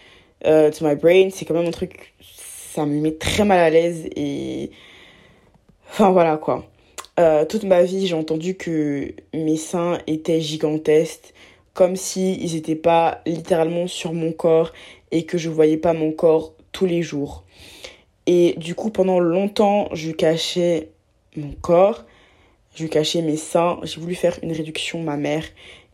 to 0.45 0.87
my 0.87 0.95
brain, 0.95 1.29
c'est 1.33 1.45
quand 1.45 1.55
même 1.55 1.67
un 1.67 1.71
truc. 1.71 2.15
Ça 2.21 2.87
me 2.87 3.01
met 3.01 3.13
très 3.13 3.45
mal 3.45 3.59
à 3.59 3.71
l'aise 3.71 4.09
et. 4.15 4.71
Enfin, 5.91 6.11
voilà 6.11 6.37
quoi. 6.37 6.65
Euh, 7.19 7.45
toute 7.45 7.65
ma 7.65 7.83
vie, 7.83 8.07
j'ai 8.07 8.15
entendu 8.15 8.55
que 8.55 9.13
mes 9.35 9.57
seins 9.57 9.99
étaient 10.07 10.41
gigantesques, 10.41 11.35
comme 11.75 11.97
si 11.97 12.39
n'étaient 12.53 12.77
pas 12.77 13.23
littéralement 13.27 13.89
sur 13.89 14.13
mon 14.13 14.31
corps 14.31 14.73
et 15.11 15.25
que 15.25 15.37
je 15.37 15.49
voyais 15.49 15.79
pas 15.79 15.95
mon 15.95 16.13
corps 16.13 16.55
tous 16.71 16.87
les 16.87 17.03
jours. 17.03 17.43
Et 18.31 18.55
du 18.59 18.75
coup, 18.75 18.91
pendant 18.91 19.21
longtemps, 19.21 19.89
je 19.95 20.11
cachais 20.11 20.91
mon 21.35 21.53
corps, 21.63 22.05
je 22.75 22.87
cachais 22.87 23.23
mes 23.23 23.39
seins. 23.39 23.81
J'ai 23.85 23.99
voulu 23.99 24.15
faire 24.15 24.39
une 24.43 24.53
réduction 24.53 25.03
ma 25.03 25.17
mère 25.17 25.45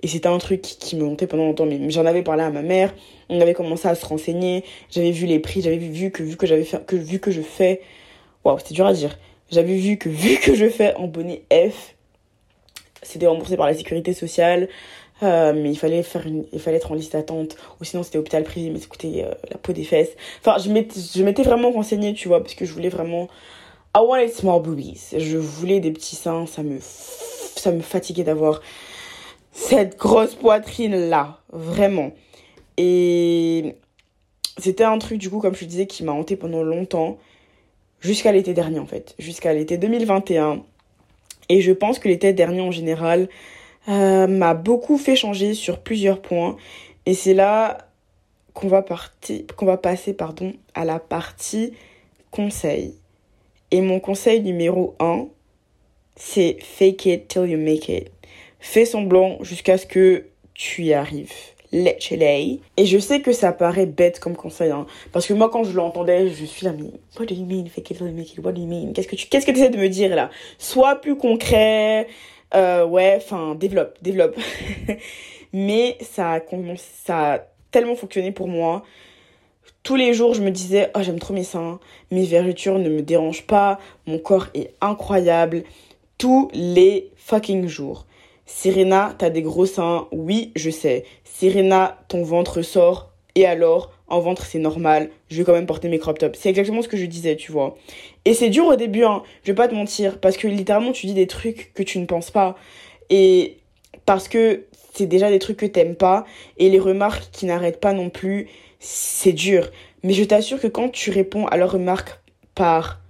et 0.02 0.08
c'était 0.08 0.26
un 0.26 0.38
truc 0.38 0.60
qui 0.60 0.96
me 0.96 1.04
montait 1.04 1.28
pendant 1.28 1.44
longtemps. 1.44 1.64
Mais 1.64 1.78
j'en 1.90 2.04
avais 2.04 2.24
parlé 2.24 2.42
à 2.42 2.50
ma 2.50 2.62
mère, 2.62 2.92
on 3.28 3.40
avait 3.40 3.54
commencé 3.54 3.86
à 3.86 3.94
se 3.94 4.04
renseigner, 4.04 4.64
j'avais 4.90 5.12
vu 5.12 5.26
les 5.26 5.38
prix, 5.38 5.62
j'avais 5.62 5.76
vu 5.78 6.10
que 6.10 6.24
vu 6.24 6.36
que 6.36 6.48
j'avais 6.48 6.64
fait 6.64 6.84
que 6.84 6.96
vu 6.96 7.20
que 7.20 7.30
je 7.30 7.40
fais, 7.40 7.82
waouh, 8.42 8.58
c'était 8.58 8.74
dur 8.74 8.86
à 8.86 8.92
dire 8.92 9.16
j'avais 9.52 9.76
vu 9.76 9.96
que 9.96 10.08
vu 10.10 10.38
que 10.38 10.56
je 10.56 10.68
fais 10.68 10.92
en 10.96 11.06
bonnet 11.06 11.44
F, 11.52 11.94
c'était 13.04 13.28
remboursé 13.28 13.56
par 13.56 13.66
la 13.66 13.74
sécurité 13.74 14.12
sociale. 14.12 14.68
Euh, 15.22 15.52
mais 15.54 15.70
il 15.70 15.76
fallait 15.76 16.02
faire 16.02 16.26
une, 16.26 16.44
il 16.52 16.58
fallait 16.58 16.78
être 16.78 16.90
en 16.90 16.94
liste 16.96 17.12
d'attente 17.12 17.56
ou 17.80 17.84
sinon 17.84 18.02
c'était 18.02 18.18
hôpital 18.18 18.42
privé 18.42 18.70
mais 18.70 18.80
c'était 18.80 19.24
euh, 19.24 19.34
la 19.50 19.58
peau 19.58 19.72
des 19.72 19.84
fesses. 19.84 20.10
Enfin 20.40 20.58
je 20.58 20.70
m'étais 20.70 20.98
je 21.14 21.22
m'étais 21.22 21.44
vraiment 21.44 21.70
renseignée 21.70 22.14
tu 22.14 22.26
vois 22.26 22.40
parce 22.40 22.54
que 22.54 22.64
je 22.64 22.72
voulais 22.72 22.88
vraiment 22.88 23.28
I 23.96 24.00
wanted 24.00 24.32
small 24.32 24.60
boobies. 24.60 25.14
Je 25.16 25.36
voulais 25.36 25.78
des 25.78 25.92
petits 25.92 26.16
seins 26.16 26.46
ça 26.46 26.64
me 26.64 26.78
ça 26.80 27.70
me 27.70 27.80
fatiguait 27.80 28.24
d'avoir 28.24 28.60
cette 29.52 29.96
grosse 29.96 30.34
poitrine 30.34 30.96
là 31.08 31.38
vraiment. 31.52 32.10
Et 32.76 33.76
c'était 34.58 34.84
un 34.84 34.98
truc 34.98 35.18
du 35.18 35.30
coup 35.30 35.38
comme 35.38 35.54
je 35.54 35.60
te 35.60 35.64
disais 35.64 35.86
qui 35.86 36.02
m'a 36.02 36.12
hanté 36.12 36.34
pendant 36.34 36.64
longtemps 36.64 37.18
jusqu'à 38.00 38.32
l'été 38.32 38.52
dernier 38.52 38.80
en 38.80 38.86
fait, 38.86 39.14
jusqu'à 39.20 39.54
l'été 39.54 39.78
2021. 39.78 40.62
Et 41.48 41.60
je 41.60 41.72
pense 41.72 42.00
que 42.00 42.08
l'été 42.08 42.32
dernier 42.32 42.62
en 42.62 42.72
général 42.72 43.28
euh, 43.88 44.26
m'a 44.26 44.54
beaucoup 44.54 44.98
fait 44.98 45.16
changer 45.16 45.54
sur 45.54 45.80
plusieurs 45.80 46.20
points. 46.20 46.56
Et 47.06 47.14
c'est 47.14 47.34
là 47.34 47.78
qu'on 48.54 48.68
va, 48.68 48.84
qu'on 49.56 49.66
va 49.66 49.76
passer 49.76 50.14
pardon, 50.14 50.52
à 50.74 50.84
la 50.84 50.98
partie 50.98 51.72
conseil. 52.30 52.94
Et 53.70 53.80
mon 53.80 54.00
conseil 54.00 54.40
numéro 54.40 54.94
1, 55.00 55.26
c'est 56.16 56.58
fake 56.60 57.06
it 57.06 57.28
till 57.28 57.46
you 57.48 57.58
make 57.58 57.88
it. 57.88 58.10
Fais 58.60 58.84
semblant 58.84 59.42
jusqu'à 59.42 59.76
ce 59.76 59.86
que 59.86 60.26
tu 60.54 60.84
y 60.84 60.94
arrives. 60.94 61.32
Et 62.76 62.86
je 62.86 62.98
sais 62.98 63.20
que 63.20 63.32
ça 63.32 63.52
paraît 63.52 63.86
bête 63.86 64.20
comme 64.20 64.36
conseil, 64.36 64.70
hein, 64.70 64.86
parce 65.10 65.26
que 65.26 65.34
moi, 65.34 65.50
quand 65.50 65.64
je 65.64 65.72
l'entendais, 65.72 66.30
je 66.30 66.44
suis 66.44 66.64
là, 66.64 66.72
mais 66.72 66.84
what 67.18 67.26
do 67.26 67.34
you 67.34 67.44
mean, 67.44 67.66
fake 67.66 67.90
it 67.90 68.00
make 68.00 68.32
it, 68.32 68.44
what 68.44 68.52
do 68.52 68.60
you 68.60 68.68
mean? 68.68 68.92
Qu'est-ce 68.92 69.08
que 69.08 69.16
tu, 69.16 69.26
qu'est-ce 69.26 69.44
que 69.44 69.50
essaies 69.50 69.70
de 69.70 69.76
me 69.76 69.88
dire 69.88 70.14
là? 70.14 70.30
Sois 70.58 70.94
plus 71.00 71.16
concret, 71.16 72.06
euh, 72.54 72.84
ouais, 72.86 73.14
enfin, 73.16 73.54
développe, 73.54 73.98
développe. 74.02 74.36
mais 75.52 75.96
ça 76.00 76.34
a, 76.34 76.40
ça 76.76 77.46
tellement 77.70 77.96
fonctionné 77.96 78.32
pour 78.32 78.48
moi. 78.48 78.82
Tous 79.82 79.96
les 79.96 80.14
jours, 80.14 80.34
je 80.34 80.40
me 80.40 80.50
disais, 80.50 80.90
oh, 80.94 81.00
j'aime 81.02 81.18
trop 81.18 81.34
mes 81.34 81.44
seins, 81.44 81.78
mes 82.10 82.24
vergetures 82.24 82.78
ne 82.78 82.88
me 82.88 83.02
dérangent 83.02 83.46
pas, 83.46 83.78
mon 84.06 84.18
corps 84.18 84.46
est 84.54 84.74
incroyable. 84.80 85.64
Tous 86.16 86.48
les 86.54 87.10
fucking 87.16 87.66
jours. 87.66 88.06
Serena, 88.46 89.14
t'as 89.18 89.30
des 89.30 89.42
gros 89.42 89.66
seins, 89.66 90.06
oui, 90.12 90.52
je 90.56 90.70
sais. 90.70 91.04
Serena, 91.24 91.98
ton 92.08 92.22
ventre 92.22 92.62
sort, 92.62 93.10
et 93.34 93.46
alors, 93.46 93.90
en 94.14 94.20
ventre 94.20 94.44
c'est 94.46 94.58
normal, 94.58 95.10
je 95.28 95.36
vais 95.38 95.44
quand 95.44 95.52
même 95.52 95.66
porter 95.66 95.88
mes 95.88 95.98
crop 95.98 96.18
tops. 96.18 96.38
C'est 96.38 96.48
exactement 96.48 96.82
ce 96.82 96.88
que 96.88 96.96
je 96.96 97.06
disais, 97.06 97.36
tu 97.36 97.52
vois. 97.52 97.76
Et 98.24 98.34
c'est 98.34 98.50
dur 98.50 98.66
au 98.66 98.76
début, 98.76 99.04
hein, 99.04 99.22
je 99.42 99.52
vais 99.52 99.56
pas 99.56 99.68
te 99.68 99.74
mentir, 99.74 100.18
parce 100.20 100.36
que 100.36 100.48
littéralement 100.48 100.92
tu 100.92 101.06
dis 101.06 101.14
des 101.14 101.26
trucs 101.26 101.72
que 101.74 101.82
tu 101.82 101.98
ne 101.98 102.06
penses 102.06 102.30
pas. 102.30 102.56
Et 103.10 103.58
parce 104.06 104.28
que 104.28 104.64
c'est 104.94 105.06
déjà 105.06 105.30
des 105.30 105.38
trucs 105.38 105.56
que 105.56 105.66
t'aimes 105.66 105.96
pas, 105.96 106.24
et 106.58 106.70
les 106.70 106.78
remarques 106.78 107.30
qui 107.32 107.46
n'arrêtent 107.46 107.80
pas 107.80 107.92
non 107.92 108.10
plus, 108.10 108.48
c'est 108.78 109.32
dur. 109.32 109.70
Mais 110.02 110.12
je 110.12 110.24
t'assure 110.24 110.60
que 110.60 110.66
quand 110.66 110.90
tu 110.90 111.10
réponds 111.10 111.46
à 111.46 111.56
leurs 111.56 111.72
remarques 111.72 112.20
par 112.54 113.00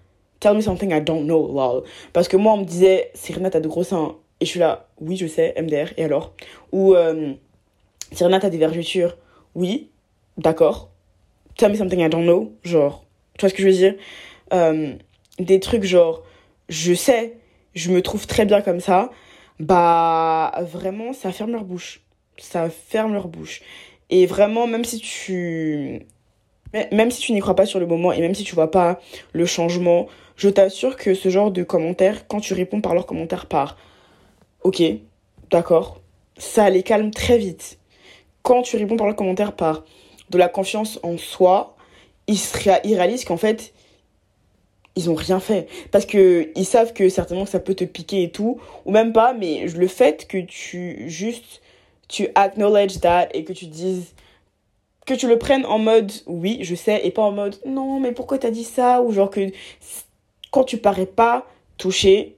Tell 0.44 0.54
me 0.54 0.60
something 0.60 0.90
I 0.90 1.00
don't 1.00 1.24
know, 1.24 1.50
lol. 1.50 1.84
Parce 2.12 2.28
que 2.28 2.36
moi, 2.36 2.52
on 2.52 2.58
me 2.58 2.64
disait, 2.64 3.10
Serena, 3.14 3.48
t'as 3.48 3.60
de 3.60 3.68
gros 3.68 3.82
seins. 3.82 4.16
Et 4.40 4.44
je 4.44 4.50
suis 4.50 4.60
là, 4.60 4.88
oui, 5.00 5.16
je 5.16 5.26
sais, 5.26 5.54
MDR, 5.56 5.94
et 5.96 6.04
alors? 6.04 6.34
Ou, 6.70 6.94
euh, 6.94 7.32
Serena, 8.12 8.40
t'as 8.40 8.50
des 8.50 8.58
vergetures? 8.58 9.16
Oui, 9.54 9.88
d'accord. 10.36 10.90
Tell 11.56 11.70
me 11.70 11.76
something 11.76 12.00
I 12.00 12.08
don't 12.08 12.24
know. 12.24 12.52
Genre, 12.62 13.04
tu 13.38 13.42
vois 13.42 13.48
ce 13.48 13.54
que 13.54 13.62
je 13.62 13.68
veux 13.68 13.74
dire? 13.74 13.94
Euh, 14.52 14.94
Des 15.38 15.60
trucs 15.60 15.84
genre, 15.84 16.22
je 16.68 16.94
sais, 16.94 17.38
je 17.74 17.90
me 17.90 18.02
trouve 18.02 18.26
très 18.26 18.44
bien 18.44 18.60
comme 18.60 18.80
ça. 18.80 19.10
Bah, 19.60 20.52
vraiment, 20.62 21.12
ça 21.12 21.32
ferme 21.32 21.52
leur 21.52 21.64
bouche. 21.64 22.02
Ça 22.38 22.68
ferme 22.70 23.12
leur 23.14 23.28
bouche. 23.28 23.62
Et 24.10 24.26
vraiment, 24.26 24.66
même 24.66 24.84
si 24.84 24.98
tu 25.00 26.06
même 26.92 27.10
si 27.10 27.20
tu 27.20 27.32
n'y 27.32 27.40
crois 27.40 27.54
pas 27.54 27.66
sur 27.66 27.78
le 27.78 27.86
moment 27.86 28.12
et 28.12 28.20
même 28.20 28.34
si 28.34 28.42
tu 28.42 28.54
vois 28.54 28.70
pas 28.70 29.00
le 29.32 29.46
changement, 29.46 30.08
je 30.36 30.48
t'assure 30.48 30.96
que 30.96 31.14
ce 31.14 31.28
genre 31.28 31.52
de 31.52 31.62
commentaires, 31.62 32.26
quand 32.26 32.40
tu 32.40 32.52
réponds 32.52 32.80
par 32.80 32.94
leurs 32.94 33.06
commentaires 33.06 33.46
par 33.46 33.76
ok, 34.64 34.82
d'accord, 35.50 36.00
ça 36.36 36.68
les 36.70 36.82
calme 36.82 37.10
très 37.12 37.38
vite. 37.38 37.78
Quand 38.42 38.62
tu 38.62 38.76
réponds 38.76 38.96
par 38.96 39.06
le 39.06 39.14
commentaire 39.14 39.54
par 39.54 39.84
de 40.30 40.38
la 40.38 40.48
confiance 40.48 40.98
en 41.02 41.18
soi, 41.18 41.76
ils, 42.26 42.38
ils 42.84 42.94
réalisent 42.94 43.24
qu'en 43.24 43.36
fait, 43.36 43.72
ils 44.96 45.10
ont 45.10 45.14
rien 45.14 45.40
fait. 45.40 45.68
Parce 45.90 46.06
que 46.06 46.50
ils 46.54 46.64
savent 46.64 46.92
que 46.92 47.08
certainement 47.08 47.46
ça 47.46 47.60
peut 47.60 47.74
te 47.74 47.84
piquer 47.84 48.24
et 48.24 48.30
tout, 48.30 48.60
ou 48.84 48.90
même 48.90 49.12
pas, 49.12 49.34
mais 49.34 49.66
le 49.66 49.86
fait 49.86 50.26
que 50.26 50.38
tu 50.38 51.08
juste, 51.08 51.60
tu 52.08 52.28
acknowledge 52.34 53.00
that 53.00 53.28
et 53.34 53.44
que 53.44 53.52
tu 53.52 53.66
dises, 53.66 54.14
que 55.06 55.14
tu 55.14 55.28
le 55.28 55.38
prennes 55.38 55.66
en 55.66 55.78
mode 55.78 56.12
oui, 56.26 56.58
je 56.62 56.74
sais, 56.74 57.06
et 57.06 57.10
pas 57.10 57.22
en 57.22 57.32
mode 57.32 57.56
non, 57.66 58.00
mais 58.00 58.12
pourquoi 58.12 58.38
t'as 58.38 58.50
dit 58.50 58.64
ça, 58.64 59.02
ou 59.02 59.12
genre 59.12 59.30
que 59.30 59.50
quand 60.50 60.64
tu 60.64 60.78
parais 60.78 61.06
pas 61.06 61.46
touché, 61.76 62.36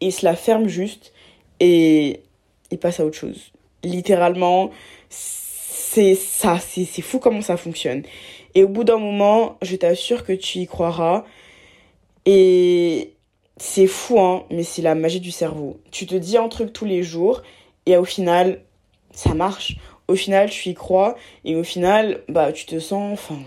ils 0.00 0.12
se 0.12 0.24
la 0.24 0.36
ferment 0.36 0.68
juste 0.68 1.12
et 1.60 2.20
il 2.70 2.78
passe 2.78 3.00
à 3.00 3.04
autre 3.04 3.16
chose. 3.16 3.52
Littéralement, 3.82 4.70
c'est 5.88 6.14
ça, 6.14 6.58
c'est 6.58 7.00
fou 7.00 7.18
comment 7.18 7.40
ça 7.40 7.56
fonctionne. 7.56 8.02
Et 8.54 8.64
au 8.64 8.68
bout 8.68 8.84
d'un 8.84 8.98
moment, 8.98 9.56
je 9.62 9.76
t'assure 9.76 10.24
que 10.24 10.32
tu 10.32 10.58
y 10.58 10.66
croiras. 10.66 11.24
Et 12.26 13.14
c'est 13.56 13.86
fou, 13.86 14.20
hein, 14.20 14.44
mais 14.50 14.62
c'est 14.62 14.82
la 14.82 14.94
magie 14.94 15.20
du 15.20 15.30
cerveau. 15.30 15.78
Tu 15.92 16.06
te 16.06 16.14
dis 16.14 16.36
un 16.36 16.48
truc 16.48 16.72
tous 16.72 16.84
les 16.84 17.02
jours 17.02 17.42
et 17.86 17.96
au 17.96 18.04
final, 18.04 18.60
ça 19.12 19.32
marche. 19.32 19.76
Au 20.08 20.16
final, 20.16 20.50
tu 20.50 20.70
y 20.70 20.74
crois 20.74 21.16
et 21.44 21.54
au 21.54 21.64
final, 21.64 22.20
bah, 22.28 22.52
tu 22.52 22.66
te 22.66 22.78
sens, 22.78 23.12
enfin, 23.12 23.38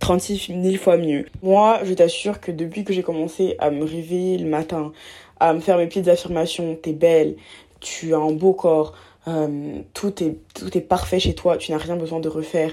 36 0.00 0.52
000 0.62 0.76
fois 0.76 0.96
mieux. 0.96 1.26
Moi, 1.42 1.80
je 1.84 1.92
t'assure 1.94 2.40
que 2.40 2.50
depuis 2.50 2.82
que 2.82 2.92
j'ai 2.92 3.02
commencé 3.02 3.56
à 3.58 3.70
me 3.70 3.84
réveiller 3.84 4.38
le 4.38 4.48
matin, 4.48 4.92
à 5.38 5.52
me 5.52 5.60
faire 5.60 5.76
mes 5.76 5.86
petites 5.86 6.08
affirmations, 6.08 6.76
t'es 6.80 6.92
belle, 6.92 7.36
tu 7.80 8.14
as 8.14 8.18
un 8.18 8.32
beau 8.32 8.54
corps, 8.54 8.94
euh, 9.28 9.80
tout, 9.92 10.22
est, 10.22 10.36
tout 10.54 10.76
est 10.76 10.82
parfait 10.82 11.20
chez 11.20 11.34
toi, 11.34 11.56
tu 11.56 11.72
n'as 11.72 11.78
rien 11.78 11.96
besoin 11.96 12.20
de 12.20 12.28
refaire, 12.28 12.72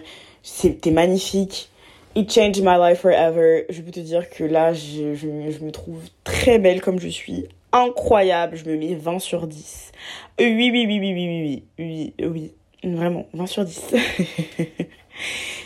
t'es 0.82 0.91
magnifique. 0.91 1.69
It 2.13 2.30
changed 2.30 2.61
my 2.61 2.78
life 2.78 2.99
forever. 2.99 3.65
Je 3.69 3.82
peux 3.82 3.91
te 3.91 4.01
dire 4.01 4.30
que 4.30 4.43
là, 4.43 4.73
je, 4.73 5.15
je, 5.15 5.28
je, 5.49 5.63
me 5.63 5.71
trouve 5.71 6.01
très 6.26 6.59
belle 6.59 6.82
comme 6.82 6.99
je 6.99 7.07
suis. 7.07 7.45
Incroyable, 7.71 8.57
je 8.57 8.69
me 8.69 8.76
mets 8.76 8.95
20 8.95 9.19
sur 9.19 9.47
10. 9.47 9.93
Euh, 10.41 10.43
oui, 10.43 10.71
oui, 10.73 10.86
oui, 10.86 10.99
oui, 10.99 11.13
oui, 11.13 11.13
oui, 11.13 11.63
oui, 11.80 12.13
oui, 12.19 12.51
oui, 12.84 12.91
vraiment, 12.93 13.28
20 13.34 13.45
sur 13.45 13.63
10. 13.63 13.82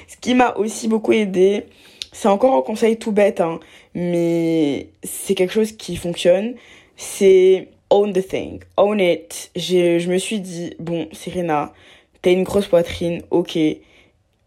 Ce 0.07 0.18
qui 0.22 0.36
m'a 0.36 0.53
aussi 0.55 0.88
beaucoup 0.88 1.14
aidé, 1.14 1.66
c'est 2.12 2.28
encore 2.28 2.55
un 2.55 2.62
conseil 2.62 2.97
tout 2.97 3.12
bête, 3.12 3.41
hein, 3.41 3.60
mais 3.95 4.89
c'est 5.03 5.34
quelque 5.34 5.53
chose 5.53 5.72
qui 5.72 5.95
fonctionne 5.95 6.53
c'est 6.97 7.70
own 7.90 8.14
the 8.14 8.26
thing, 8.26 8.64
own 8.78 9.00
it. 9.00 9.52
Je 9.56 10.10
me 10.10 10.18
suis 10.18 10.40
dit, 10.40 10.74
bon, 10.80 11.08
Serena, 11.12 11.74
t'as 12.22 12.32
une 12.32 12.44
grosse 12.44 12.68
poitrine, 12.68 13.22
ok, 13.32 13.58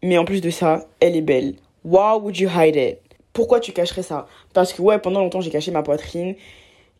mais 0.02 0.18
en 0.18 0.24
plus 0.24 0.40
de 0.40 0.50
ça, 0.50 0.86
elle 1.00 1.16
est 1.16 1.22
belle. 1.22 1.54
Why 1.84 2.18
would 2.20 2.38
you 2.38 2.48
hide 2.48 2.76
it? 2.76 2.98
pourquoi 3.38 3.60
tu 3.60 3.70
cacherais 3.70 4.02
ça? 4.02 4.26
Parce 4.52 4.72
que 4.72 4.82
ouais, 4.82 4.98
pendant 4.98 5.20
longtemps, 5.20 5.40
j'ai 5.40 5.50
caché 5.50 5.70
ma 5.70 5.84
poitrine. 5.84 6.34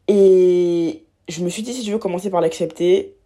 Et 0.06 1.02
je 1.28 1.42
me 1.42 1.48
suis 1.48 1.64
dit, 1.64 1.72
si 1.72 1.82
tu 1.82 1.90
veux 1.90 1.98
commencer 1.98 2.30
par 2.30 2.40
l'accepter, 2.40 3.16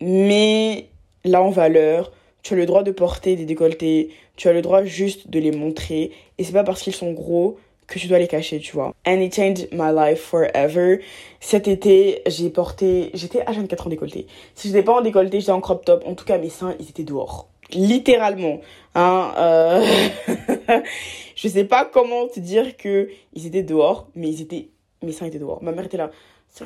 mais 0.00 0.88
là 1.22 1.42
en 1.42 1.50
valeur, 1.50 2.12
tu 2.42 2.54
as 2.54 2.56
le 2.56 2.64
droit 2.64 2.82
de 2.82 2.92
porter 2.92 3.36
des 3.36 3.44
décolletés, 3.44 4.08
tu 4.36 4.48
as 4.48 4.54
le 4.54 4.62
droit 4.62 4.84
juste 4.84 5.28
de 5.28 5.38
les 5.38 5.52
montrer. 5.52 6.12
Et 6.38 6.44
c'est 6.44 6.54
pas 6.54 6.64
parce 6.64 6.80
qu'ils 6.80 6.94
sont 6.94 7.12
gros 7.12 7.58
que 7.86 7.98
tu 7.98 8.08
dois 8.08 8.18
les 8.18 8.28
cacher, 8.28 8.58
tu 8.58 8.72
vois. 8.72 8.94
And 9.06 9.20
it 9.20 9.34
changed 9.34 9.68
my 9.72 9.92
life 9.94 10.20
forever. 10.20 11.00
Cet 11.40 11.68
été, 11.68 12.22
j'ai 12.26 12.50
porté, 12.50 13.10
j'étais 13.14 13.42
à 13.42 13.52
24 13.52 13.86
en 13.86 13.90
décolleté. 13.90 14.26
Si 14.54 14.68
j'étais 14.68 14.82
pas 14.82 14.94
en 14.94 15.02
décolleté, 15.02 15.40
j'étais 15.40 15.52
en 15.52 15.60
crop 15.60 15.84
top. 15.84 16.02
En 16.06 16.14
tout 16.14 16.24
cas, 16.24 16.38
mes 16.38 16.50
seins, 16.50 16.74
ils 16.80 16.88
étaient 16.88 17.04
dehors. 17.04 17.48
Littéralement. 17.72 18.60
Hein, 18.94 19.32
euh... 19.38 19.86
je 21.36 21.48
sais 21.48 21.64
pas 21.64 21.84
comment 21.84 22.26
te 22.28 22.40
dire 22.40 22.76
que 22.76 23.10
ils 23.34 23.46
étaient 23.46 23.62
dehors, 23.62 24.08
mais 24.14 24.28
ils 24.28 24.42
étaient, 24.42 24.70
mes 25.02 25.12
seins 25.12 25.26
étaient 25.26 25.38
dehors. 25.38 25.62
Ma 25.62 25.72
mère 25.72 25.84
était 25.84 25.96
là. 25.96 26.10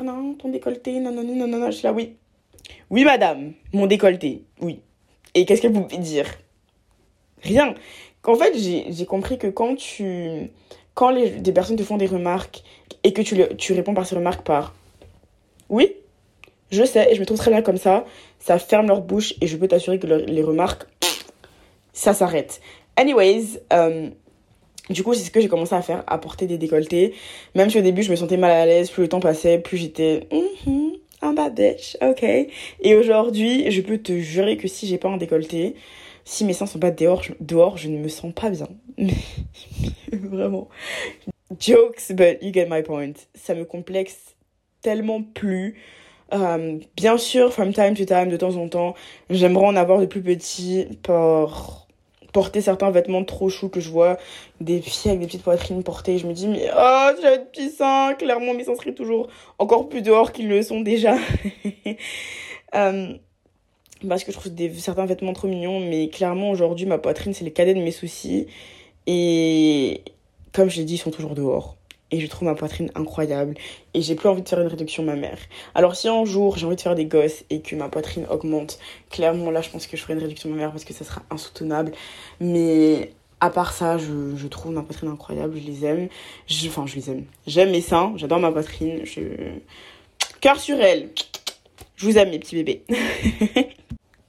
non, 0.03 0.35
ton 0.35 0.49
décolleté, 0.49 1.01
non, 1.01 1.13
non, 1.13 1.23
non, 1.23 1.47
non, 1.47 1.59
non, 1.59 1.67
je 1.67 1.77
suis 1.77 1.85
là, 1.85 1.93
oui. 1.93 2.17
Oui, 2.89 3.05
madame, 3.05 3.53
mon 3.73 3.87
décolleté, 3.87 4.45
oui. 4.61 4.81
Et 5.35 5.45
qu'est-ce 5.45 5.63
qu'elle 5.63 5.73
pouvait 5.73 5.99
dire? 5.99 6.27
Rien. 7.43 7.75
Qu'en 8.23 8.35
fait, 8.35 8.55
j'ai 8.57 9.07
compris 9.07 9.39
que 9.39 9.47
quand 9.47 9.77
tu 9.77 10.51
quand 11.01 11.15
des 11.15 11.53
personnes 11.53 11.77
te 11.77 11.83
font 11.83 11.97
des 11.97 12.05
remarques 12.05 12.63
et 13.05 13.15
que 13.15 13.23
tu, 13.23 13.73
réponds 13.73 13.95
par 13.95 14.05
ces 14.05 14.17
remarques 14.17 14.45
par 14.45 14.75
oui, 15.71 15.95
je 16.71 16.85
sais 16.85 17.11
et 17.11 17.15
je 17.15 17.21
me 17.21 17.25
trouve 17.25 17.39
très 17.39 17.51
bien 17.51 17.63
comme 17.63 17.79
ça, 17.79 18.05
ça 18.39 18.59
ferme 18.59 18.87
leur 18.87 19.01
bouche 19.01 19.33
et 19.41 19.47
je 19.47 19.57
peux 19.57 19.67
t'assurer 19.67 19.99
que 19.99 20.07
les 20.07 20.43
remarques, 20.43 20.83
ça 21.95 22.13
s'arrête. 22.13 22.61
Anyways, 22.97 23.63
euh, 23.73 24.11
du 24.91 25.03
coup, 25.03 25.15
c'est 25.15 25.25
ce 25.25 25.31
que 25.31 25.41
j'ai 25.41 25.49
commencé 25.49 25.75
à 25.75 25.81
faire, 25.81 26.05
à 26.07 26.19
porter 26.19 26.47
des 26.47 26.59
décolletés. 26.59 27.15
Même 27.55 27.71
si 27.71 27.79
au 27.79 27.83
début, 27.83 28.03
je 28.03 28.11
me 28.11 28.17
sentais 28.17 28.37
mal 28.37 28.51
à 28.51 28.67
l'aise, 28.67 28.91
plus 28.91 29.05
le 29.05 29.09
temps 29.09 29.21
passait, 29.21 29.59
plus 29.59 29.79
j'étais 29.79 30.29
mm 30.31 30.91
un 31.23 31.33
bad 31.33 31.55
bitch, 31.55 31.97
ok. 32.01 32.23
Et 32.23 32.95
aujourd'hui, 32.95 33.71
je 33.71 33.81
peux 33.81 33.99
te 33.99 34.19
jurer 34.19 34.57
que 34.57 34.69
si 34.69 34.87
j'ai 34.87 34.99
pas 34.99 35.09
un 35.09 35.17
décolleté, 35.17 35.75
si 36.31 36.45
mes 36.45 36.53
seins 36.53 36.67
sont 36.67 36.79
pas 36.79 36.93
dehors, 36.93 37.25
je, 37.25 37.33
dehors, 37.41 37.77
je 37.77 37.89
ne 37.89 37.99
me 37.99 38.09
sens 38.09 38.33
pas 38.33 38.51
bien. 38.51 38.69
Vraiment. 40.13 40.69
Jokes, 41.59 42.13
but 42.13 42.41
you 42.41 42.53
get 42.53 42.67
my 42.71 42.85
point. 42.85 43.15
Ça 43.35 43.53
me 43.55 43.65
complexe 43.65 44.37
tellement 44.81 45.23
plus. 45.23 45.75
Euh, 46.33 46.79
bien 46.97 47.19
sûr, 47.19 47.53
from 47.53 47.73
time 47.73 47.97
to 47.97 48.05
time, 48.05 48.29
de 48.29 48.37
temps 48.37 48.55
en 48.55 48.69
temps, 48.69 48.95
j'aimerais 49.29 49.67
en 49.67 49.75
avoir 49.75 49.99
de 49.99 50.07
plus 50.07 50.23
petits 50.23 50.87
pour 51.03 51.89
porter 52.33 52.61
certains 52.61 52.93
vêtements 52.93 53.25
trop 53.25 53.49
choux 53.49 53.69
que 53.69 53.81
je 53.81 53.91
vois 53.91 54.17
des 54.61 54.81
filles 54.81 55.11
avec 55.11 55.23
des 55.23 55.27
petites 55.27 55.43
poitrines 55.43 55.83
portées. 55.83 56.19
Je 56.19 56.29
me 56.29 56.33
dis, 56.33 56.47
mais 56.47 56.71
oh, 56.73 57.11
j'ai 57.21 57.39
de 57.39 57.43
petits 57.43 57.71
seins. 57.71 58.15
Clairement, 58.15 58.55
mes 58.55 58.63
seins 58.63 58.77
seraient 58.77 58.95
toujours 58.95 59.27
encore 59.59 59.89
plus 59.89 60.03
dehors 60.03 60.31
qu'ils 60.31 60.49
le 60.49 60.63
sont 60.63 60.81
déjà. 60.81 61.17
euh, 62.77 63.15
parce 64.09 64.25
que 64.25 64.33
je 64.33 64.39
trouve 64.39 64.53
certains 64.79 65.07
vêtements 65.07 65.33
trop 65.33 65.49
mignons, 65.49 65.81
mais 65.81 66.09
clairement 66.09 66.51
aujourd'hui 66.51 66.87
ma 66.87 66.99
poitrine 66.99 67.35
c'est 67.35 67.45
le 67.45 67.51
cadet 67.51 67.75
de 67.75 67.81
mes 67.81 67.91
soucis 67.91 68.47
et 69.07 70.03
comme 70.53 70.69
je 70.69 70.79
l'ai 70.79 70.85
dit 70.85 70.95
ils 70.95 70.99
sont 70.99 71.11
toujours 71.11 71.35
dehors 71.35 71.77
et 72.11 72.19
je 72.21 72.27
trouve 72.27 72.49
ma 72.49 72.55
poitrine 72.55 72.91
incroyable 72.95 73.55
et 73.95 74.03
j'ai 74.03 74.15
plus 74.15 74.29
envie 74.29 74.43
de 74.43 74.49
faire 74.49 74.61
une 74.61 74.67
réduction 74.67 75.03
mammaire. 75.03 75.39
Alors 75.75 75.95
si 75.97 76.09
un 76.09 76.25
jour 76.25 76.57
j'ai 76.57 76.67
envie 76.67 76.77
de 76.77 76.81
faire 76.81 76.95
des 76.95 77.05
gosses 77.05 77.45
et 77.51 77.61
que 77.61 77.77
ma 77.77 77.89
poitrine 77.89 78.27
augmente, 78.31 78.79
clairement 79.11 79.51
là 79.51 79.61
je 79.63 79.71
pense 79.71 79.87
que 79.87 79.97
je 79.97 80.03
ferai 80.03 80.15
une 80.15 80.21
réduction 80.21 80.49
mammaire 80.49 80.73
parce 80.73 80.85
que 80.85 80.93
ça 80.93 81.05
sera 81.05 81.23
insoutenable, 81.31 81.93
mais 82.41 83.13
à 83.41 83.51
part 83.51 83.73
ça, 83.73 83.97
je, 83.97 84.47
trouve 84.49 84.73
ma 84.73 84.83
poitrine 84.83 85.09
incroyable, 85.09 85.59
je 85.59 85.67
les 85.67 85.85
aime. 85.87 86.09
Enfin, 86.67 86.87
je 86.87 86.97
les 86.97 87.11
aime. 87.11 87.25
J'aime 87.47 87.71
mes 87.71 87.81
seins, 87.81 88.13
j'adore 88.17 88.39
ma 88.39 88.53
poitrine. 88.53 89.03
Cœur 90.41 90.61
sur 90.61 90.79
elle. 90.81 91.09
Je 92.01 92.07
vous 92.07 92.17
aime, 92.17 92.31
mes 92.31 92.39
petits 92.39 92.57
bébés. 92.57 92.83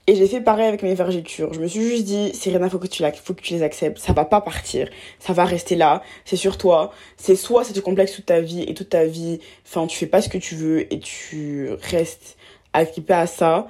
Et 0.06 0.14
j'ai 0.14 0.26
fait 0.26 0.42
pareil 0.42 0.66
avec 0.66 0.82
mes 0.82 0.94
vergetures. 0.94 1.54
Je 1.54 1.60
me 1.60 1.66
suis 1.66 1.80
juste 1.80 2.04
dit, 2.04 2.34
Serena, 2.34 2.68
faut 2.68 2.78
que 2.78 2.86
tu, 2.86 3.02
faut 3.24 3.32
que 3.32 3.40
tu 3.40 3.54
les 3.54 3.62
acceptes. 3.62 3.96
Ça 3.96 4.12
va 4.12 4.26
pas 4.26 4.42
partir. 4.42 4.90
Ça 5.18 5.32
va 5.32 5.46
rester 5.46 5.74
là. 5.74 6.02
C'est 6.26 6.36
sur 6.36 6.58
toi. 6.58 6.92
C'est 7.16 7.34
soit 7.34 7.64
ça 7.64 7.72
te 7.72 7.80
complexe 7.80 8.12
toute 8.12 8.26
ta 8.26 8.40
vie 8.40 8.62
et 8.64 8.74
toute 8.74 8.90
ta 8.90 9.06
vie, 9.06 9.40
enfin, 9.64 9.86
tu 9.86 9.96
fais 9.96 10.06
pas 10.06 10.20
ce 10.20 10.28
que 10.28 10.36
tu 10.36 10.54
veux 10.54 10.92
et 10.92 10.98
tu 10.98 11.70
restes 11.90 12.36
équipé 12.78 13.14
à 13.14 13.26
ça. 13.26 13.68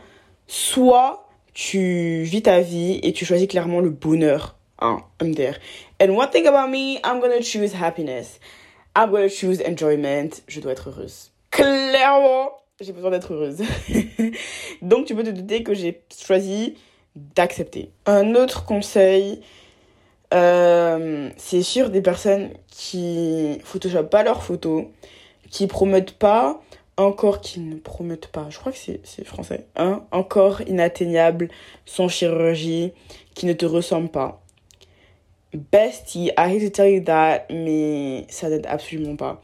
Soit 0.48 1.28
tu 1.54 2.22
vis 2.22 2.42
ta 2.42 2.60
vie 2.60 2.98
et 3.04 3.12
tu 3.12 3.24
choisis 3.24 3.46
clairement 3.46 3.78
le 3.78 3.90
bonheur. 3.90 4.56
Hein, 4.80 4.98
I'm 5.20 5.36
there. 5.36 5.58
And 6.00 6.16
one 6.16 6.30
thing 6.30 6.48
about 6.48 6.68
me, 6.68 6.96
I'm 7.04 7.20
gonna 7.20 7.40
choose 7.40 7.72
happiness. 7.72 8.40
I'm 8.96 9.12
gonna 9.12 9.28
choose 9.28 9.62
enjoyment. 9.64 10.42
Je 10.48 10.58
dois 10.60 10.72
être 10.72 10.88
heureuse. 10.88 11.30
Clairement, 11.52 12.50
j'ai 12.80 12.92
besoin 12.92 13.10
d'être 13.10 13.32
heureuse. 13.32 13.58
Donc 14.82 15.06
tu 15.06 15.14
peux 15.14 15.22
te 15.22 15.30
douter 15.30 15.62
que 15.62 15.74
j'ai 15.74 16.02
choisi 16.16 16.74
d'accepter. 17.16 17.90
Un 18.06 18.34
autre 18.34 18.64
conseil, 18.64 19.40
euh, 20.32 21.30
c'est 21.36 21.62
sur 21.62 21.90
des 21.90 22.02
personnes 22.02 22.50
qui 22.68 23.58
photoshopent 23.64 24.10
pas 24.10 24.22
leurs 24.22 24.42
photos, 24.42 24.86
qui 25.50 25.66
promettent 25.66 26.18
pas, 26.18 26.62
encore 26.96 27.40
qui 27.40 27.60
ne 27.60 27.76
promettent 27.76 28.28
pas, 28.28 28.46
je 28.50 28.58
crois 28.58 28.72
que 28.72 28.78
c'est 28.78 29.24
français, 29.24 29.66
hein, 29.76 30.04
encore 30.10 30.62
inatteignable 30.62 31.48
sans 31.84 32.08
chirurgie, 32.08 32.92
qui 33.34 33.46
ne 33.46 33.52
te 33.52 33.66
ressemble 33.66 34.08
pas. 34.08 34.42
Bestie, 35.70 36.30
I 36.38 36.56
hate 36.56 36.62
to 36.62 36.70
tell 36.70 36.90
you 36.90 37.02
that, 37.04 37.44
mais 37.50 38.24
ça 38.30 38.48
n'aide 38.48 38.66
absolument 38.66 39.16
pas 39.16 39.42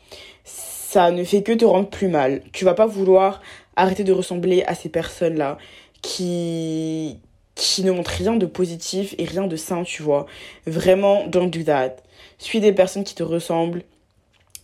ça 0.91 1.11
ne 1.11 1.23
fait 1.23 1.43
que 1.43 1.53
te 1.53 1.67
rendre 1.67 1.91
plus 1.91 2.09
mal. 2.09 2.41
Tu 2.53 2.65
vas 2.65 2.73
pas 2.73 2.87
vouloir 2.87 3.43
arrêter 3.77 4.05
de 4.05 4.13
ressembler 4.13 4.63
à 4.65 4.75
ces 4.75 4.89
personnes-là 4.89 5.59
qui 6.01 7.19
qui 7.55 7.85
ne 7.85 7.93
montrent 7.93 8.13
rien 8.13 8.37
de 8.37 8.47
positif 8.47 9.15
et 9.19 9.25
rien 9.25 9.47
de 9.47 9.57
sain, 9.57 9.83
tu 9.83 10.03
vois. 10.03 10.25
Vraiment, 10.67 11.27
don't 11.27 11.51
do 11.51 11.63
that. 11.65 11.97
Suis 12.39 12.61
des 12.61 12.73
personnes 12.73 13.05
qui 13.05 13.15
te 13.15 13.23
ressemblent, 13.23 13.83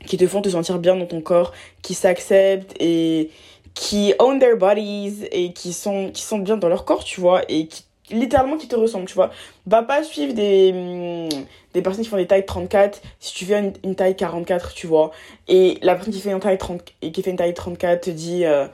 qui 0.07 0.17
te 0.17 0.27
font 0.27 0.41
te 0.41 0.49
sentir 0.49 0.79
bien 0.79 0.97
dans 0.97 1.05
ton 1.05 1.21
corps, 1.21 1.53
qui 1.83 1.93
s'acceptent 1.93 2.75
et 2.81 3.31
qui 3.75 4.15
own 4.19 4.39
their 4.39 4.57
bodies 4.57 5.25
et 5.31 5.53
qui 5.53 5.75
sont 5.75 6.11
qui 6.11 6.23
sont 6.23 6.39
bien 6.39 6.57
dans 6.57 6.71
leur 6.71 6.87
corps, 6.87 7.05
tu 7.05 7.21
vois, 7.21 7.43
et 7.51 7.67
qui 7.67 7.85
littéralement 8.11 8.57
qui 8.57 8.69
te 8.69 8.77
ressemblent, 8.77 9.07
tu 9.07 9.15
vois. 9.15 9.31
Va 9.67 9.83
pas 9.83 10.03
suivre 10.03 10.35
des, 10.35 11.29
hum, 11.73 11.83
personnes 11.83 12.05
qui 12.05 12.11
font 12.11 12.17
des 12.17 12.27
tailles 12.27 12.47
34 12.47 13.01
si 13.21 13.35
tu 13.35 13.45
fais 13.45 13.73
une, 13.83 13.95
taille 13.95 14.17
44, 14.17 14.75
tu 14.75 14.87
vois. 14.87 15.11
Et 15.49 15.79
la 15.83 15.95
personne 15.95 16.13
qui 16.13 16.21
fait 16.21 16.31
une 16.31 16.41
taille 16.41 16.59
30 16.59 16.83
et 17.03 17.13
qui 17.13 17.23
fait 17.23 17.31
une 17.31 17.37
taille 17.37 17.55
34 17.55 18.03
te 18.03 18.11
dit 18.11 18.45
euh, 18.45 18.67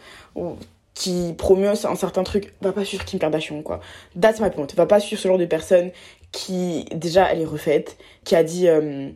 qui 0.95 1.35
promeut 1.39 1.69
un 1.69 1.75
certain 1.75 2.23
truc, 2.25 2.53
va 2.61 2.73
pas 2.73 2.85
suivre 2.85 3.05
Kim 3.05 3.19
Kardashian 3.19 3.63
quoi. 3.63 3.81
That's 4.21 4.41
my 4.41 4.51
point. 4.51 4.67
Va 4.77 4.87
pas 4.87 5.01
suivre 5.01 5.21
ce 5.21 5.29
genre 5.29 5.39
de 5.39 5.47
personne 5.47 5.91
qui 6.33 6.85
déjà 6.95 7.31
elle 7.33 7.41
est 7.41 7.47
refaite, 7.47 7.97
qui 8.25 8.37
a 8.37 8.45
dit 8.45 8.69
euh, 8.69 9.09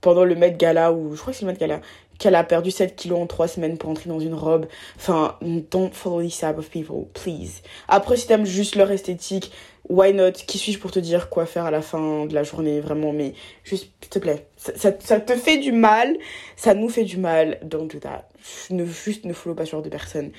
pendant 0.00 0.24
le 0.24 0.34
Met 0.34 0.52
Gala 0.52 0.92
ou 0.92 1.14
je 1.14 1.20
crois 1.20 1.32
que 1.32 1.38
c'est 1.38 1.44
le 1.44 1.52
Met 1.52 1.58
Gala 1.58 1.80
qu'elle 2.18 2.34
a 2.34 2.44
perdu 2.44 2.70
7 2.70 2.94
kilos 2.96 3.18
en 3.18 3.26
3 3.26 3.48
semaines 3.48 3.78
pour 3.78 3.90
entrer 3.90 4.08
dans 4.08 4.20
une 4.20 4.34
robe. 4.34 4.66
Enfin, 4.96 5.36
don't 5.42 5.92
follow 5.92 6.22
this 6.22 6.38
type 6.38 6.58
of 6.58 6.68
people, 6.68 7.06
please. 7.14 7.62
Après, 7.88 8.16
si 8.16 8.26
t'aimes 8.26 8.46
juste 8.46 8.76
leur 8.76 8.90
esthétique, 8.90 9.50
why 9.88 10.12
not? 10.12 10.32
Qui 10.46 10.58
suis-je 10.58 10.78
pour 10.78 10.90
te 10.90 10.98
dire 10.98 11.28
quoi 11.28 11.46
faire 11.46 11.64
à 11.64 11.70
la 11.70 11.82
fin 11.82 12.26
de 12.26 12.34
la 12.34 12.42
journée, 12.42 12.80
vraiment? 12.80 13.12
Mais 13.12 13.34
juste, 13.64 13.90
s'il 14.00 14.10
te 14.10 14.18
plaît, 14.18 14.46
ça, 14.56 14.92
ça, 14.98 15.20
te 15.20 15.36
fait 15.36 15.58
du 15.58 15.72
mal, 15.72 16.16
ça 16.56 16.74
nous 16.74 16.88
fait 16.88 17.04
du 17.04 17.16
mal, 17.16 17.58
don't 17.62 17.88
do 17.88 17.98
that. 17.98 18.28
Ne, 18.70 18.84
juste 18.84 19.24
ne 19.24 19.32
follow 19.32 19.54
pas 19.54 19.66
ce 19.66 19.72
genre 19.72 19.82
de 19.82 19.88
personnes. 19.88 20.30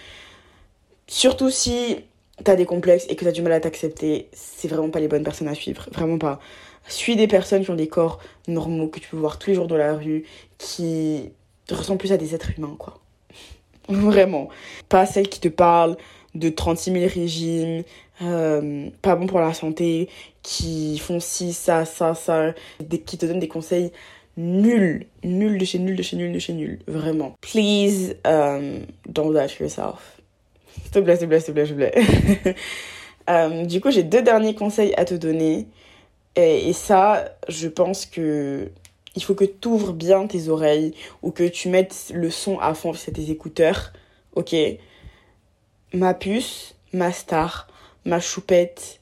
Surtout 1.07 1.49
si 1.49 1.97
t'as 2.43 2.55
des 2.55 2.65
complexes 2.65 3.05
et 3.09 3.15
que 3.15 3.25
t'as 3.25 3.31
du 3.31 3.41
mal 3.41 3.53
à 3.53 3.59
t'accepter, 3.59 4.29
c'est 4.33 4.67
vraiment 4.67 4.89
pas 4.89 4.99
les 4.99 5.07
bonnes 5.07 5.23
personnes 5.23 5.47
à 5.47 5.55
suivre, 5.55 5.87
vraiment 5.91 6.17
pas. 6.17 6.39
Suis 6.87 7.15
des 7.15 7.27
personnes 7.27 7.63
qui 7.63 7.71
ont 7.71 7.75
des 7.75 7.87
corps 7.87 8.19
normaux 8.47 8.87
que 8.87 8.99
tu 8.99 9.09
peux 9.09 9.17
voir 9.17 9.39
tous 9.39 9.51
les 9.51 9.55
jours 9.55 9.67
dans 9.67 9.77
la 9.77 9.93
rue, 9.95 10.25
qui 10.57 11.31
ressemble 11.71 11.99
plus 11.99 12.11
à 12.11 12.17
des 12.17 12.35
êtres 12.35 12.51
humains, 12.57 12.75
quoi. 12.77 12.99
Vraiment. 13.89 14.49
Pas 14.89 15.05
celles 15.05 15.27
qui 15.27 15.39
te 15.39 15.47
parlent 15.47 15.97
de 16.35 16.49
36 16.49 16.91
000 16.91 17.05
régimes, 17.13 17.83
euh, 18.21 18.89
pas 19.01 19.15
bon 19.15 19.27
pour 19.27 19.39
la 19.39 19.53
santé, 19.53 20.09
qui 20.41 20.97
font 20.99 21.19
ci, 21.19 21.53
ça, 21.53 21.85
ça, 21.85 22.15
ça, 22.15 22.53
qui 23.05 23.17
te 23.17 23.25
donnent 23.25 23.39
des 23.39 23.47
conseils 23.47 23.91
nuls, 24.35 25.05
nuls 25.23 25.57
de 25.57 25.65
chez 25.65 25.79
nul, 25.79 25.95
de 25.95 26.03
chez 26.03 26.15
nul, 26.15 26.31
de 26.31 26.39
chez 26.39 26.53
nul. 26.53 26.79
Vraiment. 26.87 27.35
Please, 27.41 28.15
um, 28.25 28.85
don't 29.07 29.33
that 29.33 29.59
yourself. 29.59 30.21
S'il 30.81 30.91
te 30.91 30.99
plaît, 30.99 31.15
s'il 31.17 31.27
te 31.27 31.29
plaît, 31.29 31.39
s'il 31.39 31.47
te 31.47 31.51
plaît, 31.51 31.65
s'il 31.65 31.75
te 31.75 32.41
plaît. 32.41 32.55
Euh, 33.29 33.65
du 33.65 33.79
coup, 33.79 33.91
j'ai 33.91 34.03
deux 34.03 34.21
derniers 34.21 34.55
conseils 34.55 34.93
à 34.97 35.05
te 35.05 35.13
donner. 35.13 35.67
Et 36.35 36.73
ça, 36.73 37.25
je 37.47 37.67
pense 37.67 38.07
que 38.07 38.71
il 39.15 39.23
faut 39.23 39.35
que 39.35 39.45
tu 39.45 39.67
ouvres 39.67 39.93
bien 39.93 40.25
tes 40.27 40.49
oreilles 40.49 40.93
ou 41.21 41.31
que 41.31 41.47
tu 41.47 41.69
mettes 41.69 42.11
le 42.13 42.29
son 42.29 42.59
à 42.59 42.73
fond 42.73 42.93
sur 42.93 43.13
tes 43.13 43.29
écouteurs. 43.29 43.93
Ok? 44.35 44.55
Ma 45.93 46.13
puce, 46.13 46.75
ma 46.91 47.11
star, 47.11 47.67
ma 48.05 48.19
choupette, 48.19 48.99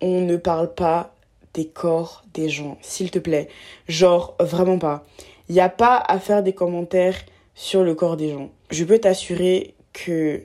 on 0.00 0.22
ne 0.22 0.36
parle 0.36 0.74
pas 0.74 1.14
des 1.54 1.66
corps 1.66 2.24
des 2.32 2.48
gens, 2.48 2.78
s'il 2.80 3.10
te 3.10 3.18
plaît. 3.18 3.48
Genre, 3.88 4.34
vraiment 4.40 4.78
pas. 4.78 5.04
Il 5.48 5.54
n'y 5.54 5.60
a 5.60 5.68
pas 5.68 5.96
à 5.96 6.18
faire 6.18 6.42
des 6.42 6.54
commentaires 6.54 7.18
sur 7.54 7.82
le 7.82 7.94
corps 7.94 8.16
des 8.16 8.32
gens. 8.32 8.50
Je 8.70 8.84
peux 8.84 8.98
t'assurer 8.98 9.74
que 9.92 10.42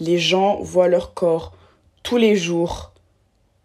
les 0.00 0.18
gens 0.18 0.60
voient 0.60 0.88
leur 0.88 1.14
corps 1.14 1.54
tous 2.02 2.16
les 2.16 2.36
jours, 2.36 2.92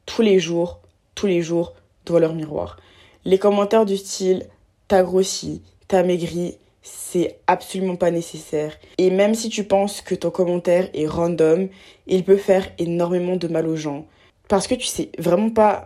tous 0.06 0.22
les 0.22 0.39
jours, 0.39 0.80
tous 1.16 1.28
les 1.28 1.41
jours 1.41 1.74
devant 2.06 2.20
leur 2.20 2.34
miroir. 2.34 2.78
Les 3.26 3.39
commentaires 3.39 3.86
du 3.86 3.97
style 3.97 4.47
t'as 4.88 5.04
grossi, 5.04 5.62
t'as 5.88 6.04
maigri, 6.04 6.58
c'est 6.82 7.40
absolument 7.48 7.96
pas 7.96 8.12
nécessaire. 8.12 8.78
Et 8.98 9.10
même 9.10 9.36
si 9.36 9.50
tu 9.50 9.64
penses 9.64 10.02
que 10.02 10.16
ton 10.16 10.30
commentaire 10.30 10.90
est 10.94 11.08
random, 11.08 11.70
il 12.08 12.24
peut 12.24 12.38
faire 12.38 12.68
énormément 12.78 13.38
de 13.38 13.48
mal 13.48 13.68
aux 13.68 13.78
gens. 13.78 14.06
Parce 14.50 14.68
que 14.68 14.76
tu 14.76 14.86
sais 14.86 15.10
vraiment 15.18 15.50
pas 15.50 15.86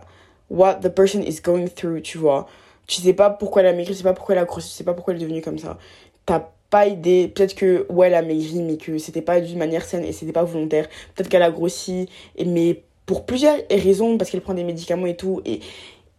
what 0.50 0.76
the 0.76 0.88
person 0.88 1.22
is 1.22 1.40
going 1.42 1.68
through, 1.68 2.02
tu 2.02 2.18
vois. 2.18 2.48
Tu 2.86 3.00
sais 3.00 3.12
pas 3.12 3.30
pourquoi 3.30 3.62
elle 3.62 3.68
a 3.68 3.72
maigri, 3.72 3.92
tu 3.92 3.98
sais 3.98 4.02
pas 4.02 4.14
pourquoi 4.14 4.34
elle 4.34 4.40
a 4.40 4.44
grossi, 4.44 4.70
tu 4.70 4.74
sais 4.74 4.84
pas 4.84 4.94
pourquoi 4.94 5.14
elle 5.14 5.20
est 5.20 5.24
devenue 5.24 5.42
comme 5.42 5.58
ça. 5.58 5.78
T'as 6.26 6.48
pas 6.70 6.86
idée, 6.86 7.28
peut-être 7.28 7.54
que 7.54 7.86
ouais 7.88 8.08
elle 8.08 8.14
a 8.14 8.22
maigri 8.22 8.60
mais 8.60 8.76
que 8.76 8.98
c'était 8.98 9.22
pas 9.22 9.40
d'une 9.40 9.58
manière 9.58 9.84
saine 9.84 10.04
et 10.04 10.12
c'était 10.12 10.32
pas 10.32 10.44
volontaire. 10.44 10.88
Peut-être 11.14 11.28
qu'elle 11.28 11.42
a 11.42 11.50
grossi 11.50 12.08
mais 12.44 12.82
pour 13.06 13.24
plusieurs 13.24 13.56
raisons 13.70 14.18
parce 14.18 14.30
qu'elle 14.30 14.42
prend 14.42 14.54
des 14.54 14.64
médicaments 14.64 15.06
et 15.06 15.16
tout 15.16 15.40
et 15.46 15.60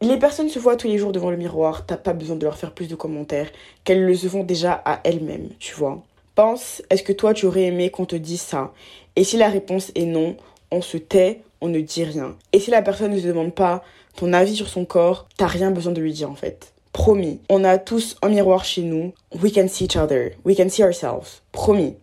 les 0.01 0.17
personnes 0.17 0.49
se 0.49 0.59
voient 0.59 0.77
tous 0.77 0.87
les 0.87 0.97
jours 0.97 1.11
devant 1.11 1.29
le 1.29 1.37
miroir, 1.37 1.85
t'as 1.85 1.97
pas 1.97 2.13
besoin 2.13 2.35
de 2.35 2.45
leur 2.45 2.57
faire 2.57 2.71
plus 2.71 2.87
de 2.87 2.95
commentaires 2.95 3.51
qu'elles 3.83 4.05
le 4.05 4.15
se 4.15 4.27
font 4.27 4.43
déjà 4.43 4.81
à 4.85 5.01
elles-mêmes, 5.03 5.49
tu 5.59 5.75
vois. 5.75 6.01
Pense, 6.35 6.81
est-ce 6.89 7.03
que 7.03 7.11
toi 7.11 7.33
tu 7.33 7.45
aurais 7.45 7.63
aimé 7.63 7.89
qu'on 7.89 8.05
te 8.05 8.15
dise 8.15 8.41
ça? 8.41 8.71
Et 9.15 9.23
si 9.25 9.35
la 9.35 9.49
réponse 9.49 9.91
est 9.95 10.05
non, 10.05 10.37
on 10.71 10.81
se 10.81 10.97
tait, 10.97 11.41
on 11.59 11.67
ne 11.67 11.81
dit 11.81 12.05
rien. 12.05 12.35
Et 12.53 12.59
si 12.59 12.71
la 12.71 12.81
personne 12.81 13.11
ne 13.11 13.19
te 13.19 13.27
demande 13.27 13.53
pas 13.53 13.83
ton 14.15 14.31
avis 14.31 14.55
sur 14.55 14.69
son 14.69 14.85
corps, 14.85 15.27
t'as 15.37 15.47
rien 15.47 15.71
besoin 15.71 15.91
de 15.91 16.01
lui 16.01 16.13
dire 16.13 16.31
en 16.31 16.35
fait. 16.35 16.71
Promis. 16.93 17.39
On 17.49 17.63
a 17.63 17.77
tous 17.77 18.15
un 18.21 18.29
miroir 18.29 18.63
chez 18.63 18.81
nous. 18.81 19.13
We 19.41 19.53
can 19.53 19.67
see 19.67 19.85
each 19.85 19.97
other. 19.97 20.31
We 20.45 20.55
can 20.55 20.69
see 20.69 20.83
ourselves. 20.83 21.41
Promis. 21.51 21.95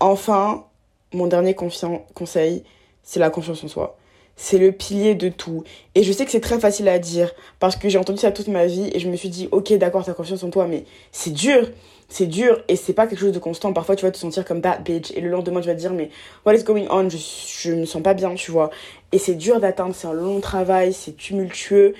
Enfin, 0.00 0.64
mon 1.12 1.26
dernier 1.26 1.54
conseil, 1.54 2.62
c'est 3.02 3.20
la 3.20 3.30
confiance 3.30 3.64
en 3.64 3.68
soi 3.68 3.97
c'est 4.38 4.56
le 4.56 4.70
pilier 4.70 5.16
de 5.16 5.28
tout. 5.28 5.64
Et 5.96 6.04
je 6.04 6.12
sais 6.12 6.24
que 6.24 6.30
c'est 6.30 6.40
très 6.40 6.58
facile 6.60 6.88
à 6.88 6.98
dire 6.98 7.34
parce 7.58 7.76
que 7.76 7.88
j'ai 7.88 7.98
entendu 7.98 8.20
ça 8.20 8.30
toute 8.30 8.46
ma 8.46 8.66
vie 8.66 8.88
et 8.94 9.00
je 9.00 9.08
me 9.08 9.16
suis 9.16 9.28
dit, 9.28 9.48
ok, 9.50 9.72
d'accord, 9.74 10.04
t'as 10.04 10.14
confiance 10.14 10.44
en 10.44 10.50
toi, 10.50 10.66
mais 10.66 10.84
c'est 11.12 11.32
dur. 11.32 11.68
C'est 12.08 12.26
dur 12.26 12.62
et 12.68 12.76
c'est 12.76 12.94
pas 12.94 13.06
quelque 13.06 13.18
chose 13.18 13.32
de 13.32 13.38
constant. 13.38 13.72
Parfois, 13.74 13.96
tu 13.96 14.06
vas 14.06 14.10
te 14.10 14.16
sentir 14.16 14.44
comme 14.46 14.62
that 14.62 14.78
bitch 14.78 15.10
et 15.10 15.20
le 15.20 15.28
lendemain, 15.28 15.60
tu 15.60 15.66
vas 15.66 15.74
te 15.74 15.80
dire, 15.80 15.92
mais 15.92 16.08
what 16.46 16.54
is 16.54 16.62
going 16.62 16.86
on? 16.88 17.10
Je, 17.10 17.18
je 17.18 17.72
me 17.72 17.84
sens 17.84 18.02
pas 18.02 18.14
bien, 18.14 18.34
tu 18.34 18.50
vois. 18.50 18.70
Et 19.12 19.18
c'est 19.18 19.34
dur 19.34 19.60
d'atteindre, 19.60 19.94
c'est 19.94 20.06
un 20.06 20.14
long 20.14 20.40
travail, 20.40 20.94
c'est 20.94 21.16
tumultueux, 21.16 21.94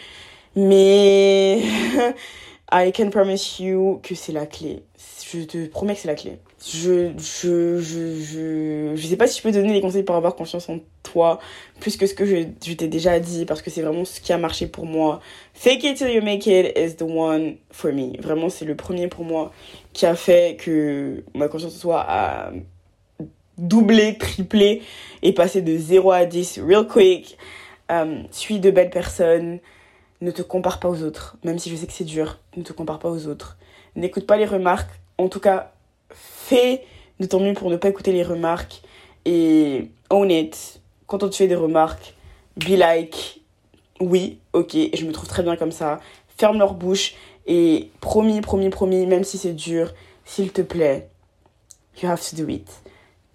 mais 0.56 1.60
I 2.72 2.92
can 2.92 3.10
promise 3.10 3.58
you 3.58 4.00
que 4.02 4.14
c'est 4.14 4.32
la 4.32 4.46
clé. 4.46 4.82
Je 5.30 5.40
te 5.40 5.66
promets 5.66 5.94
que 5.94 6.00
c'est 6.00 6.08
la 6.08 6.14
clé 6.14 6.38
je, 6.66 7.12
je, 7.18 7.78
je, 7.80 8.20
je, 8.20 8.92
je 8.96 9.06
sais 9.06 9.16
pas 9.16 9.26
si 9.28 9.38
je 9.38 9.42
peux 9.42 9.52
donner 9.52 9.72
des 9.72 9.80
conseils 9.80 10.02
pour 10.02 10.16
avoir 10.16 10.34
confiance 10.34 10.68
en 10.68 10.80
toi, 11.04 11.38
plus 11.80 11.96
que 11.96 12.06
ce 12.06 12.14
que 12.14 12.24
je, 12.24 12.48
je 12.64 12.72
t'ai 12.72 12.88
déjà 12.88 13.20
dit, 13.20 13.44
parce 13.44 13.62
que 13.62 13.70
c'est 13.70 13.82
vraiment 13.82 14.04
ce 14.04 14.20
qui 14.20 14.32
a 14.32 14.38
marché 14.38 14.66
pour 14.66 14.84
moi. 14.84 15.20
Fake 15.54 15.84
it 15.84 15.96
till 15.96 16.10
you 16.10 16.22
make 16.22 16.46
it 16.46 16.76
is 16.76 16.96
the 16.96 17.02
one 17.02 17.56
for 17.70 17.92
me. 17.92 18.20
Vraiment, 18.20 18.48
c'est 18.48 18.64
le 18.64 18.74
premier 18.74 19.08
pour 19.08 19.24
moi 19.24 19.52
qui 19.92 20.06
a 20.06 20.16
fait 20.16 20.56
que 20.58 21.22
ma 21.34 21.48
confiance 21.48 21.76
en 21.76 21.78
soi 21.78 22.04
a 22.08 22.52
doublé, 23.56 24.18
triplé 24.18 24.82
et 25.22 25.32
passé 25.32 25.62
de 25.62 25.76
0 25.76 26.10
à 26.10 26.24
10 26.24 26.60
real 26.66 26.86
quick. 26.86 27.38
Euh, 27.90 28.22
suis 28.30 28.58
de 28.60 28.70
belles 28.70 28.90
personnes. 28.90 29.60
Ne 30.20 30.32
te 30.32 30.42
compare 30.42 30.80
pas 30.80 30.88
aux 30.88 31.04
autres, 31.04 31.36
même 31.44 31.60
si 31.60 31.70
je 31.70 31.76
sais 31.76 31.86
que 31.86 31.92
c'est 31.92 32.04
dur. 32.04 32.40
Ne 32.56 32.64
te 32.64 32.72
compare 32.72 32.98
pas 32.98 33.08
aux 33.08 33.28
autres. 33.28 33.56
N'écoute 33.94 34.26
pas 34.26 34.36
les 34.36 34.46
remarques. 34.46 34.90
En 35.16 35.28
tout 35.28 35.38
cas, 35.38 35.72
fais 36.48 36.84
de 37.20 37.26
ton 37.26 37.40
mieux 37.40 37.52
pour 37.52 37.70
ne 37.70 37.76
pas 37.76 37.88
écouter 37.88 38.12
les 38.12 38.22
remarques 38.22 38.80
et 39.24 39.90
own 40.10 40.30
it. 40.30 40.80
Quand 41.06 41.22
on 41.22 41.28
te 41.28 41.34
fait 41.34 41.46
des 41.46 41.54
remarques, 41.54 42.14
be 42.56 42.70
like, 42.70 43.42
oui, 44.00 44.38
ok, 44.52 44.76
je 44.94 45.04
me 45.04 45.12
trouve 45.12 45.28
très 45.28 45.42
bien 45.42 45.56
comme 45.56 45.72
ça. 45.72 46.00
Ferme 46.36 46.58
leur 46.58 46.74
bouche 46.74 47.14
et 47.46 47.90
promis, 48.00 48.40
promis, 48.40 48.70
promis, 48.70 49.06
même 49.06 49.24
si 49.24 49.38
c'est 49.38 49.52
dur, 49.52 49.92
s'il 50.24 50.52
te 50.52 50.62
plaît, 50.62 51.08
you 52.02 52.08
have 52.08 52.22
to 52.22 52.36
do 52.36 52.48
it. 52.48 52.68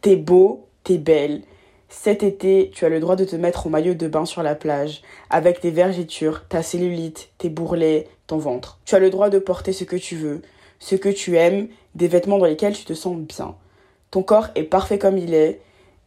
T'es 0.01 0.15
beau, 0.15 0.67
t'es 0.83 0.97
belle. 0.97 1.41
Cet 1.89 2.23
été, 2.23 2.71
tu 2.73 2.85
as 2.85 2.89
le 2.89 2.99
droit 2.99 3.15
de 3.15 3.25
te 3.25 3.35
mettre 3.35 3.67
en 3.67 3.69
maillot 3.69 3.93
de 3.93 4.07
bain 4.07 4.25
sur 4.25 4.41
la 4.41 4.55
plage, 4.55 5.03
avec 5.29 5.61
tes 5.61 5.69
vergetures, 5.69 6.47
ta 6.47 6.63
cellulite, 6.63 7.29
tes 7.37 7.49
bourrelets, 7.49 8.07
ton 8.25 8.37
ventre. 8.37 8.79
Tu 8.85 8.95
as 8.95 8.99
le 8.99 9.11
droit 9.11 9.29
de 9.29 9.37
porter 9.37 9.73
ce 9.73 9.83
que 9.83 9.95
tu 9.95 10.15
veux, 10.15 10.41
ce 10.79 10.95
que 10.95 11.09
tu 11.09 11.37
aimes, 11.37 11.67
des 11.95 12.07
vêtements 12.07 12.37
dans 12.37 12.45
lesquels 12.45 12.73
tu 12.73 12.85
te 12.85 12.93
sens 12.93 13.17
bien. 13.17 13.55
Ton 14.11 14.23
corps 14.23 14.49
est 14.55 14.63
parfait 14.63 14.99
comme 14.99 15.17
il 15.17 15.33
est. 15.33 15.61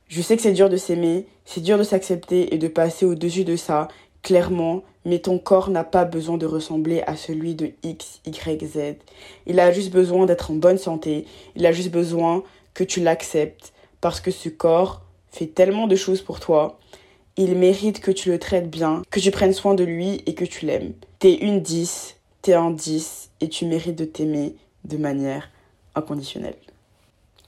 Je 0.09 0.23
sais 0.23 0.37
que 0.37 0.43
c'est 0.43 0.53
dur 0.53 0.69
de 0.69 0.77
s'aimer, 0.77 1.27
c'est 1.45 1.61
dur 1.61 1.79
de 1.79 1.83
s'accepter 1.83 2.55
et 2.55 2.59
de 2.59 2.69
passer 2.69 3.05
au-dessus 3.05 3.45
de 3.45 3.57
ça, 3.57 3.89
clairement, 4.23 4.83
mais 5.05 5.21
ton 5.21 5.39
corps 5.39 5.71
n'a 5.71 5.85
pas 5.85 6.05
besoin 6.05 6.37
de 6.37 6.47
ressembler 6.47 7.03
à 7.07 7.17
celui 7.17 7.55
de 7.55 7.71
X, 7.83 8.21
Y, 8.27 8.65
Z. 8.67 8.79
Il 9.47 9.61
a 9.61 9.73
juste 9.73 9.93
besoin 9.93 10.27
d'être 10.27 10.51
en 10.51 10.55
bonne 10.55 10.79
santé, 10.79 11.27
il 11.55 11.65
a 11.67 11.73
juste 11.73 11.91
besoin 11.91 12.43
que 12.75 12.85
tu 12.85 13.01
l'acceptes, 13.01 13.73
parce 14.01 14.21
que 14.21 14.31
ce 14.31 14.49
corps 14.49 15.03
fait 15.31 15.47
tellement 15.47 15.87
de 15.87 15.97
choses 15.97 16.23
pour 16.23 16.41
toi. 16.41 16.79
Il 17.37 17.57
mérite 17.57 18.01
que 18.01 18.11
tu 18.11 18.31
le 18.31 18.39
traites 18.39 18.71
bien, 18.71 19.03
que 19.11 19.21
tu 19.21 19.31
prennes 19.31 19.53
soin 19.53 19.75
de 19.75 19.85
lui 19.85 20.23
et 20.27 20.35
que 20.35 20.45
tu 20.45 20.67
l'aimes. 20.67 20.95
T'es 21.19 21.35
une 21.35 21.61
10, 21.61 22.16
t'es 22.47 22.55
un 22.55 22.71
10 22.71 23.31
et 23.41 23.49
tu 23.49 23.67
mérites 23.67 23.99
de 23.99 24.05
t'aimer 24.05 24.55
de 24.85 24.97
manière 24.97 25.51
inconditionnelle. 25.97 26.55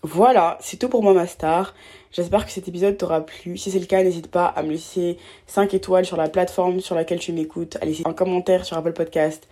Voilà, 0.03 0.59
c'est 0.61 0.77
tout 0.77 0.89
pour 0.89 1.05
moi 1.05 1.15
ma 1.15 1.29
star. 1.29 1.73
J'espère 2.11 2.45
que 2.45 2.51
cet 2.51 2.67
épisode 2.67 2.97
t'aura 2.97 3.21
plu. 3.21 3.57
Si 3.57 3.71
c'est 3.71 3.79
le 3.79 3.87
cas, 3.87 4.03
n'hésite 4.03 4.27
pas 4.27 4.47
à 4.47 4.65
me 4.65 4.71
laisser 4.71 5.17
5 5.47 5.73
étoiles 5.73 6.05
sur 6.05 6.17
la 6.17 6.29
plateforme 6.29 6.81
sur 6.81 6.97
laquelle 6.97 7.21
tu 7.21 7.33
m'écoutes, 7.33 7.79
à 7.81 7.85
laisser 7.85 8.03
un 8.07 8.13
commentaire 8.13 8.65
sur 8.65 8.77
Apple 8.77 8.93
Podcast 8.93 9.47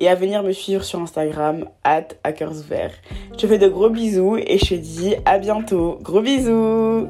et 0.00 0.08
à 0.08 0.16
venir 0.16 0.42
me 0.42 0.50
suivre 0.50 0.82
sur 0.82 1.00
Instagram, 1.00 1.68
at 1.84 2.08
Je 2.24 3.36
te 3.36 3.46
fais 3.46 3.58
de 3.58 3.68
gros 3.68 3.90
bisous 3.90 4.36
et 4.36 4.58
je 4.58 4.66
te 4.66 4.74
dis 4.74 5.14
à 5.24 5.38
bientôt. 5.38 5.98
Gros 6.02 6.22
bisous 6.22 7.06